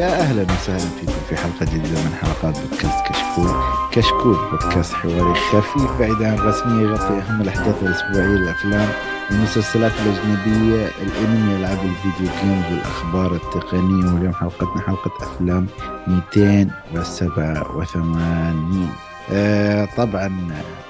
يا 0.00 0.20
أهلا 0.20 0.42
وسهلا 0.42 0.78
فيكم 1.00 1.12
في 1.28 1.36
حلقة 1.36 1.64
جديدة 1.66 1.88
من 2.04 2.14
حلقات 2.22 2.58
بودكاست 2.58 3.06
كشكول. 3.08 3.50
كشكول 3.92 4.36
بودكاست 4.50 4.92
حواري 4.92 5.34
خفيف 5.34 5.98
بعيد 5.98 6.22
عن 6.22 6.34
الرسمية 6.34 6.82
يغطي 6.82 7.18
أهم 7.18 7.40
الأحداث 7.40 7.82
الأسبوعية 7.82 8.36
الافلام 8.36 8.88
المسلسلات 9.30 9.92
الأجنبية 9.92 10.88
الأنمي 11.02 11.56
العاب 11.56 11.78
الفيديو 11.84 12.28
جيمز 12.42 12.64
والأخبار 12.72 13.34
التقنية. 13.34 14.12
واليوم 14.14 14.34
حلقتنا 14.34 14.80
حلقة 14.86 15.10
أفلام 15.22 15.66
287 16.06 18.88
آه 19.32 19.88
طبعا 19.96 20.48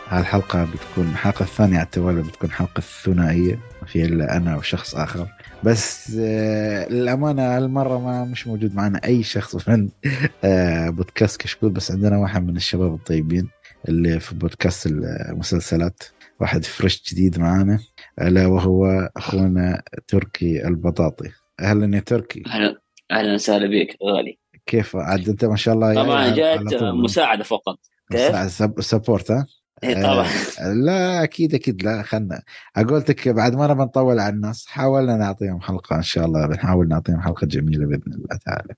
هالحلقة 0.09 0.65
بتكون 0.65 1.09
الحلقة 1.13 1.43
الثانية 1.43 1.77
على 1.77 1.85
التوالي 1.85 2.23
بتكون 2.23 2.51
حلقة 2.51 2.83
ثنائيه 3.05 3.59
ما 3.83 3.87
في 3.89 4.05
الا 4.05 4.37
أنا 4.37 4.57
وشخص 4.57 4.95
آخر. 4.95 5.27
بس 5.65 6.17
آه 6.21 6.89
للأمانة 6.89 7.57
هالمرة 7.57 7.99
ما 7.99 8.25
مش 8.25 8.47
موجود 8.47 8.75
معنا 8.75 9.01
أي 9.05 9.23
شخص 9.23 9.69
من 9.69 9.89
آه 10.45 10.91
بودكاست 10.91 11.41
كشكول 11.41 11.71
بس 11.71 11.91
عندنا 11.91 12.19
واحد 12.19 12.47
من 12.47 12.57
الشباب 12.57 12.95
الطيبين 12.95 13.49
اللي 13.89 14.21
في 14.21 14.35
بودكاست 14.35 14.87
المسلسلات 14.87 16.03
واحد 16.41 16.65
fresh 16.65 17.03
جديد 17.13 17.39
معانا 17.41 17.79
ألا 18.21 18.47
وهو 18.47 19.11
أخونا 19.17 19.83
تركي 20.09 20.67
البطاطي. 20.69 21.31
أهلا 21.61 21.97
يا 21.97 22.01
تركي. 22.01 22.43
أهلا 22.47 22.81
أهلا 23.11 23.35
وسهلا 23.35 23.67
بك 23.67 23.97
غالي. 24.05 24.39
كيف؟ 24.67 24.97
عاد 24.97 25.29
أنت 25.29 25.45
ما 25.45 25.57
شاء 25.57 25.75
الله 25.75 25.95
طبعا 25.95 26.29
جات. 26.35 26.61
مساعدة 26.83 27.45
فقط. 27.45 27.79
كيف؟ 28.13 28.37
sup- 28.53 28.81
support 28.81 29.31
ها؟ 29.31 29.47
إيه 29.85 30.03
طبعا. 30.03 30.27
آه، 30.61 30.73
لا 30.73 31.23
أكيد 31.23 31.55
أكيد 31.55 31.83
لا 31.83 32.03
خلنا. 32.03 32.43
أقول 32.77 32.99
لك 32.99 33.29
بعد 33.29 33.55
ما 33.55 33.67
نبى 33.67 33.83
نطول 33.83 34.19
على 34.21 34.35
الناس 34.35 34.67
حاولنا 34.67 35.17
نعطيهم 35.17 35.61
حلقة 35.61 35.97
إن 35.97 36.03
شاء 36.03 36.27
الله 36.27 36.47
بنحاول 36.47 36.89
نعطيهم 36.89 37.21
حلقة 37.21 37.47
جميلة 37.47 37.87
بإذن 37.87 38.13
الله 38.13 38.39
تعالى. 38.47 38.75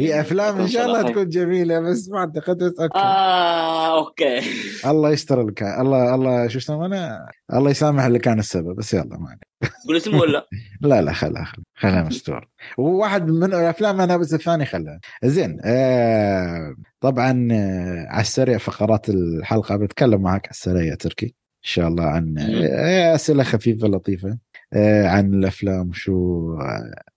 هي 0.00 0.20
أفلام 0.20 0.60
إن 0.60 0.68
شاء 0.68 0.86
الله. 0.86 1.02
تكون 1.02 1.28
جميلة 1.28 1.80
بس 1.80 2.08
ما 2.08 2.18
اعتقد 2.18 2.62
okay 2.62 2.98
آه 2.98 3.98
okay. 3.98 4.40
الله 4.86 5.10
يستر 5.10 5.46
لك. 5.46 5.62
الله 5.62 6.14
الله 6.14 6.48
شو 6.48 6.58
يسمونه 6.58 7.18
الله 7.54 7.70
يسامح 7.70 8.04
اللي 8.04 8.18
كان 8.18 8.38
السبب 8.38 8.76
بس 8.76 8.94
يلا 8.94 9.18
ما 9.18 9.28
عليك. 9.28 9.72
قول 9.88 9.96
اسمه 9.96 10.18
ولا؟ 10.20 10.46
لا 10.80 11.02
لا 11.02 11.12
خلها 11.12 11.44
خلها 11.44 11.64
خلها 11.84 12.02
مستور 12.02 12.48
وواحد 12.78 13.28
من 13.30 13.44
الأفلام 13.44 14.00
أنا 14.00 14.16
بس 14.16 14.34
الثاني 14.34 14.64
خلها 14.64 15.00
زين 15.24 15.58
آه 15.64 16.74
طبعا 17.00 17.48
آه 17.52 18.06
على 18.08 18.20
السريع 18.20 18.58
فقرات 18.58 19.08
الحلقة 19.08 19.76
بتكلم 19.76 20.22
معك 20.22 20.46
على 20.46 20.50
السريع 20.50 20.82
يا 20.82 20.94
تركي. 20.94 21.26
إن 21.26 21.68
شاء 21.70 21.88
الله 21.88 22.04
عن 22.04 22.38
آه 22.38 23.14
أسئلة 23.14 23.42
خفيفة 23.42 23.88
لطيفة 23.88 24.38
آه 24.72 25.06
عن 25.08 25.34
الأفلام 25.34 25.92
شو 25.92 26.48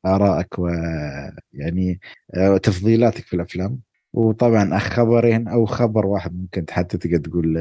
آرائك 0.06 0.60
ويعني 0.60 2.00
آه 2.36 2.58
تفضيلاتك 2.58 3.24
في 3.24 3.36
الأفلام. 3.36 3.80
وطبعا 4.14 4.80
خبرين 4.80 5.48
أو 5.48 5.66
خبر 5.66 6.06
واحد 6.06 6.36
ممكن 6.36 6.66
حتى 6.70 6.98
تقدر 6.98 7.18
تقول 7.18 7.58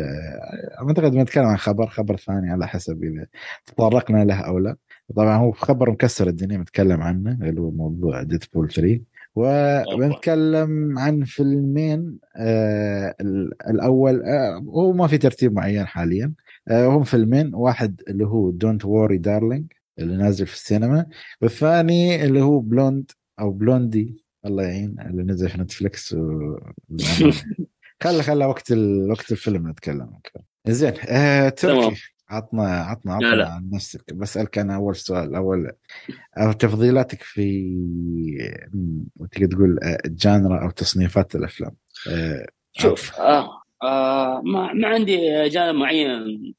أعتقد 0.81 1.13
بنتكلم 1.13 1.45
عن 1.45 1.57
خبر 1.57 1.87
خبر 1.87 2.17
ثاني 2.17 2.51
على 2.51 2.69
حسب 2.69 3.05
إذا 3.05 3.27
تطرقنا 3.67 4.25
له 4.25 4.41
أو 4.41 4.59
لا. 4.59 4.77
طبعا 5.17 5.37
هو 5.37 5.53
خبر 5.53 5.91
مكسر 5.91 6.29
الدنيا 6.29 6.57
بنتكلم 6.59 7.03
عنه 7.03 7.39
اللي 7.43 7.61
هو 7.61 7.71
موضوع 7.71 8.23
ديدبول 8.23 8.71
3 8.73 9.01
وبنتكلم 9.35 10.99
عن 10.99 11.25
فيلمين 11.25 12.19
آه 12.37 13.15
ال- 13.21 13.51
الأول 13.71 14.23
آه 14.23 14.57
هو 14.59 14.93
ما 14.93 15.07
في 15.07 15.19
ترتيب 15.19 15.53
معين 15.53 15.87
حاليا. 15.87 16.33
آه 16.69 16.87
هم 16.87 17.03
فيلمين 17.05 17.55
واحد 17.55 18.03
اللي 18.09 18.27
هو 18.27 18.51
Don't 18.51 18.85
Worry 18.85 19.19
Darling 19.19 19.73
اللي 19.99 20.17
نازل 20.17 20.47
في 20.47 20.55
السينما 20.55 21.07
والثاني 21.43 22.25
اللي 22.25 22.41
هو 22.41 22.61
Blonde 22.61 23.11
أو 23.41 23.53
بلوندي 23.53 24.25
الله 24.47 24.63
يعين 24.63 24.97
اللي 25.01 25.23
نزل 25.23 25.49
في 25.49 25.59
نتفلكس 25.61 26.13
و... 26.13 26.57
خلى 28.03 28.23
خلى 28.23 28.45
وقت 28.47 28.73
ال... 28.73 29.11
وقت 29.11 29.33
الفيلم 29.33 29.69
نتكلم. 29.69 30.11
زين 30.69 30.93
آه 31.09 31.49
تمام. 31.49 31.81
تركي 31.83 31.97
عطنا 32.29 32.63
عطنا 32.63 33.11
لا، 33.11 33.17
عطنا 33.17 33.35
لا. 33.35 33.49
عن 33.49 33.71
نفسك. 33.73 34.15
بسألك 34.15 34.59
أنا 34.59 34.75
أول 34.75 34.97
سؤال. 34.97 35.37
أو 36.39 36.53
تفضيلاتك 36.53 37.23
في 37.23 37.67
تقدر 39.33 39.47
تقول 39.47 39.79
آه، 39.83 39.99
genre 40.07 40.65
أو 40.65 40.71
تصنيفات 40.71 41.35
الأفلام. 41.35 41.73
آه، 42.11 42.47
شوف 42.73 43.21
آه. 43.21 43.63
آه 43.83 44.43
ما, 44.45 44.73
ما 44.73 44.89
عندي 44.89 45.49
جانب 45.49 45.75
معين 45.75 46.09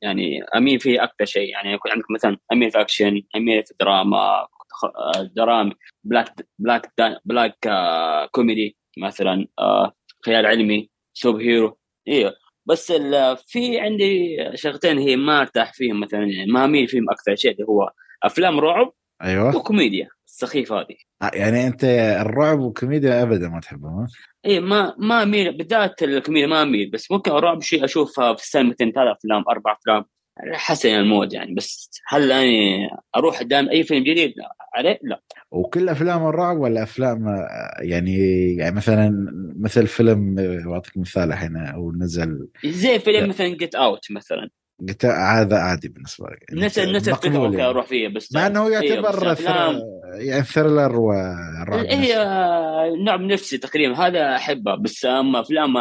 يعني 0.01 0.43
أميل 0.43 0.79
فيه 0.79 1.03
أكثر 1.03 1.25
شيء. 1.25 1.49
يعني 1.51 1.73
يكون 1.73 1.91
عندك 1.91 2.11
مثلا 2.11 2.37
أميل 2.53 2.71
في 2.71 2.81
أكشن 2.81 3.21
أميل 3.35 3.63
في 3.65 3.73
دراما 3.79 4.47
آه، 4.83 5.29
درامي 5.35 5.73
black 6.03 6.47
black 6.59 6.91
دا 6.97 7.19
black 7.25 7.67
آه 7.67 8.25
كوميدي 8.25 8.77
مثلا 8.97 9.47
آه 9.59 9.93
خيال 10.25 10.45
علمي 10.45 10.89
superhero. 11.13 11.77
أيوه 12.07 12.33
بس 12.67 12.91
ال- 12.91 13.37
في 13.47 13.79
عندي 13.79 14.37
شغلتين 14.55 14.97
هي 14.97 15.15
ما 15.15 15.41
ارتاح 15.41 15.73
فيهم 15.73 15.99
مثلا 15.99 16.19
يعني 16.19 16.51
ما 16.51 16.65
اميل 16.65 16.87
فيهم 16.87 17.09
أكثر 17.09 17.35
شيء 17.35 17.51
اللي 17.51 17.65
هو 17.65 17.89
أفلام 18.23 18.59
رعب 18.59 18.93
أيوه. 19.23 19.55
وكوميديا 19.57 20.09
السخيفة 20.27 20.79
هذه. 20.79 20.95
آه، 21.21 21.31
يعني 21.33 21.67
أنت 21.67 21.83
الرعب 22.21 22.59
والكوميديا 22.59 23.21
أبدا 23.23 23.49
ما 23.49 23.59
تحبهم؟ 23.59 24.07
إي 24.45 24.59
ما 24.59 24.95
ما 24.97 25.23
اميل 25.23 25.57
بالذات 25.57 26.03
الكوميديا 26.03 26.47
ما 26.47 26.61
اميل 26.61 26.89
بس 26.91 27.11
ممكن 27.11 27.31
الرعب 27.31 27.61
شيء 27.61 27.85
أشوفها 27.85 28.33
في 28.33 28.47
سنتين 28.47 28.91
ثلاث 28.91 29.17
أفلام 29.17 29.43
أربع 29.49 29.73
أفلام. 29.81 30.05
حسب 30.53 30.89
ال 30.89 30.98
mood 30.98 31.33
يعني. 31.33 31.53
بس 31.53 32.01
هل 32.07 32.31
اني 32.31 32.89
أروح 33.15 33.39
قدام 33.39 33.69
أي 33.69 33.83
فيلم 33.83 34.03
جديد؟ 34.03 34.33
عليه؟ 34.75 34.99
لا. 35.03 35.21
وكل 35.51 35.89
أفلام 35.89 36.27
الرعب 36.27 36.57
ولا 36.57 36.83
أفلام 36.83 37.27
آه، 37.27 37.77
يعني 37.81 38.15
يعني 38.55 38.75
مثلا 38.75 39.27
مثل 39.59 39.87
فيلم 39.87 40.35
بعطيك 40.65 40.97
مثال 40.97 41.31
الحين 41.31 41.57
أو 41.57 41.91
نزل 41.91 42.47
زي. 42.65 42.99
فيلم 42.99 43.29
مثلا 43.29 43.47
Get 43.47 43.75
Out 43.75 44.11
مثلا. 44.11 44.49
قلت 44.87 45.05
هذا 45.05 45.57
عادي 45.57 45.87
بالنسبة 45.87 46.25
لك 46.27 46.39
يعني 46.49 46.65
الفكرة 46.97 47.29
مقبول 47.29 47.45
okay 47.45 47.57
يعني. 47.57 47.69
أروح 47.69 47.85
فيه 47.85 48.07
بس 48.07 48.33
مع 48.33 48.47
إنه 48.47 48.67
إيه، 48.67 48.73
يعتبر 48.73 49.33
thr... 49.33 49.79
يعني 50.13 50.43
thriller 50.43 50.95
والرعب 50.99 51.85
هي 51.85 52.15
نفسه. 52.15 53.03
نوع 53.05 53.17
من 53.17 53.27
نفسي 53.27 53.57
تقريبا 53.57 53.95
هذا 53.97 54.35
أحبه 54.35 54.75
بس 54.75 55.05
أما 55.05 55.39
أفلام 55.39 55.73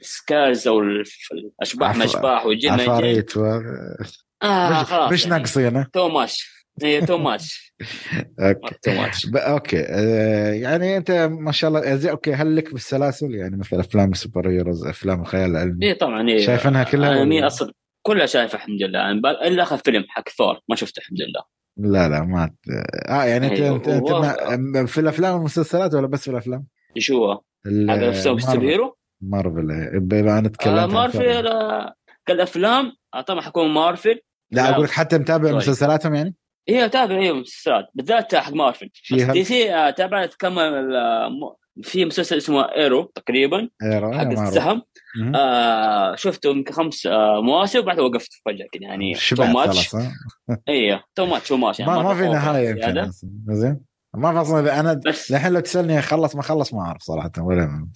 سكارز 0.00 0.68
أو 0.68 0.80
الأشباح 0.80 1.90
عف- 1.90 1.96
ما 1.96 2.04
اشباح 2.04 2.44
يجي. 2.46 2.68
عفاريت 2.68 3.36
و... 3.36 3.44
آه 4.42 4.70
مش, 4.82 4.86
خلاص 4.86 5.12
مش 5.12 5.24
يعني. 5.24 5.36
ناقصين 5.36 5.76
ها؟ 5.76 5.88
too 5.92 6.08
much 6.08 6.66
اي 6.84 7.00
too 7.06 7.18
much 7.18 7.72
okay. 8.40 8.76
okay 9.36 9.84
آه 9.88 10.52
يعني 10.52 10.96
أنت 10.96 11.10
ما 11.10 11.52
شاء 11.52 11.68
الله 11.70 11.94
زي 11.96 12.10
okay 12.10 12.32
هل 12.34 12.56
لك 12.56 12.72
بالسلاسل 12.72 13.34
يعني 13.34 13.56
مثل 13.56 13.80
أفلام 13.80 14.10
ال 14.12 14.50
superheroes 14.50 14.86
أفلام 14.86 15.20
الخيال 15.20 15.50
العلمي 15.50 15.86
اي 15.88 15.94
طبعا 15.94 16.28
إيه. 16.28 16.46
شايف 16.46 16.66
إنها 16.66 16.84
كلها 16.84 17.12
أنمي 17.12 17.36
ولا- 17.38 17.46
أصلا 17.46 17.72
كلها 18.06 18.26
شايفه 18.26 18.56
الحمد 18.56 18.82
لله 18.82 18.98
يعني 18.98 19.20
إلا 19.20 19.62
آخر 19.62 19.76
فيلم 19.76 20.04
حق 20.08 20.28
ثور 20.28 20.60
ما 20.68 20.76
شفته 20.76 21.00
الحمد 21.00 21.18
لله 21.20 21.42
لا 21.76 22.08
لا 22.08 22.24
ما 22.24 22.46
ت... 22.46 22.68
آه 23.08 23.24
يعني 23.24 23.46
انت 23.46 23.60
أيوه، 23.60 23.76
انت, 23.76 23.88
أنت 23.88 24.10
ما... 24.10 24.86
في 24.86 25.00
الأفلام 25.00 25.34
والمسلسلات 25.34 25.94
ولا 25.94 26.06
بس 26.06 26.22
في 26.24 26.30
الأفلام؟ 26.30 26.66
إيش 26.96 27.10
هو؟ 27.10 27.42
هذا 27.90 28.12
superhero؟ 28.12 28.96
مارفل 29.20 30.00
بما 30.00 30.38
أنا 30.38 30.48
تكلمت 30.48 30.78
آه 30.78 30.86
مارفل. 30.86 31.46
آه 31.46 31.94
كالأفلام 32.26 32.92
آه 33.14 33.20
طبعا 33.20 33.40
حكون 33.40 33.74
مارفل 33.74 34.20
لا. 34.50 34.70
أقول 34.70 34.84
لك 34.84 34.90
حتى 34.90 35.18
متابع 35.18 35.44
series. 35.44 35.56
مسلسلاتهم 35.56 36.14
يعني؟ 36.14 36.34
هي 36.68 36.84
أتابع 36.84 37.14
هي 37.14 37.32
مسلسلات 37.32 37.88
بالذات 37.94 38.34
حق 38.34 38.52
مارفل 38.52 38.90
DC 39.10 39.74
آه، 39.74 39.90
تابعت 39.90 40.34
كم 40.34 40.58
في 41.82 42.04
مسلسل 42.04 42.36
اسمه 42.36 42.62
Arrow 42.62 43.02
تقريبا 43.14 43.68
Arrow 43.82 44.12
حق. 44.12 44.26
السهم. 44.26 44.82
آه 45.34 46.14
شفته 46.14 46.50
يمكن 46.50 46.72
خمس 46.72 47.06
آه 47.06 47.40
مواسم 47.42 47.78
وبعدها 47.78 48.04
وقفت 48.04 48.30
فجأة 48.46 48.66
كذا 48.72 48.82
يعني 48.82 49.14
too 49.14 49.44
much 49.44 49.88
خلاص 49.88 49.94
ها؟ 49.94 50.12
اي 50.68 51.00
too 51.14 51.26
much 51.26 51.48
too 51.48 51.56
much 51.56 51.80
يعني 51.80 51.92
ما 51.92 52.02
ما 52.02 52.14
في 52.14 52.28
نهاية. 52.28 52.68
يمكن. 52.68 53.10
زين 53.48 53.80
ما 54.14 54.32
في 54.32 54.40
أصلا 54.40 54.80
أنا 54.80 55.00
الحين 55.30 55.52
لو 55.52 55.60
تسألني 55.60 56.02
خلص 56.02 56.36
ما 56.36 56.42
خلص 56.42 56.74
ما 56.74 56.80
أعرف 56.80 57.02
صراحة 57.02 57.30
ولا 57.38 57.88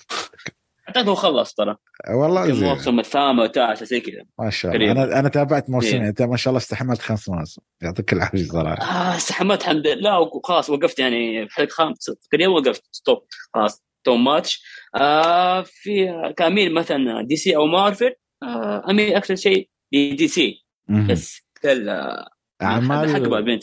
أعتقد 0.91 1.09
هو 1.09 1.15
خلص 1.15 1.55
ترى. 1.55 1.77
والله 2.11 2.43
يمكن 2.47 2.55
زين. 2.55 2.69
الموسم 2.69 2.99
الثامن 3.01 3.39
والتاسع 3.39 3.85
زي 3.85 4.01
كذا. 4.01 4.25
ما 4.39 4.51
شاء 4.51 4.77
الله. 4.77 4.93
أنا 4.93 5.19
أنا 5.19 5.29
تابعت 5.29 5.71
موسمين 5.71 6.03
إيه. 6.03 6.09
انت 6.09 6.23
ما 6.23 6.37
شاء 6.37 6.51
الله 6.51 6.59
استحملت 6.59 7.01
خمس 7.01 7.29
مواسم. 7.29 7.63
يعطيك 7.83 8.13
العافية 8.13 8.45
صراحة. 8.45 8.83
آه 8.83 9.17
استحملت 9.17 9.61
الحمد 9.61 9.87
لله. 9.87 10.21
وخلاص 10.21 10.71
وقفت 10.71 10.99
يعني 10.99 11.49
في 11.49 11.53
الحلقة 11.53 11.71
خامسه 11.71 12.17
تقريبا 12.31 12.53
وقفت. 12.53 12.83
stop 12.93 13.25
خلاص. 13.55 13.85
too 14.05 14.17
much 14.17 14.63
آه 14.97 15.63
في 15.63 16.13
كاميل 16.37 16.75
مثلا 16.75 17.23
DC 17.23 17.57
أو 17.57 17.67
مارفل 17.67 18.13
آه 18.43 18.91
اميل 18.91 19.15
أكثر 19.15 19.35
شيء 19.35 19.69
ل 19.93 20.29
DC. 20.29 20.65
بس 20.89 21.43
حق 21.65 21.71
اعمال 22.63 23.61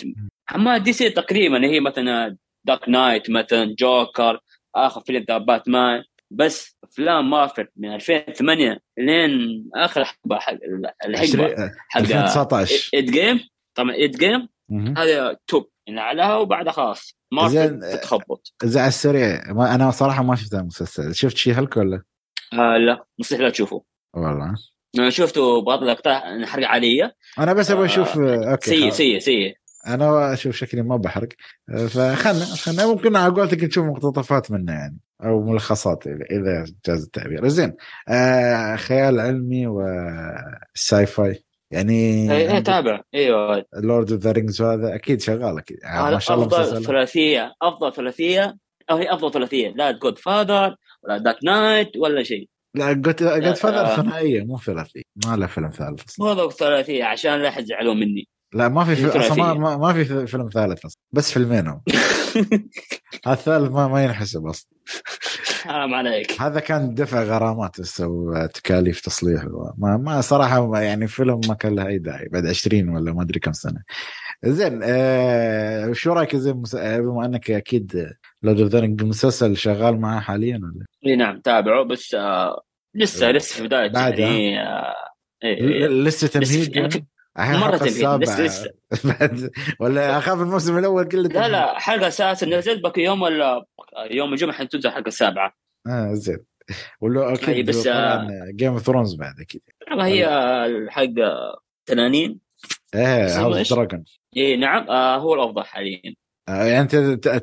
اما 0.55 0.77
DC 0.77 1.09
تقريبا 1.09 1.65
هي 1.65 1.79
مثلا 1.79 2.37
Dark 2.63 2.89
Knight 2.89 3.29
مثلا 3.29 3.75
جوكر 3.79 4.39
آخر 4.75 5.01
فيلم 5.01 5.25
The 5.29 5.37
Batman 5.37 6.03
بس 6.31 6.76
أفلام 6.91 7.29
مارفل 7.29 7.67
من 7.77 7.93
2008 7.93 8.79
لين 8.97 9.29
آخر 9.75 10.05
حقبه 10.05 10.39
حق 10.39 10.53
الحقبة. 11.05 11.19
عشرين- 11.45 11.71
حق 11.89 11.99
2019 12.01 12.89
Endgame. 12.95 13.39
طبعا 13.75 13.95
Endgame. 13.95 14.47
هذا 14.97 15.37
top 15.47 15.69
يعني 15.87 15.99
اعلاها 15.99 16.35
وبعدها 16.35 16.71
خلاص. 16.71 17.17
مارفل 17.33 17.53
زين. 17.53 17.79
تتخبط 17.79 18.53
زي 18.63 18.79
على 18.79 18.87
السريع 18.87 19.51
ما 19.53 19.75
أنا 19.75 19.91
صراحة 19.91 20.23
ما 20.23 20.35
شفت 20.35 20.53
المسلسل. 20.53 21.15
شفت 21.15 21.37
She-Hulk 21.37 21.77
ولا؟ 21.77 22.03
آه 22.53 22.77
لا 22.77 23.05
مستحيل 23.19 23.43
لا 23.43 23.49
تشوفه. 23.49 23.83
والله. 24.13 24.55
أنا 24.99 25.09
شفته 25.09 25.61
بعض 25.61 25.83
الأقطاع 25.83 26.45
حرق 26.45 26.67
عليه 26.67 27.15
أنا 27.39 27.53
بس 27.53 27.71
أبغى 27.71 27.83
آه، 27.83 27.85
أشوف 27.85 28.17
okay 28.17 28.69
سيء. 28.69 28.89
سيء 28.89 29.19
سيء. 29.19 29.55
أنا 29.87 30.33
أشوف 30.33 30.55
شكلي 30.55 30.81
ما 30.81 30.97
بحرق. 30.97 31.29
فخلنا 31.89 32.45
خلنا 32.45 32.87
ممكن 32.87 33.15
على 33.15 33.33
قولتك 33.33 33.63
نشوف 33.63 33.85
مقتطفات 33.85 34.51
منه 34.51 34.73
يعني. 34.73 34.99
أو 35.23 35.41
ملخصات 35.41 36.07
اذا 36.07 36.65
جاز 36.85 37.03
التعبير. 37.03 37.47
زين 37.47 37.73
آه 38.09 38.75
خيال 38.75 39.19
علمي 39.19 39.67
وال 39.67 41.05
sci-fi 41.05 41.43
يعني 41.71 41.93
إيه 42.31 42.53
إيه، 42.53 42.59
تابع. 42.59 43.01
إيوه. 43.13 43.65
Lord 43.73 44.11
of 44.11 44.21
the 44.21 44.31
Rings 44.31 44.61
هذا 44.61 44.95
أكيد 44.95 45.21
شغال 45.21 45.57
أكيد. 45.57 45.77
يعني 45.83 46.11
ما 46.11 46.19
شاء 46.19 46.37
الله 46.37 46.45
أفضل 46.45 46.83
ثلاثية 46.83 47.53
أفضل 47.61 47.93
ثلاثية. 47.93 48.57
أو 48.91 48.97
هي 48.97 49.13
أفضل 49.13 49.31
ثلاثية 49.31 49.69
لا 49.69 49.91
Godfather 49.91 50.75
ولا 51.03 51.17
Dark 51.17 51.37
Knight 51.43 51.97
ولا 51.97 52.23
شيء. 52.23 52.49
لا 52.75 52.87
Godfather 52.87 53.85
آه. 53.85 53.95
ثنائية 53.95 54.43
مو 54.43 54.57
ثلاثية. 54.57 55.01
ما 55.25 55.35
له 55.35 55.47
فيلم 55.47 55.69
ثالث. 55.69 56.19
مو 56.19 56.49
ثلاثية 56.49 57.03
عشان 57.03 57.41
لا 57.41 57.49
أحد 57.49 57.63
يزعلون 57.63 57.99
مني. 57.99 58.27
لا 58.53 58.67
ما 58.69 58.83
في 58.85 58.95
في. 58.95 59.19
أصلا 59.19 59.53
ما, 59.53 59.77
ما, 59.77 59.93
في 59.93 60.27
فيلم 60.27 60.49
ثالث 60.49 60.85
أصلا 60.85 61.01
بس 61.11 61.31
فيلمين 61.31 61.67
هم. 61.67 61.81
الثالث 63.27 63.71
ما 63.71 63.87
ما 63.87 64.03
ينحسب 64.03 64.45
أصلا. 64.47 64.69
حرام 65.63 65.93
عليك. 65.93 66.41
هذا 66.41 66.59
كان 66.59 66.93
دفع 66.93 67.23
غرامات 67.23 67.81
بس 67.81 68.01
أو 68.01 68.45
تكاليف 68.53 69.01
تصليح. 69.01 69.43
ما 69.77 69.97
ما 69.97 70.21
صراحة 70.21 70.81
يعني 70.81 71.07
فيلم 71.07 71.41
ما 71.47 71.53
كان 71.53 71.75
له 71.75 71.87
أي 71.87 71.97
داعي. 71.97 72.27
بعد 72.27 72.45
20 72.45 72.89
ولا 72.89 73.13
ما 73.13 73.21
أدري 73.21 73.39
كم 73.39 73.51
سنة. 73.53 73.83
زين 74.45 74.79
آه 74.83 75.93
شو 75.93 76.13
رأيك 76.13 76.35
زين 76.35 76.55
مس- 76.57 76.75
آه، 76.75 76.99
بما 76.99 77.25
أنك 77.25 77.51
أكيد 77.51 78.09
Lord 78.43 78.59
of 78.59 78.69
the 78.71 78.87
مسلسل 78.87 79.57
شغال 79.57 79.99
معاه 80.01 80.19
حاليا 80.19 80.55
ولا؟ 80.63 80.85
إي 81.05 81.15
نعم 81.15 81.39
تابعه 81.39 81.83
بس 81.83 82.13
آه 82.15 82.61
لسه 82.95 83.31
لسه 83.31 83.55
في 83.55 83.63
بداية 83.63 83.91
يعني 83.93 84.61
آه 84.63 84.93
إيه 85.43 85.87
لسه 85.87 86.27
تمهيد 86.27 86.75
يعني 86.75 86.89
يعني؟ 86.93 87.07
الحين 87.39 87.59
مرة 87.59 87.83
السابعة. 87.83 88.41
لسه- 88.41 88.73
بعد 89.03 89.49
ولا 89.79 90.17
أخاف 90.17 90.41
الموسم 90.41 90.77
الأول 90.77 91.07
كله 91.07 91.21
لا. 91.23 91.47
لا 91.47 91.79
حلقة 91.79 92.07
أساسا 92.07 92.45
نزلت 92.45 92.83
بك 92.83 92.97
يوم 92.97 93.21
ولا 93.21 93.65
يوم 94.11 94.33
الجمعة 94.33 94.55
حتنزل 94.55 94.89
الحلقة 94.89 95.07
السابعه 95.07 95.53
آه 95.87 96.13
زين. 96.13 96.39
ولا 97.01 97.33
أكيد 97.33 97.69
بس، 97.69 97.89
Game 98.55 98.71
of 98.73 98.81
Thrones 98.81 99.15
بعد 99.15 99.39
أكيد. 99.39 99.61
طبعا 99.91 100.05
هي 100.07 100.25
الحلقة 100.65 101.59
80 101.85 102.39
إيه 102.95 103.39
House؟ 103.39 103.73
Dragon 103.73 104.03
إي 104.37 104.57
نعم 104.57 104.89
آه 104.89 105.17
هو 105.17 105.33
الأفضل 105.35 105.63
حاليا. 105.63 106.15
آه 106.49 106.63
يعني 106.63 106.81
أنت 106.81 106.95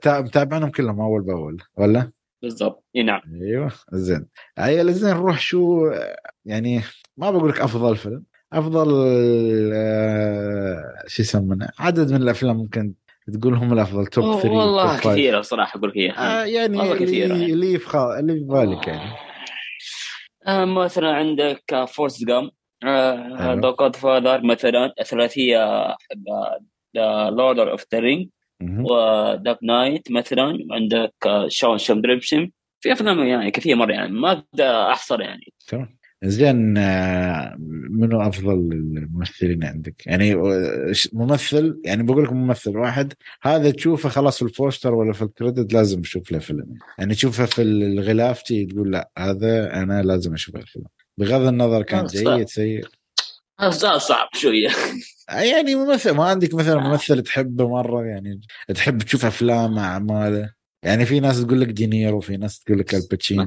متابعنهم 0.06 0.70
كلهم 0.70 1.00
أول 1.00 1.22
بأول 1.22 1.62
ولا؟ 1.76 2.10
بالضبط. 2.42 2.84
إي 2.96 3.02
نعم. 3.02 3.20
أيوه 3.42 3.72
زين. 3.92 4.26
عيل 4.58 4.92
زين 4.92 5.10
نروح 5.16 5.40
شو 5.40 5.90
يعني 6.44 6.82
ما 7.16 7.30
بقول 7.30 7.50
لك 7.50 7.60
أفضل 7.60 7.96
فيلم. 7.96 8.24
أفضل 8.58 8.88
آه 9.74 10.82
شو 11.06 11.22
يسمونه 11.22 11.68
عدد 11.78 12.12
من 12.12 12.22
الأفلام 12.22 12.56
ممكن 12.56 12.94
تقول 13.40 13.54
هم 13.54 13.72
الافضل 13.72 14.06
top 14.06 14.40
3 14.40 14.50
والله 14.50 14.98
كثيرة 14.98 15.40
صراحة 15.40 15.78
أقول 15.78 15.90
لك 15.90 15.96
اياها 15.96 16.42
آه 16.42 16.44
يعني 16.44 16.78
والله 16.78 16.94
كثيرة 16.94 17.32
اللي, 17.32 17.40
يعني. 17.40 17.52
اللي 17.52 17.78
في 17.78 17.86
خا... 17.88 18.18
اللي 18.18 18.34
في 18.34 18.44
بالك 18.44 18.86
يعني. 18.86 19.10
آه 20.46 20.64
مثلا 20.64 21.12
عندك 21.14 21.84
Forrest 21.88 22.24
Gump. 22.24 22.50
The 22.84 23.70
Godfather 23.80 24.42
مثلا 24.42 24.94
الثلاثية 25.00 25.88
حق 25.88 25.98
Lord 27.30 27.58
of 27.58 27.84
the 27.94 27.98
Ring. 27.98 28.28
و 28.62 28.82
Dark 28.82 29.58
Knight 29.62 30.12
مثلا. 30.12 30.58
عندك 30.70 31.14
Shawshank 31.48 31.78
Redemption 31.78 32.50
في 32.80 32.92
أفلام 32.92 33.18
يعني 33.18 33.50
كثير 33.50 33.76
مرة 33.76 33.92
يعني 33.92 34.12
ما 34.12 34.32
أقدر 34.32 34.90
أحصر 34.90 35.20
يعني. 35.20 35.52
تمام. 35.68 35.98
زين 36.28 36.78
آه، 36.78 37.56
منو 37.90 38.20
أفضل 38.20 38.52
الممثلين 38.52 39.64
عندك؟ 39.64 40.06
يعني 40.06 40.34
آه، 40.34 40.92
ممثل 41.12 41.80
يعني 41.84 42.02
بقول 42.02 42.24
لك 42.24 42.32
ممثل 42.32 42.76
واحد 42.76 43.12
هذا 43.42 43.70
تشوفه 43.70 44.08
خلاص 44.08 44.36
في 44.38 44.42
ال 44.42 44.50
poster 44.50 44.94
ولا 44.94 45.12
في 45.12 45.22
ال 45.22 45.29
credit 45.29 45.72
لازم 45.72 46.02
تشوف 46.02 46.32
له 46.32 46.38
فيلم. 46.38 46.78
يعني 46.98 47.14
تشوفه 47.14 47.46
في 47.46 47.62
الغلاف 47.62 48.42
تي 48.42 48.66
تقول 48.66 48.92
لا 48.92 49.10
هذا 49.18 49.82
أنا 49.82 50.02
لازم 50.02 50.34
أشوف 50.34 50.56
الفيلم. 50.56 50.86
بغض 51.18 51.46
النظر 51.46 51.82
كان 51.82 52.00
آه،. 52.00 52.36
جيد 52.36 52.48
سيء. 52.48 52.86
هذا 53.60 53.70
سؤال 53.70 54.00
صعب 54.00 54.28
شوية. 54.32 54.68
يعني 55.28 55.74
ممثل 55.74 56.10
ما 56.10 56.24
عندك 56.24 56.54
مثلا 56.54 56.80
ممثل 56.80 57.22
تحبه 57.22 57.68
مرة؟ 57.68 58.04
يعني 58.04 58.40
تحب 58.74 59.02
تشوف 59.02 59.24
أفلامه 59.24 59.84
أعماله؟ 59.84 60.52
يعني 60.82 61.06
في 61.06 61.20
ناس 61.20 61.46
تقول 61.46 61.60
لك 61.60 61.68
دينيرو 61.68 62.16
وفي 62.16 62.36
ناس 62.36 62.58
تقول 62.58 62.78
لك 62.78 62.94
آل 62.94 63.05
باتشينو. 63.05 63.46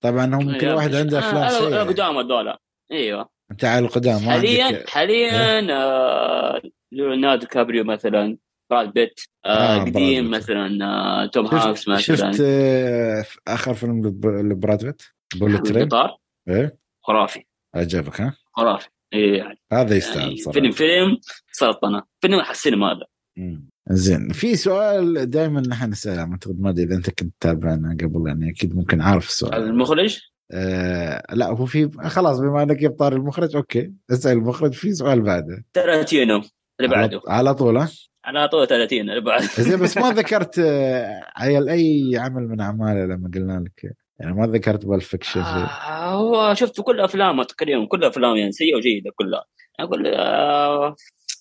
طبعا 0.00 0.24
هم 0.34 0.58
كل 0.58 0.68
واحد 0.68 0.94
عنده 0.94 1.18
افلام 1.18 1.72
آه، 1.74 1.82
قدام 1.82 2.16
هذول. 2.16 2.54
أيوه. 2.92 3.28
انت 3.50 3.64
على 3.64 3.84
القدام 3.84 4.14
ما 4.24 4.30
حاليا 4.30 4.64
عندك 4.64 4.88
حاليا 4.90 5.72
آه، 5.74 6.62
ليوناردو 6.92 7.46
كابريو 7.46 7.84
مثلا 7.84 8.36
براد 8.70 8.92
بيت 8.92 9.20
آه، 9.44 9.48
آه 9.48 9.80
قديم 9.80 10.30
بيت. 10.30 10.34
مثلا 10.42 10.84
آه 10.84 11.26
توم 11.26 11.46
هانكس 11.46 11.78
شفت, 11.80 11.88
مثلا. 11.88 12.32
شفت 12.32 12.40
آه، 12.44 13.24
آخر 13.48 13.74
فيلم 13.74 14.06
لب- 14.06 14.26
لبراد 14.26 14.84
بيت؟ 14.84 15.02
Bullet 15.36 15.66
Train؟ 15.66 15.88
إيه؟ 16.48 16.78
خرافي. 17.02 17.44
عجبك 17.74 18.20
ها؟ 18.20 18.36
خرافي. 18.52 18.88
إيه 19.12 19.38
يعني 19.38 19.58
هذا 19.72 19.96
يستاهل 19.96 20.20
يعني 20.20 20.36
صراحة. 20.36 20.52
فيلم 20.60 20.70
فيلم 20.70 21.18
سلطنة. 21.52 22.02
فيلم 22.20 22.34
على 22.40 22.50
السينما 22.50 22.92
هذا. 22.92 23.06
زين 23.90 24.28
في 24.28 24.56
سؤال 24.56 25.30
دائما 25.30 25.60
نحن 25.60 25.90
نسأله 25.90 26.20
أعتقد 26.22 26.60
ما 26.60 26.70
أدري 26.70 26.84
إذا 26.84 26.94
أنت 26.96 27.10
كنت 27.10 27.32
تتابعنا 27.40 27.96
قبل 28.00 28.28
يعني 28.28 28.50
أكيد 28.50 28.76
ممكن 28.76 29.00
عارف 29.00 29.28
السؤال. 29.28 29.62
المخرج؟ 29.62 30.20
آه 30.52 31.22
لا 31.32 31.46
هو 31.46 31.66
في 31.66 31.90
خلاص 32.08 32.38
بما 32.40 32.62
إنك 32.62 32.76
جبت 32.76 32.98
طاري 32.98 33.16
المخرج 33.16 33.56
أوكي 33.56 33.92
اسأل 34.10 34.32
المخرج 34.38 34.72
في 34.72 34.92
سؤال 34.92 35.20
بعده. 35.22 35.64
تارانتينو 35.72 36.42
اللي 36.80 36.90
بعده. 36.90 37.20
على 37.28 37.54
طول 37.54 37.76
ها؟ 37.76 37.88
على 38.24 38.48
طول 38.48 38.66
30 38.66 39.00
اللي 39.00 39.20
بعده. 39.20 39.46
زين 39.68 39.80
بس 39.80 39.96
ما 39.98 40.10
ذكرت 40.20 40.58
آه، 40.58 41.20
عيل 41.36 41.68
أي 41.68 42.16
عمل 42.16 42.48
من 42.48 42.60
أعماله 42.60 43.04
لما 43.14 43.30
قلنا 43.34 43.64
لك؟ 43.66 43.96
يعني 44.18 44.32
ما 44.34 44.46
ذكرت 44.46 44.86
Pulp 44.86 45.06
Fiction 45.06 45.40
آه 45.40 46.12
هو 46.14 46.54
شفت 46.54 46.80
كل 46.80 47.00
أفلامه 47.00 47.44
تقريبا 47.44 47.86
كل 47.86 48.04
أفلامه 48.04 48.36
يعني 48.38 48.52
سيئه 48.52 48.76
وجيده 48.76 49.10
كلها. 49.16 49.44
أقول 49.80 50.06
آه 50.06 50.94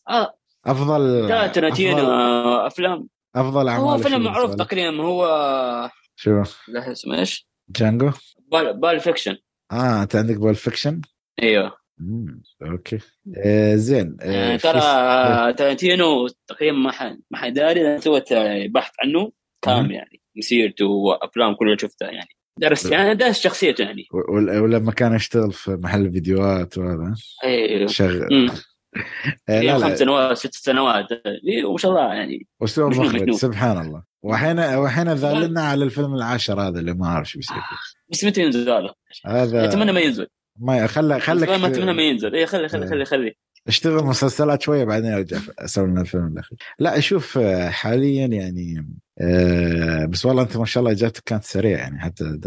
آه 0.09 0.38
افضل 0.71 1.27
لا 1.27 1.45
افضل, 1.45 2.05
آه 2.05 2.67
أفلام. 2.67 3.07
أفضل 3.35 3.67
أعمال 3.67 3.83
هو 3.83 3.97
فيلم 3.97 4.23
معروف؟ 4.23 4.55
تقريبا 4.55 5.01
هو 5.03 5.89
شو؟ 6.15 6.43
له 6.67 6.91
اسمه 6.91 7.19
إيش؟ 7.19 7.47
Django؟ 7.69 8.11
Pulp, 8.51 8.79
Pulp 8.79 8.99
Fiction. 8.99 9.37
آه 9.71 10.03
أنت 10.03 10.15
عندك 10.15 10.35
Pulp 10.37 10.55
Fiction؟ 10.55 11.01
أيوه. 11.43 11.77
مم. 11.97 12.41
okay. 12.61 12.99
آه 13.37 13.75
زين 13.75 14.17
آه 14.21 14.57
في- 14.57 14.63
ترى 14.63 14.79
تارانتينو 15.57 16.27
تقريبا 16.47 16.77
ما 16.77 16.91
حد 16.91 17.19
ما 17.31 17.37
حد 17.37 17.53
داري 17.53 17.81
أنا 17.87 17.99
سويت 17.99 18.33
بحث 18.73 18.91
عنه. 19.03 19.31
كامل 19.61 19.91
يعني 19.91 20.21
مسيرته 20.37 20.85
وأفلام 20.85 21.55
كلها 21.55 21.77
شفتها 21.77 22.11
يعني. 22.11 22.29
درس 22.59 22.85
يعني 22.85 23.15
درس 23.15 23.39
شخصيته 23.39 23.81
يعني. 23.81 24.07
ولما 24.61 24.91
كان 24.91 25.15
يشتغل 25.15 25.51
في 25.51 25.71
محل 25.71 26.11
فيديوهات 26.11 26.77
وهذا 26.77 27.13
أيوه. 27.43 27.87
شغل 27.87 28.49
إيه، 29.49 29.61
لا 29.61 29.73
خمس 29.73 29.83
لا 29.83 29.95
سنوات 29.95 30.37
ست 30.37 30.53
سنوات 30.53 31.11
إيه، 31.11 31.65
وما 31.65 31.77
شاء 31.77 31.91
الله 31.91 32.13
يعني 32.13 32.47
اسلوب 32.63 32.95
مخرج. 32.95 33.31
سبحان 33.31 33.85
الله 33.85 34.03
وحين 34.23 34.59
وحين 34.59 35.13
ذالنا 35.13 35.61
على 35.61 35.83
الفيلم 35.83 36.15
العاشر 36.15 36.61
هذا 36.61 36.79
اللي 36.79 36.93
ما 36.93 37.05
أعرف 37.05 37.29
شو 37.29 37.39
بيصير. 37.39 37.57
بس 38.09 38.23
متى 38.23 38.41
ينزل 38.41 38.69
هذا؟ 38.69 38.93
هذا 39.25 39.65
أتمنى 39.65 39.91
ما 39.91 39.99
ينزل 39.99 40.27
ما 40.59 40.87
خلى 40.87 41.19
خلك 41.19 41.49
ما 41.49 41.67
أتمنى 41.67 41.93
ما 41.93 42.03
ينزل 42.03 42.35
اي 42.35 42.45
خلي 42.45 42.69
خلي 42.69 42.83
إيه. 42.83 42.89
خلي 42.89 43.05
خلي 43.05 43.35
اشتغل 43.69 44.03
مسلسلات 44.03 44.61
شوية 44.61 44.83
بعدين 44.83 45.11
أرجع 45.13 45.37
أسوي 45.59 45.87
لنا 45.87 46.01
الفيلم 46.01 46.27
الاخير 46.27 46.57
لا 46.79 46.99
شوف 46.99 47.37
آه، 47.37 47.69
حاليا 47.69 48.27
يعني 48.27 48.85
آه، 49.21 50.05
بس 50.05 50.25
والله 50.25 50.43
أنت 50.43 50.57
ما 50.57 50.65
شاء 50.65 50.81
الله 50.81 50.91
اجابتك 50.93 51.23
كانت 51.23 51.43
سريعة 51.43 51.79
يعني 51.79 51.99
حتى 51.99 52.39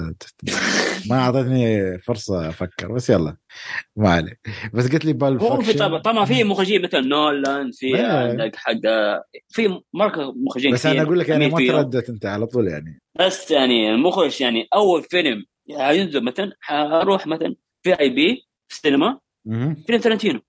ما 1.11 1.19
أعطتني 1.19 1.99
فرصة 1.99 2.49
أفكر 2.49 2.93
بس 2.93 3.11
يلا 3.11 3.37
ما 3.97 4.11
عليه 4.11 4.41
بس 4.75 4.93
قلت 4.93 5.05
لي 5.05 5.13
بال 5.13 5.39
هو 5.39 5.61
في. 5.61 5.73
طبعا 5.73 5.99
طبعا 5.99 6.25
في 6.25 6.45
مخرجين 6.45 6.83
مثل 6.83 7.09
نولان 7.09 7.71
في. 7.73 8.01
عندك 8.01 8.57
حق 8.57 8.81
في 9.49 9.81
ماركه 9.95 10.33
مخرجين 10.47 10.73
بس 10.73 10.87
أنا 10.87 11.03
أقول 11.03 11.19
لك 11.19 11.29
يعني 11.29 11.49
ما. 11.49 11.59
ترددت 11.59 12.09
أنت 12.09 12.27
على 12.27 12.47
طول 12.47 12.69
يعني 12.69 13.03
بس 13.21 13.51
يعني 13.51 13.91
المخرج 13.91 14.41
يعني 14.41 14.69
أول 14.75 15.03
فيلم 15.03 15.45
ينزل 15.69 16.25
مثلا 16.25 16.53
حروح 16.61 17.27
مثلا 17.27 17.55
في 17.83 18.01
آي 18.01 18.11
بي 18.11 18.49
في 18.69 18.77
السينما. 18.77 19.19
فيلم 19.87 20.01
تارنتينو 20.01 20.41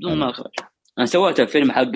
بدون 0.00 0.18
ما 0.18 0.30
اخرج 0.30 0.50
أنا 0.98 1.06
سويت 1.06 1.40
الفيلم 1.40 1.72
حق 1.72 1.92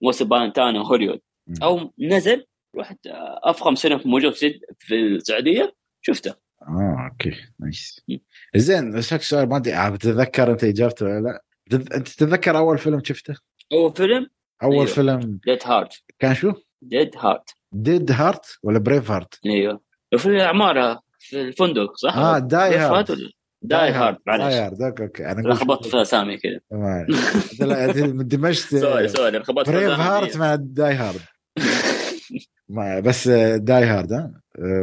وس 0.00 0.22
بانتانا 0.22 0.80
هوليوود 0.80 1.20
مم. 1.46 1.54
أو 1.62 1.92
نزل 1.98 2.46
رحت 2.76 3.06
آه، 3.06 3.40
أفخم 3.42 3.74
سينما 3.74 4.00
موجود 4.04 4.32
في 4.34 4.60
في 4.78 4.94
السعودية 4.94 5.74
شفته 6.02 6.34
آه 6.62 7.08
okay 7.10 7.32
nice. 7.60 8.00
زين 8.56 8.96
أسألك 8.96 9.22
سؤال 9.22 9.48
ما 9.48 9.56
أدري 9.56 9.74
آه، 9.74 9.88
بتتذكر 9.88 10.50
أنت 10.50 10.64
إجابته 10.64 11.06
ولا 11.06 11.20
لا 11.20 11.42
أنت 11.96 12.08
تتذكر 12.08 12.58
أول 12.58 12.78
فيلم 12.78 13.04
شفته؟ 13.04 13.34
أول 13.72 13.94
فيلم 13.94 14.26
أول 14.62 14.72
أيوه. 14.72 14.86
فيلم 14.86 15.40
Dead 15.46 15.58
Heart 15.64 16.02
كان 16.18 16.34
شو؟ 16.34 16.52
Dead 16.82 17.16
Heart 17.16 17.50
Dead 17.72 18.12
Heart 18.12 18.58
ولا 18.62 18.78
Braveheart؟ 18.78 19.40
أيوه 19.46 19.80
وفي 20.14 20.26
العماره 20.26 21.02
في 21.18 21.40
الفندق 21.40 21.96
صح؟ 21.96 22.16
آه 22.16 22.38
Die 22.38 22.76
Hard 22.76 23.18
Die 23.64 23.90
Hard 23.90 24.18
Die 24.26 24.38
معلش 24.38 24.54
Hard 24.54 24.80
okay 24.80 25.02
okay. 25.02 25.26
أنا 25.30 25.48
لخبطت 25.48 25.86
في 25.86 26.02
أسامي 26.02 26.36
كذا 26.36 26.60
ما- 26.72 27.06
لا، 27.60 27.86
دمجت 28.22 28.76
sorry 28.76 29.08
sorry 29.08 29.38
لخبطت 29.38 29.70
في 29.70 29.76
Brave. 29.76 29.90
heart 29.90 30.36
مع 30.36 30.54
Die 30.54 30.94
Hard 30.94 31.20
ما 32.68 33.00
بس 33.00 33.28
Die 33.56 33.84
Hard 33.84 34.12
ها 34.12 34.32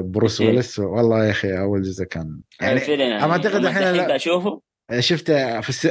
بروس 0.01 0.41
إيه. 0.41 0.47
ويلس 0.47 0.79
والله 0.79 1.25
يا 1.25 1.31
أخي 1.31 1.59
أول 1.59 1.81
جزء 1.81 2.03
كان 2.05 2.41
يعني 2.61 2.73
الفيلم 2.73 3.01
يعني 3.01 3.23
أما 3.23 3.31
أعتقد 3.31 3.55
لما 3.55 3.69
الحين 3.69 4.11
أشوفه؟ 4.11 4.61
شفته 4.99 5.61
في 5.61 5.69
الس... 5.69 5.85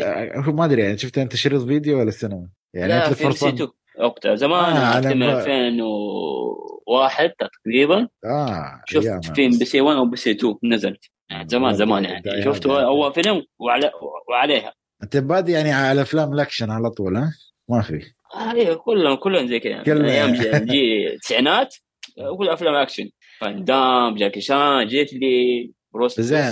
هو 0.47 0.53
ما 0.53 0.65
أدري 0.65 0.83
يعني 0.83 0.99
شفته 0.99 1.23
أنت 1.23 1.37
شريط 1.37 1.63
فيديو 1.63 1.99
ولا 1.99 2.11
سينما؟ 2.11 2.49
يعني 2.75 2.89
لا 2.93 3.07
أنت 3.09 3.15
في 3.15 3.27
ام 3.27 3.31
سي 3.33 3.39
فرصة 3.39 3.49
2 3.55 3.69
وقتها 4.01 4.35
زمان 4.35 4.77
آه، 4.77 5.01
ب- 5.01 5.05
2001 5.05 7.31
تقريبا. 7.39 8.09
آه 8.25 8.83
شفت. 8.87 9.05
في 9.35 9.47
ام 9.47 9.59
بي 9.59 9.65
سي 9.65 9.81
1 9.81 9.97
أو 9.97 10.11
بي 10.11 10.17
سي 10.17 10.31
2 10.31 10.55
نزلت. 10.65 10.83
يعني 10.83 10.99
زمان 11.31 11.63
والله 11.63 11.73
زمان 11.79 12.03
دا- 12.03 12.31
يعني 12.31 12.43
شفته 12.45 12.85
أول 12.85 13.13
فيلم 13.15 13.43
وعلى 13.59 13.91
وعليها. 14.31 14.73
أنت 15.03 15.17
بادي 15.17 15.53
يعني 15.53 15.73
على 15.73 16.03
افلام 16.03 16.33
الأكشن 16.33 16.71
على 16.71 16.91
طول 16.91 17.17
ها؟ 17.17 17.33
ما 17.69 17.83
في. 17.83 18.03
آه، 18.35 18.53
أيوه 18.53 18.75
كلهم 18.75 19.15
كلهم 19.17 19.47
زي 19.49 19.61
كذا. 19.61 19.83
كلهم. 19.83 20.05
أيام 20.05 20.33
جي- 20.65 21.13
التسعينات 21.15 21.75
آه، 22.19 22.37
كل 22.37 22.49
أفلام 22.49 22.75
أكشن. 22.75 23.11
فان 23.41 23.65
دام 23.65 24.15
جاكي 24.17 24.41
شان 24.41 24.87
جيت 24.87 25.13
لي 25.13 25.73
بروس 25.95 26.21
زين 26.21 26.51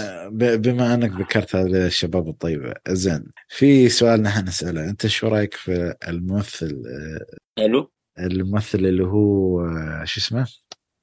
بما 0.57 0.95
أنك 0.95 1.11
ذكرت 1.21 1.57
هذا 1.57 1.87
الشباب 1.87 2.29
الطيبه 2.29 2.75
زين 2.89 3.25
في 3.49 3.89
سؤال 3.89 4.23
نحن 4.23 4.45
نسأله. 4.49 4.85
أنت 4.91 5.07
شو 5.07 5.29
رأيك 5.29 5.55
في 5.55 5.95
الممثل 6.09 6.83
آه، 7.57 7.63
حلو. 7.63 7.91
الممثل 8.19 8.79
اللي 8.79 9.05
هو 9.05 9.61
آه، 9.61 10.03
شو 10.05 10.21
اسمه؟ 10.21 10.47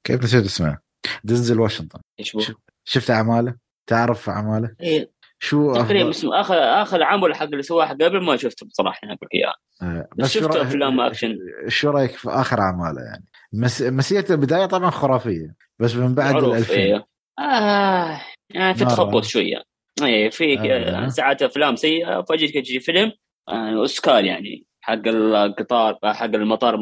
كيف 0.04 0.22
نسيت 0.24 0.44
اسمه؟ 0.44 0.78
دينزل 1.24 1.60
واشنطن. 1.60 2.00
إيش 2.20 2.36
شفت 2.84 3.10
أعماله؟ 3.10 3.65
تعرف 3.86 4.28
أعماله؟ 4.30 4.70
إيه، 4.80 5.10
شو 5.38 5.74
تقريبا 5.74 6.08
بس 6.08 6.24
اخر 6.24 6.54
آخر 6.54 7.02
عمل 7.02 7.34
حق 7.34 7.42
اللي 7.44 7.62
سواه 7.62 7.86
قبل 7.86 8.24
ما 8.24 8.36
شفته 8.36 8.66
بصراحة 8.66 9.00
أنا 9.04 9.12
أقول 9.14 9.28
اياه 9.34 10.08
بس 10.18 10.30
شفت 10.32 10.52
رأيك- 10.52 10.56
أفلام 10.56 11.00
أكشن 11.00 11.36
شو 11.68 11.90
رأيك 11.90 12.10
في 12.10 12.28
آخر 12.30 12.60
اعماله 12.60 13.02
يعني؟ 13.02 13.24
مس... 13.52 13.82
مسيرته 13.82 14.34
البداية 14.34 14.66
طبعا 14.66 14.90
خرافية 14.90 15.54
بس 15.78 15.94
من 15.94 16.14
بعد 16.14 16.32
معروف 16.34 16.52
الألفين 16.52 16.78
إيه 16.78 17.06
آه 17.38 18.20
يعني 18.50 18.74
في. 18.74 18.84
تخبط 18.84 19.24
شوية 19.24 19.62
إيه 20.02 20.30
في 20.30 20.58
آه. 20.60 21.08
ساعات 21.08 21.42
أفلام 21.42 21.76
سيئة 21.76 22.22
فجأة 22.22 22.46
تجي 22.60 22.80
فيلم 22.80 23.12
آه، 23.48 23.70
أوسكار 23.76 24.24
يعني 24.24 24.64
حق 24.80 25.02
القطار 25.06 25.98
حق 26.04 26.24
المطار 26.24 26.78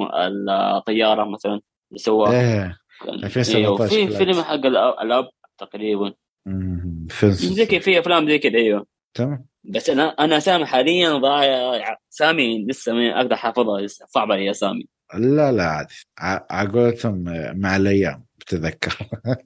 الطيارة 0.77 1.25
مثلا 1.31 1.53
اللي 1.53 1.99
سواه 1.99 2.31
إيه 2.33 2.77
كان- 3.05 3.15
2017 3.25 3.97
أيوه 3.97 4.11
في. 4.11 4.17
فيلم 4.17 4.43
حق 4.43 4.55
الأب 5.03 5.29
تقريبا 5.59 6.15
مم، 6.47 6.81
فيلم. 7.09 7.33
زي 7.33 7.67
كذا 7.67 7.81
في 7.81 7.99
أفلام 7.99 8.29
زي 8.29 8.39
كذا 8.39 8.55
أيوه. 8.59 8.87
تمام. 9.15 9.47
بس 9.65 9.91
أنا 9.91 10.09
أنا 10.09 10.39
سامي 10.41 10.67
حاليا 10.67 11.13
ضايع. 11.19 11.97
سامي 12.11 12.67
لسه 12.69 12.93
ما 12.93 13.17
أقدر 13.21 13.35
أحافظها 13.35 13.81
لسه 13.81 14.07
صعب 14.09 14.33
علي 14.33 14.51
اسامي 14.51 14.87
لا 15.15 15.53
لا 15.53 15.65
عادي. 15.65 15.95
ع- 16.19 16.47
على 16.51 16.75
قولتهم 16.75 17.25
مع 17.61 17.77
الأيام 17.77 18.25
بتذكر. 18.41 18.99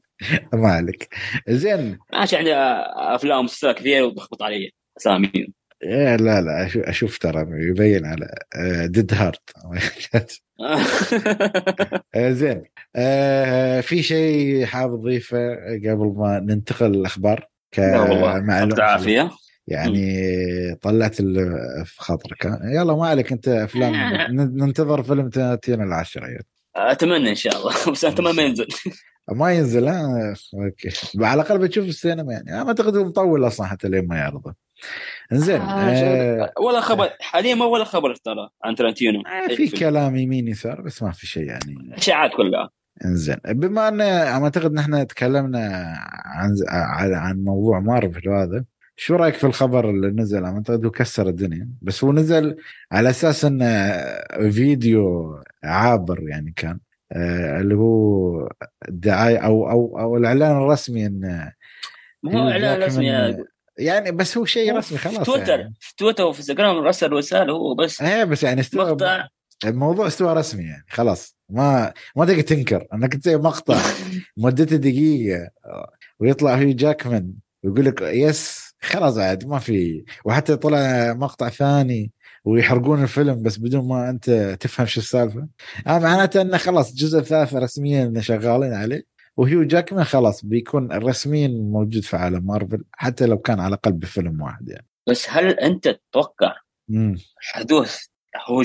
ما 0.54 0.68
عليك. 0.72 1.14
زين. 1.48 1.98
ماشي 2.12 2.36
عندي 2.36 2.54
أفلام 2.54 3.38
ومسلسلات 3.38 3.78
كثيرة 3.78 4.02
وتخبط 4.06 4.42
علي 4.42 4.70
اسامي 4.98 5.32
إيه 5.82 6.16
لا 6.16 6.40
لا 6.40 6.66
أشوف, 6.66 6.82
أشوف 6.82 7.18
ترى 7.18 7.46
يبين 7.70 8.06
على 8.06 8.28
Die 8.88 9.14
Hard 9.14 9.50
آه، 12.14 12.30
زين. 12.30 12.62
آه، 12.96 13.80
في 13.80 14.02
شيء 14.02 14.64
حاب 14.64 14.94
أضيفه 14.94 15.54
قبل 15.76 16.14
ما 16.16 16.40
ننتقل 16.40 16.86
للأخبار؟ 16.92 17.47
لا 17.78 18.00
والله 18.00 18.38
كمعلومة 18.38 18.54
يعطيك 18.54 18.74
العافية. 18.78 19.30
يعني 19.66 20.74
طلعت 20.74 21.14
في 21.14 21.94
خاطرك؟ 21.96 22.44
يلا 22.62 22.96
ما 22.96 23.06
عليك 23.06 23.32
انت 23.32 23.48
افلام 23.48 23.94
ننتظر 24.64 25.02
فيلم 25.02 25.28
ترنتينو 25.28 25.84
العاشر 25.84 26.38
أتمنى 26.76 27.30
إن 27.30 27.34
شاء 27.34 27.56
الله. 27.56 27.72
بس 27.92 28.04
أتمنى 28.04 28.32
ما 28.32 28.42
ينزل. 28.42 28.66
ما 29.32 29.52
ينزل 29.52 29.88
ها؟ 29.88 30.34
OK. 30.54 30.88
على 31.20 31.42
الأقل 31.42 31.58
بتشوف 31.58 31.84
السينما 31.88 32.32
يعني. 32.32 32.50
ما 32.50 32.68
أعتقد 32.68 32.96
مطول 32.96 33.46
أصلا 33.46 33.66
حتى 33.66 33.88
لين 33.88 34.08
ما 34.08 34.16
يعرضه. 34.16 34.54
زين 35.32 35.60
آه، 35.60 36.42
آه 36.42 36.52
ولا 36.60 36.80
خبر. 36.80 37.10
حاليا 37.20 37.54
ما 37.54 37.64
ولا 37.64 37.84
خبر 37.84 38.14
ترى 38.14 38.48
عن 38.64 38.74
ترنتينو 38.74 39.20
آه، 39.20 39.54
في 39.54 39.68
كلام 39.68 40.16
يمين 40.16 40.48
يسار 40.48 40.80
بس 40.80 41.02
ما 41.02 41.10
في 41.10 41.26
شيء 41.26 41.44
يعني. 41.44 41.94
إشاعات 41.96 42.30
كلها. 42.36 42.70
إنزين. 43.04 43.36
بما 43.44 43.88
أن 43.88 44.00
أعتقد 44.00 44.72
نحن 44.72 45.06
تكلمنا 45.06 45.94
عن 46.24 46.56
عن 47.14 47.44
موضوع 47.44 47.80
مارفل 47.80 48.28
هذا 48.28 48.64
شو 48.96 49.16
رأيك 49.16 49.34
في 49.34 49.44
الخبر 49.44 49.90
اللي 49.90 50.10
نزل؟ 50.10 50.44
أعتقد 50.44 50.84
هو 50.84 50.90
كسر 50.90 51.28
الدنيا. 51.28 51.68
بس 51.82 52.04
هو 52.04 52.12
نزل 52.12 52.56
على 52.92 53.10
أساس 53.10 53.44
انه 53.44 54.02
فيديو 54.50 55.34
عابر 55.64 56.28
يعني 56.28 56.52
كان 56.56 56.78
آه، 57.12 57.60
اللي 57.60 57.74
هو 57.74 58.48
الدعايه 58.88 59.38
أو 59.38 59.70
أو 59.70 59.98
أو 60.00 60.16
الإعلان 60.16 60.56
الرسمي 60.56 61.06
انه 61.06 61.52
ما 62.22 62.42
هو 62.42 62.50
إعلان 62.50 62.82
رسمي 62.82 63.36
يعني 63.78 64.12
بس 64.12 64.38
هو 64.38 64.44
شيء 64.44 64.76
رسمي 64.76 64.98
في 64.98 65.08
خلاص 65.08 65.26
تويتر 65.26 65.60
يعني. 65.60 65.74
في 65.80 65.96
تويتر 65.96 66.24
وفي 66.24 66.38
انستغرام 66.38 66.84
رسل 66.84 67.12
رسالة 67.12 67.52
هو 67.52 67.74
بس. 67.74 68.02
إيه 68.02 68.24
بس 68.24 68.42
يعني 68.42 68.60
استوى 68.60 68.90
مقطع. 68.90 69.28
الموضوع 69.64 70.06
استوى 70.06 70.34
رسمي 70.34 70.64
يعني 70.64 70.84
خلاص. 70.90 71.37
ما 71.50 71.92
ما 72.16 72.24
تقدر 72.24 72.40
تنكر 72.40 72.86
انك 72.94 73.14
تسوي 73.14 73.36
مقطع 73.36 73.80
مدته 74.36 74.76
دقيقة 74.76 75.50
ويطلع 76.20 76.54
هيو 76.54 76.72
جاكمان 76.72 77.32
ويقول 77.62 77.84
لك 77.84 78.02
يس 78.02 78.68
خلاص 78.80 79.18
عاد 79.18 79.46
ما 79.46 79.58
في 79.58 80.04
وحتى 80.24 80.56
طلع 80.56 81.14
مقطع 81.14 81.48
ثاني 81.48 82.12
ويحرقون 82.44 83.02
الفيلم 83.02 83.42
بس 83.42 83.56
بدون 83.56 83.88
ما 83.88 84.10
انت 84.10 84.56
تفهم 84.60 84.86
شو 84.86 85.00
السالفة 85.00 85.48
آه 85.86 85.98
معناته 85.98 86.40
إنه 86.40 86.56
خلاص 86.56 86.90
الجزء 86.90 87.18
الثالث 87.18 87.54
رسميا 87.54 88.20
شغالين 88.20 88.72
عليه 88.72 89.02
وهيو 89.36 89.64
جاكمان 89.64 90.04
خلاص 90.04 90.44
بيكون 90.44 90.92
رسميا 90.92 91.48
موجود 91.48 92.02
في 92.02 92.16
عالم 92.16 92.46
مارفل 92.46 92.84
حتى 92.92 93.26
لو 93.26 93.38
كان 93.38 93.60
على 93.60 93.68
الأقل 93.68 93.92
بفيلم 93.92 94.42
واحد 94.42 94.68
يعني 94.68 94.86
بس 95.08 95.30
هل 95.30 95.60
أنت 95.60 95.88
تتوقع. 95.88 96.56
حدوث 97.36 97.98
هو 98.48 98.62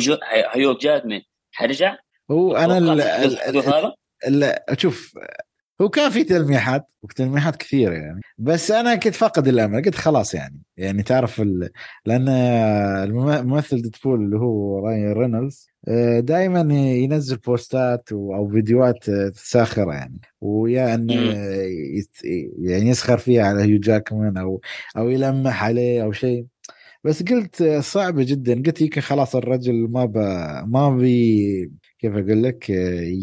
هيو 0.53 0.77
جاكمان 0.77 1.21
حيرجع؟ 1.51 1.97
هو 2.31 2.55
أنا 2.55 2.77
ال- 2.77 3.01
ال-؟ 3.01 3.93
لا 4.27 4.65
شوف 4.77 5.13
هو 5.81 5.89
كان 5.89 6.09
في 6.09 6.23
تلميحات 6.23 6.87
وتلميحات 7.03 7.55
كثيرة 7.55 7.93
يعني. 7.93 8.21
بس 8.37 8.71
أنا 8.71 8.95
كنت 8.95 9.13
فاقد 9.15 9.47
الأمل 9.47 9.83
قلت 9.85 9.95
خلاص 9.95 10.33
يعني. 10.33 10.61
يعني 10.77 11.03
تعرف 11.03 11.41
ال... 11.41 11.69
لأن 12.05 12.27
الممثل 13.09 13.81
ديدبول 13.81 14.21
اللي 14.25 14.37
هو 14.37 14.79
راين 14.87 15.11
رينولدز 15.11 15.67
دائما 16.19 16.73
ينزل 16.73 17.37
بوستات 17.37 18.09
أو 18.11 18.49
فيديوهات 18.49 19.05
ساخرة 19.35 19.93
يعني. 19.93 20.19
ويا 20.41 20.95
انه 20.95 21.13
يعني 22.59 22.89
يسخر 22.89 23.17
فيها 23.17 23.43
على 23.43 23.63
هيو 23.63 23.79
جاكمان 23.79 24.37
أو 24.37 24.61
أو 24.97 25.09
يلمح 25.09 25.63
عليه 25.63 26.03
أو 26.03 26.11
شيء. 26.11 26.45
بس 27.03 27.23
قلت 27.23 27.63
صعبة 27.63 28.23
جدا. 28.23 28.63
قلت 28.65 28.81
يمكن 28.81 29.01
خلاص 29.01 29.35
الرجل 29.35 29.87
ما 29.91 30.05
ب... 30.05 30.17
ما 30.67 30.97
بي 30.97 31.71
كيف 32.03 32.13
أقول 32.13 32.43
لك 32.43 32.69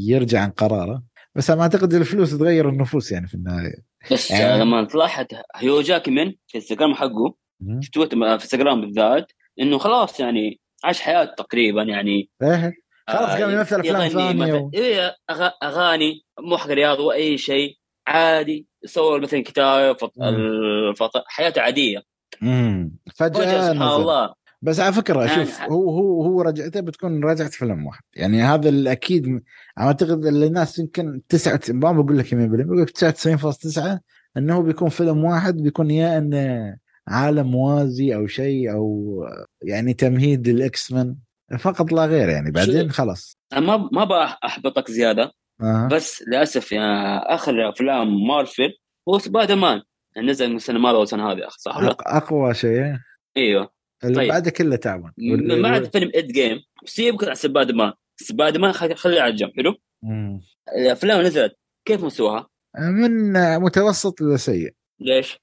يرجع 0.08 0.40
عن 0.40 0.50
قراره. 0.50 1.02
بس 1.34 1.50
أنا 1.50 1.62
أعتقد 1.62 1.94
الفلوس 1.94 2.38
تغير 2.38 2.68
النفوس 2.68 3.12
يعني 3.12 3.26
في 3.26 3.34
النهاية. 3.34 3.74
بس 4.12 4.30
يعني-. 4.30 4.60
لما 4.62 4.84
تلاحظ 4.84 5.24
هيو 5.56 5.80
جاكمان 5.80 6.34
في 6.46 6.54
الانستغرام 6.58 6.94
حقه. 6.94 7.34
في 7.80 7.90
تويتر 7.90 8.16
في 8.16 8.24
انستغرام 8.44 8.80
بالذات 8.80 9.32
إنه 9.60 9.78
خلاص 9.78 10.20
يعني 10.20 10.60
عاش 10.84 11.00
حياته 11.00 11.32
تقريبا 11.44 11.82
يعني 11.82 12.30
إيه. 12.42 12.72
خلاص 13.08 13.30
قام 13.30 13.50
يمثل 13.50 13.82
ثانية 13.84 14.32
مثلا. 14.32 14.54
و- 14.54 14.70
إيه 14.74 15.16
أغ- 15.32 15.52
أغاني 15.62 16.24
مو 16.40 16.56
حق 16.56 16.66
رياضه 16.70 17.04
واي 17.04 17.38
شيء 17.38 17.76
عادي 18.06 18.66
يصور 18.84 19.20
مثلا 19.20 19.42
كتاب 19.42 19.98
فط... 19.98 20.12
الفط... 20.22 21.10
حياته 21.26 21.62
عادية. 21.62 22.02
امم 22.42 22.96
فجأة 23.16 23.40
فجاه 23.40 23.72
سبحان. 23.72 24.00
الله. 24.00 24.34
بس 24.62 24.80
على 24.80 24.92
فكرة 24.92 25.24
يعني- 25.24 25.44
شوف 25.46 25.60
هو 25.60 25.90
هو 25.90 26.22
هو 26.22 26.42
رجعته 26.42 26.80
بتكون 26.80 27.24
رجعه 27.24 27.48
فيلم 27.48 27.86
واحد. 27.86 28.02
يعني 28.16 28.42
هذا 28.42 28.68
الاكيد 28.68 29.42
أعتقد 29.78 30.26
اللي 30.26 30.46
الناس 30.46 30.78
يمكن 30.78 31.20
تسعة 31.28 31.60
ما 31.68 31.92
بقول 31.92 32.18
لك 32.18 32.34
100% 32.34 32.64
بقول 32.64 32.82
لك 32.82 32.90
99.9 32.90 34.00
إنه 34.36 34.62
بيكون 34.62 34.88
فيلم 34.88 35.24
واحد 35.24 35.56
بيكون 35.56 35.90
يا 35.90 36.18
إنه 36.18 36.76
عالم 37.08 37.46
موازي 37.50 38.14
أو 38.14 38.26
شيء 38.26 38.72
أو 38.72 39.16
يعني 39.62 39.94
تمهيد 39.94 40.48
للاكس 40.48 40.92
مان 40.92 41.16
فقط 41.58 41.92
لا 41.92 42.06
غير 42.06 42.28
يعني 42.28 42.50
بعدين 42.50 42.90
خلاص. 42.90 43.38
ما 43.52 43.88
ما 43.92 44.04
بحبطك 44.04 44.90
زيادة. 44.90 45.32
آه. 45.62 45.88
بس 45.92 46.22
للأسف 46.28 46.72
يعني 46.72 47.18
اخر 47.34 47.68
أفلام 47.68 48.26
مارفل 48.26 48.70
هو 49.08 49.18
سبايدر 49.18 49.56
مان 49.56 49.82
نزل 50.24 50.50
من 50.50 50.56
السنة 50.56 50.76
الماضيه 50.76 50.98
والسنة 50.98 51.32
هذه 51.32 51.38
صح 51.58 51.76
ولا؟ 51.76 51.96
أقوى 52.00 52.54
شيء. 52.54 52.96
إيوه. 53.36 53.79
اللي 54.04 54.14
طيب. 54.14 54.28
بعده 54.28 54.50
كله 54.50 54.76
تعبان 54.76 55.12
ما 55.60 55.68
عاد 55.68 55.92
فيلم 55.92 56.10
End 56.14 56.26
Game 56.26 56.60
سيبك 56.84 57.28
عن 57.28 57.34
سبايدر 57.34 57.74
مان 57.74 57.92
سبايدر 58.16 58.60
مان 58.60 58.72
خليه 58.72 59.20
على 59.20 59.32
جنب 59.32 59.50
حلو 59.56 59.74
مم. 60.02 60.40
الأفلام 60.76 61.20
نزلت 61.20 61.56
كيف 61.84 62.04
مستواها؟ 62.04 62.48
من 62.78 63.32
متوسط 63.58 64.22
لسيء 64.22 64.74
ليش؟ 65.00 65.38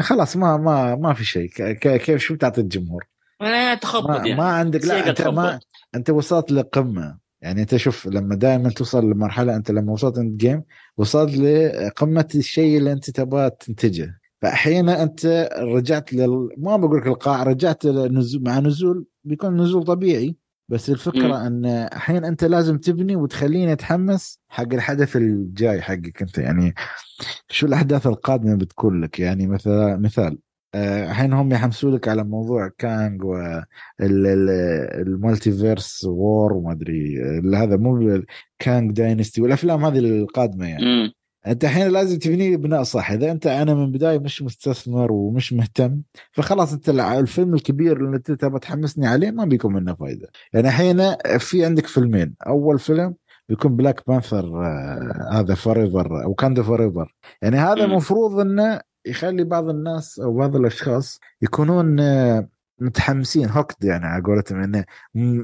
خلاص 0.00 0.36
ما 0.36 0.56
ما 0.56 0.96
ما 0.96 1.14
في 1.14 1.24
شيء 1.24 1.48
كيف 1.98 2.20
شو 2.20 2.34
تعطي 2.34 2.60
الجمهور 2.60 3.04
آه، 3.42 3.74
تخبط 3.74 4.10
ما, 4.10 4.16
يعني 4.16 4.34
ما 4.34 4.44
عندك 4.44 4.84
لا 4.84 5.08
أنت 5.08 5.22
ما. 5.22 5.60
أنت 5.94 6.10
وصلت 6.10 6.52
لقمة 6.52 7.18
يعني 7.40 7.60
أنت 7.60 7.76
شوف 7.76 8.06
لما 8.06 8.34
دائما 8.34 8.70
توصل 8.70 9.10
لمرحلة 9.10 9.56
أنت 9.56 9.70
لما 9.70 9.92
وصلت 9.92 10.18
انت 10.18 10.40
جيم 10.40 10.62
وصلت 10.96 11.36
لقمة 11.36 12.28
الشيء 12.34 12.78
اللي 12.78 12.92
أنت 12.92 13.10
تبغى 13.10 13.50
تنتجه 13.50 14.20
فأحيانا 14.44 15.02
أنت 15.02 15.48
رجعت 15.58 16.12
لل 16.12 16.48
ما 16.58 16.76
بقول 16.76 16.98
لك 16.98 17.06
القاع 17.06 17.42
رجعت 17.42 17.84
لنزول 17.84 18.42
مع 18.42 18.58
نزول 18.58 19.06
بيكون 19.24 19.60
نزول 19.60 19.84
طبيعي 19.84 20.36
بس 20.68 20.90
الفكرة 20.90 21.26
مم. 21.26 21.32
أن 21.32 21.66
أحيانا 21.66 22.28
أنت 22.28 22.44
لازم 22.44 22.78
تبني 22.78 23.16
وتخليني 23.16 23.72
أتحمس 23.72 24.40
حق 24.48 24.72
الحدث 24.72 25.16
الجاي 25.16 25.82
حقك 25.82 26.22
أنت 26.22 26.38
يعني 26.38 26.74
شو 27.48 27.66
الأحداث 27.66 28.06
القادمة 28.06 28.54
بتكون 28.54 29.00
لك 29.00 29.20
يعني 29.20 29.46
مثلا 29.46 29.96
مثال 29.96 30.38
آه، 30.74 31.10
الحين 31.10 31.32
هم 31.32 31.52
يحمسوا 31.52 31.90
لك 31.90 32.08
على 32.08 32.24
موضوع 32.24 32.70
كانج 32.78 33.24
وال 33.24 33.71
Multiverse 33.71 36.04
War 36.04 36.52
وما 36.52 36.72
أدري 36.72 37.22
آه، 37.22 37.42
هذا 37.56 37.76
مو 37.76 38.22
Kang 38.58 38.92
Dynasty 38.92 39.42
والأفلام 39.42 39.84
هذه 39.84 39.98
القادمة 39.98 40.66
يعني 40.66 40.84
مم. 40.84 41.12
أنت 41.46 41.64
الحين 41.64 41.88
لازم 41.88 42.18
تبني 42.18 42.56
بناء 42.56 42.82
صح. 42.82 43.10
إذا 43.10 43.30
أنت 43.30 43.46
أنا 43.46 43.74
من 43.74 43.92
بداية 43.92 44.18
مش 44.18 44.42
مستثمر 44.42 45.12
ومش 45.12 45.52
مهتم 45.52 46.02
فخلاص 46.32 46.72
أنت 46.72 46.88
الفيلم 46.88 47.54
الكبير 47.54 47.96
اللي 47.96 48.16
أنت 48.16 48.32
تبغى 48.32 48.60
تحمسني 48.60 49.06
عليه 49.06 49.30
ما 49.30 49.44
بيكون 49.44 49.72
منه 49.72 49.94
فايدة. 49.94 50.28
يعني 50.52 50.68
الحين 50.68 51.14
في 51.38 51.64
عندك 51.64 51.86
فيلمين. 51.86 52.34
أول 52.46 52.78
فيلم 52.78 53.14
بيكون 53.48 53.76
Black 53.76 54.02
Panther 54.06 54.64
آه 54.64 55.28
هذا 55.32 55.54
Forever 55.54 56.24
Wakanda 56.24 56.60
Forever 56.60 57.14
يعني 57.42 57.56
هذا. 57.56 57.84
المفروض 57.84 58.40
إنه 58.40 58.80
يخلي 59.06 59.44
بعض 59.44 59.68
الناس 59.68 60.18
أو 60.18 60.34
بعض 60.34 60.56
الأشخاص 60.56 61.20
يكونون 61.42 62.00
آه، 62.00 62.48
متحمسين 62.78 63.50
هوكد 63.50 63.84
يعني 63.84 64.06
على 64.06 64.22
قولتهم 64.22 64.62
إنه 64.62 64.84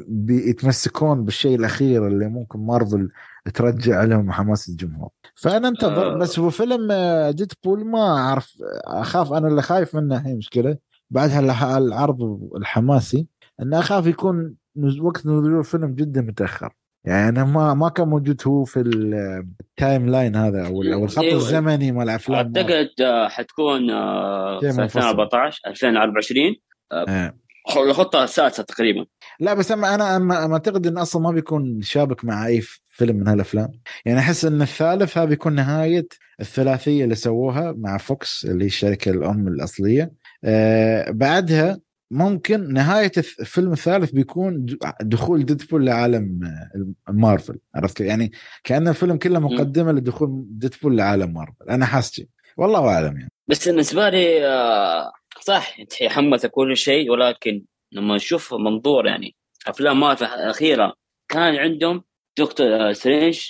بيتمسكون 0.08 1.24
بالشيء 1.24 1.58
الأخير 1.58 2.06
اللي 2.06 2.28
ممكن 2.28 2.58
مارفل 2.58 3.08
ترجع 3.54 4.04
لهم 4.04 4.32
حماس 4.32 4.68
الجمهور 4.68 5.08
فأنا 5.34 5.68
انتظر 5.68 6.14
آه. 6.14 6.18
بس 6.18 6.38
هو 6.38 6.50
فيلم 6.50 6.92
ديد 7.30 7.52
بول 7.64 7.84
ما 7.86 8.18
أعرف 8.18 8.56
أخاف 8.84 9.32
أنا 9.32 9.48
اللي 9.48 9.62
خايف 9.62 9.94
منه 9.94 10.16
هي 10.16 10.34
مشكلة 10.34 10.76
بعد 11.10 11.30
هالح- 11.30 11.62
العرض 11.62 12.50
الحماسي 12.56 13.26
ان 13.62 13.74
أخاف 13.74 14.06
يكون 14.06 14.54
وقت 15.00 15.26
نزول 15.26 15.58
الفيلم 15.58 15.94
جدا 15.94 16.20
متأخر 16.20 16.72
يعني 17.04 17.44
ما 17.44 17.74
ما 17.74 17.88
كان 17.88 18.08
موجود 18.08 18.42
هو 18.46 18.64
في 18.64 18.80
ال- 18.80 19.46
ال 19.60 20.08
timeline 20.08 20.36
هذا 20.36 20.66
أو 20.66 20.82
ال- 20.82 20.92
أو 20.92 21.04
الخط 21.04 21.18
أيوة. 21.18 21.36
الزمني 21.36 21.92
مال 21.92 22.08
أفلام 22.08 22.38
أعتقد 22.56 22.88
آه، 23.00 23.28
حتكون 23.28 23.90
آه، 23.90 24.60
شيء 24.60 24.70
في 24.72 24.80
منفصل. 24.80 24.98
2014 24.98 25.60
2024 25.66 26.56
آه. 26.92 27.34
الخطة 27.76 28.24
السادسة 28.24 28.62
تقريبا 28.62 29.06
لا 29.40 29.54
بس 29.54 29.72
أنا 29.72 30.16
أنا 30.16 30.52
أعتقد 30.52 30.86
انه 30.86 31.02
أصلا 31.02 31.22
ما 31.22 31.30
بيكون 31.30 31.82
شابك 31.82 32.24
مع 32.24 32.46
أي 32.46 32.62
فيلم 33.00 33.16
من 33.16 33.28
هالأفلام. 33.28 33.72
يعني 34.04 34.18
أحس 34.18 34.44
إن 34.44 34.62
الثالث 34.62 35.18
هذا 35.18 35.26
بيكون 35.26 35.54
نهاية 35.54 36.08
الثلاثية 36.40 37.04
اللي 37.04 37.14
سووها 37.14 37.74
مع 37.78 37.98
فوكس 37.98 38.44
اللي 38.44 38.64
هي 38.64 38.66
الشركة 38.66 39.10
الأم 39.10 39.48
الأصلية. 39.48 40.12
آه 40.44 41.10
بعدها 41.10 41.80
ممكن 42.10 42.72
نهاية 42.72 43.12
الفيلم 43.18 43.72
الثالث 43.72 44.10
بيكون 44.10 44.66
دخول 45.00 45.44
ديدبول 45.44 45.86
لعالم 45.86 46.40
آه، 46.44 47.12
مارفل. 47.12 47.58
عرفت؟ 47.74 48.00
يعني 48.00 48.32
كأن 48.64 48.88
الفيلم 48.88 49.16
كله 49.16 49.38
مقدمة 49.38 49.92
لدخول 49.92 50.44
ديدبول 50.50 50.96
لعالم 50.96 51.32
مارفل. 51.32 51.70
أنا 51.70 51.86
حاسس. 51.86 52.22
والله 52.56 52.88
أعلم 52.88 53.16
يعني. 53.16 53.32
بس 53.48 53.68
بالنسبة 53.68 54.08
لي 54.08 54.46
آه، 54.46 55.12
صح 55.40 55.76
يحمس 56.00 56.46
كل 56.46 56.76
شيء 56.76 57.10
ولكن 57.10 57.64
لما 57.92 58.14
نشوف 58.16 58.54
منظور 58.54 59.06
يعني 59.06 59.36
أفلام 59.66 60.00
مارفل 60.00 60.24
الاخيره 60.24 60.94
كان 61.28 61.56
عندهم 61.56 62.04
دكتور 62.38 62.66
آه، 62.88 62.92
سترينج 62.92 63.40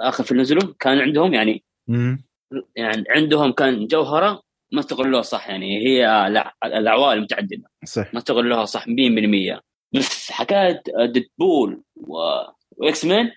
آخر 0.00 0.24
في 0.24 0.34
نزلوا 0.34 0.74
كان 0.80 0.98
عندهم 0.98 1.34
يعني 1.34 1.64
مم. 1.88 2.24
يعني 2.76 3.04
عندهم 3.16 3.52
كان 3.52 3.86
جوهرة 3.86 4.42
ما 4.72 4.80
استغلوها 4.80 5.22
صح 5.22 5.48
يعني 5.48 5.86
هي 5.86 6.26
الع- 6.26 6.52
العوالم 6.64 7.22
متعدده 7.22 7.70
صح. 7.84 8.14
ما 8.14 8.18
استغلوها 8.18 8.64
صح 8.64 8.86
100% 8.88 9.60
بس 9.94 10.30
حكاية 10.30 10.82
ديدبول 11.12 11.82
و... 11.96 12.14
و 12.76 13.04
X-Men 13.04 13.30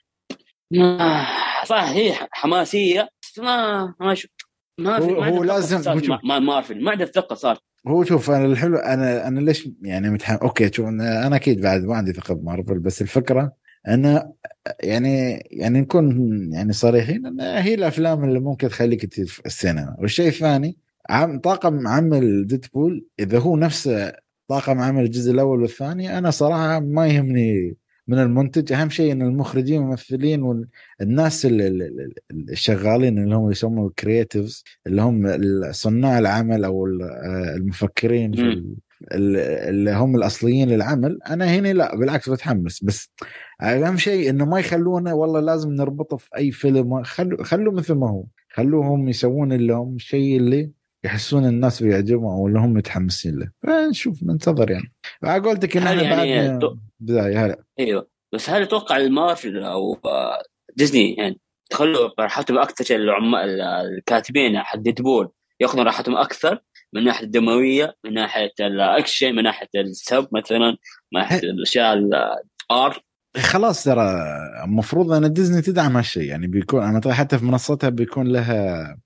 آه، 0.81 1.25
صح 1.65 1.83
هي 1.83 2.13
حماسية 2.31 3.09
بس 3.23 3.39
ما 3.39 3.93
ما 3.99 4.13
شو 4.13 4.27
ما 4.79 4.99
في 4.99 5.05
هو- 5.05 5.19
ما 5.19 5.27
هو 5.29 5.43
لازم- 5.43 6.17
مع 6.23 6.39
مارفل 6.39 6.83
ما 6.83 6.91
عندي 6.91 7.05
ثقة 7.05 7.35
صار 7.35 7.57
هو 7.87 8.03
شوف 8.03 8.31
أنا 8.31 8.45
الحلو 8.45 8.77
أنا 8.77 9.27
أنا 9.27 9.39
ليش 9.39 9.69
يعني 9.81 10.09
متحمس 10.09 10.39
OK 10.41 10.71
شوف 10.73 10.87
أنا 10.87 11.35
أكيد 11.35 11.61
بعد 11.61 11.81
ما 11.83 11.95
عندي 11.95 12.13
ثقة 12.13 12.33
بمارفل 12.35 12.79
بس 12.79 13.01
الفكرة 13.01 13.53
أنا 13.87 14.33
يعني 14.83 15.31
يعني 15.51 15.81
نكون 15.81 16.49
يعني 16.53 16.73
صريحين 16.73 17.25
أن 17.25 17.41
هي 17.41 17.73
الأفلام 17.73 18.23
اللي 18.23 18.39
ممكن 18.39 18.69
تخليك 18.69 19.13
في 19.13 19.45
السينما. 19.45 19.95
والشيء 19.99 20.27
الثاني 20.27 20.77
عم 21.09 21.39
طاقم 21.39 21.87
عمل 21.87 22.47
ديدبول 22.47 23.05
إذا 23.19 23.39
هو 23.39 23.57
نفسه 23.57 24.13
طاقم 24.47 24.79
عمل 24.79 25.03
الجزء 25.03 25.31
الأول 25.31 25.61
والثاني 25.61 26.17
أنا 26.17 26.31
صراحة 26.31 26.79
ما 26.79 27.07
يهمني 27.07 27.75
من 28.07 28.19
المنتج. 28.19 28.73
أهم 28.73 28.89
شيء 28.89 29.11
إن 29.11 29.21
المخرجين 29.21 29.81
والممثلين 29.81 30.43
والناس 30.43 31.47
الشغالين 32.31 33.23
اللي 33.23 33.35
هم 33.35 33.51
يسموا 33.51 33.89
الكرييتيفز 33.89 34.63
اللي 34.87 35.01
هم 35.01 35.37
صناع 35.71 36.19
العمل 36.19 36.63
أو 36.65 36.87
آه، 36.87 37.55
المفكرين 37.55 38.33
في 38.33 38.63
اللي 39.11 39.91
هم 39.91 40.15
الأصليين 40.15 40.69
للعمل 40.69 41.19
أنا 41.29 41.45
هنا 41.45 41.73
لا 41.73 41.95
بالعكس 41.95 42.29
بتحمس. 42.29 42.83
بس 42.83 43.09
اهم 43.63 43.97
شيء 43.97 44.29
إنه 44.29 44.45
ما 44.45 44.59
يخلونا 44.59 45.13
والله 45.13 45.39
لازم 45.39 45.69
نربطه 45.71 46.17
في 46.17 46.29
أي 46.37 46.51
فيلم. 46.51 47.03
خلوا 47.03 47.43
خلوا 47.43 47.73
مثل 47.73 47.93
ما 47.93 48.09
هو. 48.09 48.23
خلوهم 48.53 49.09
يسوون 49.09 49.53
اللي 49.53 49.73
هم 49.73 49.95
الشيء 49.95 50.37
اللي 50.37 50.71
يحسون 51.03 51.45
الناس 51.45 51.83
بيعجبهم 51.83 52.25
أو 52.25 52.47
اللي 52.47 52.59
هم 52.59 52.73
متحمسين 52.73 53.39
له. 53.39 53.51
فنشوف 53.63 54.23
ننتظر 54.23 54.71
يعني. 54.71 54.93
على 55.23 55.43
قولتك 55.43 55.77
إن 55.77 55.83
هل 55.83 56.01
يعني 56.01 56.47
بعد 56.49 56.59
تو- 56.59 56.75
بداية 56.99 57.45
هلا. 57.45 57.63
أيوه. 57.79 58.07
بس 58.33 58.49
هل 58.49 58.61
أتوقع 58.61 58.97
المارفل 58.97 59.57
أو 59.63 59.93
آه، 60.05 60.41
ديزني 60.75 61.13
يعني. 61.13 61.39
ياخذوا 61.69 62.09
راحتهم 62.19 62.57
أكثر 62.57 62.95
العمال 62.95 63.61
الكاتبين 63.61 64.57
حق 64.59 64.77
ديدبول 64.77 65.29
يأخذون 65.59 65.85
راحتهم 65.85 66.17
أكثر 66.17 66.59
من 66.93 67.03
ناحية 67.03 67.25
الدموية 67.25 67.95
من 68.05 68.13
ناحية 68.13 68.51
الاكشن 68.59 69.35
من 69.35 69.43
ناحية 69.43 69.67
السب 69.75 70.27
مثلا 70.31 70.69
من 71.13 71.19
ناحية 71.19 71.37
الأشياء 71.49 71.93
ال 71.93 72.46
R 72.46 72.99
خلاص 73.37 73.83
ترى 73.83 74.25
المفروض 74.63 75.11
أن 75.11 75.33
ديزني 75.33 75.61
تدعم 75.61 75.97
هالشيء 75.97 76.23
يعني 76.23 76.47
بيكون 76.47 76.83
أنا 76.83 77.13
حتى 77.13 77.37
في 77.37 77.45
منصتها 77.45 77.89
بيكون 77.89 78.27
لها 78.27 78.97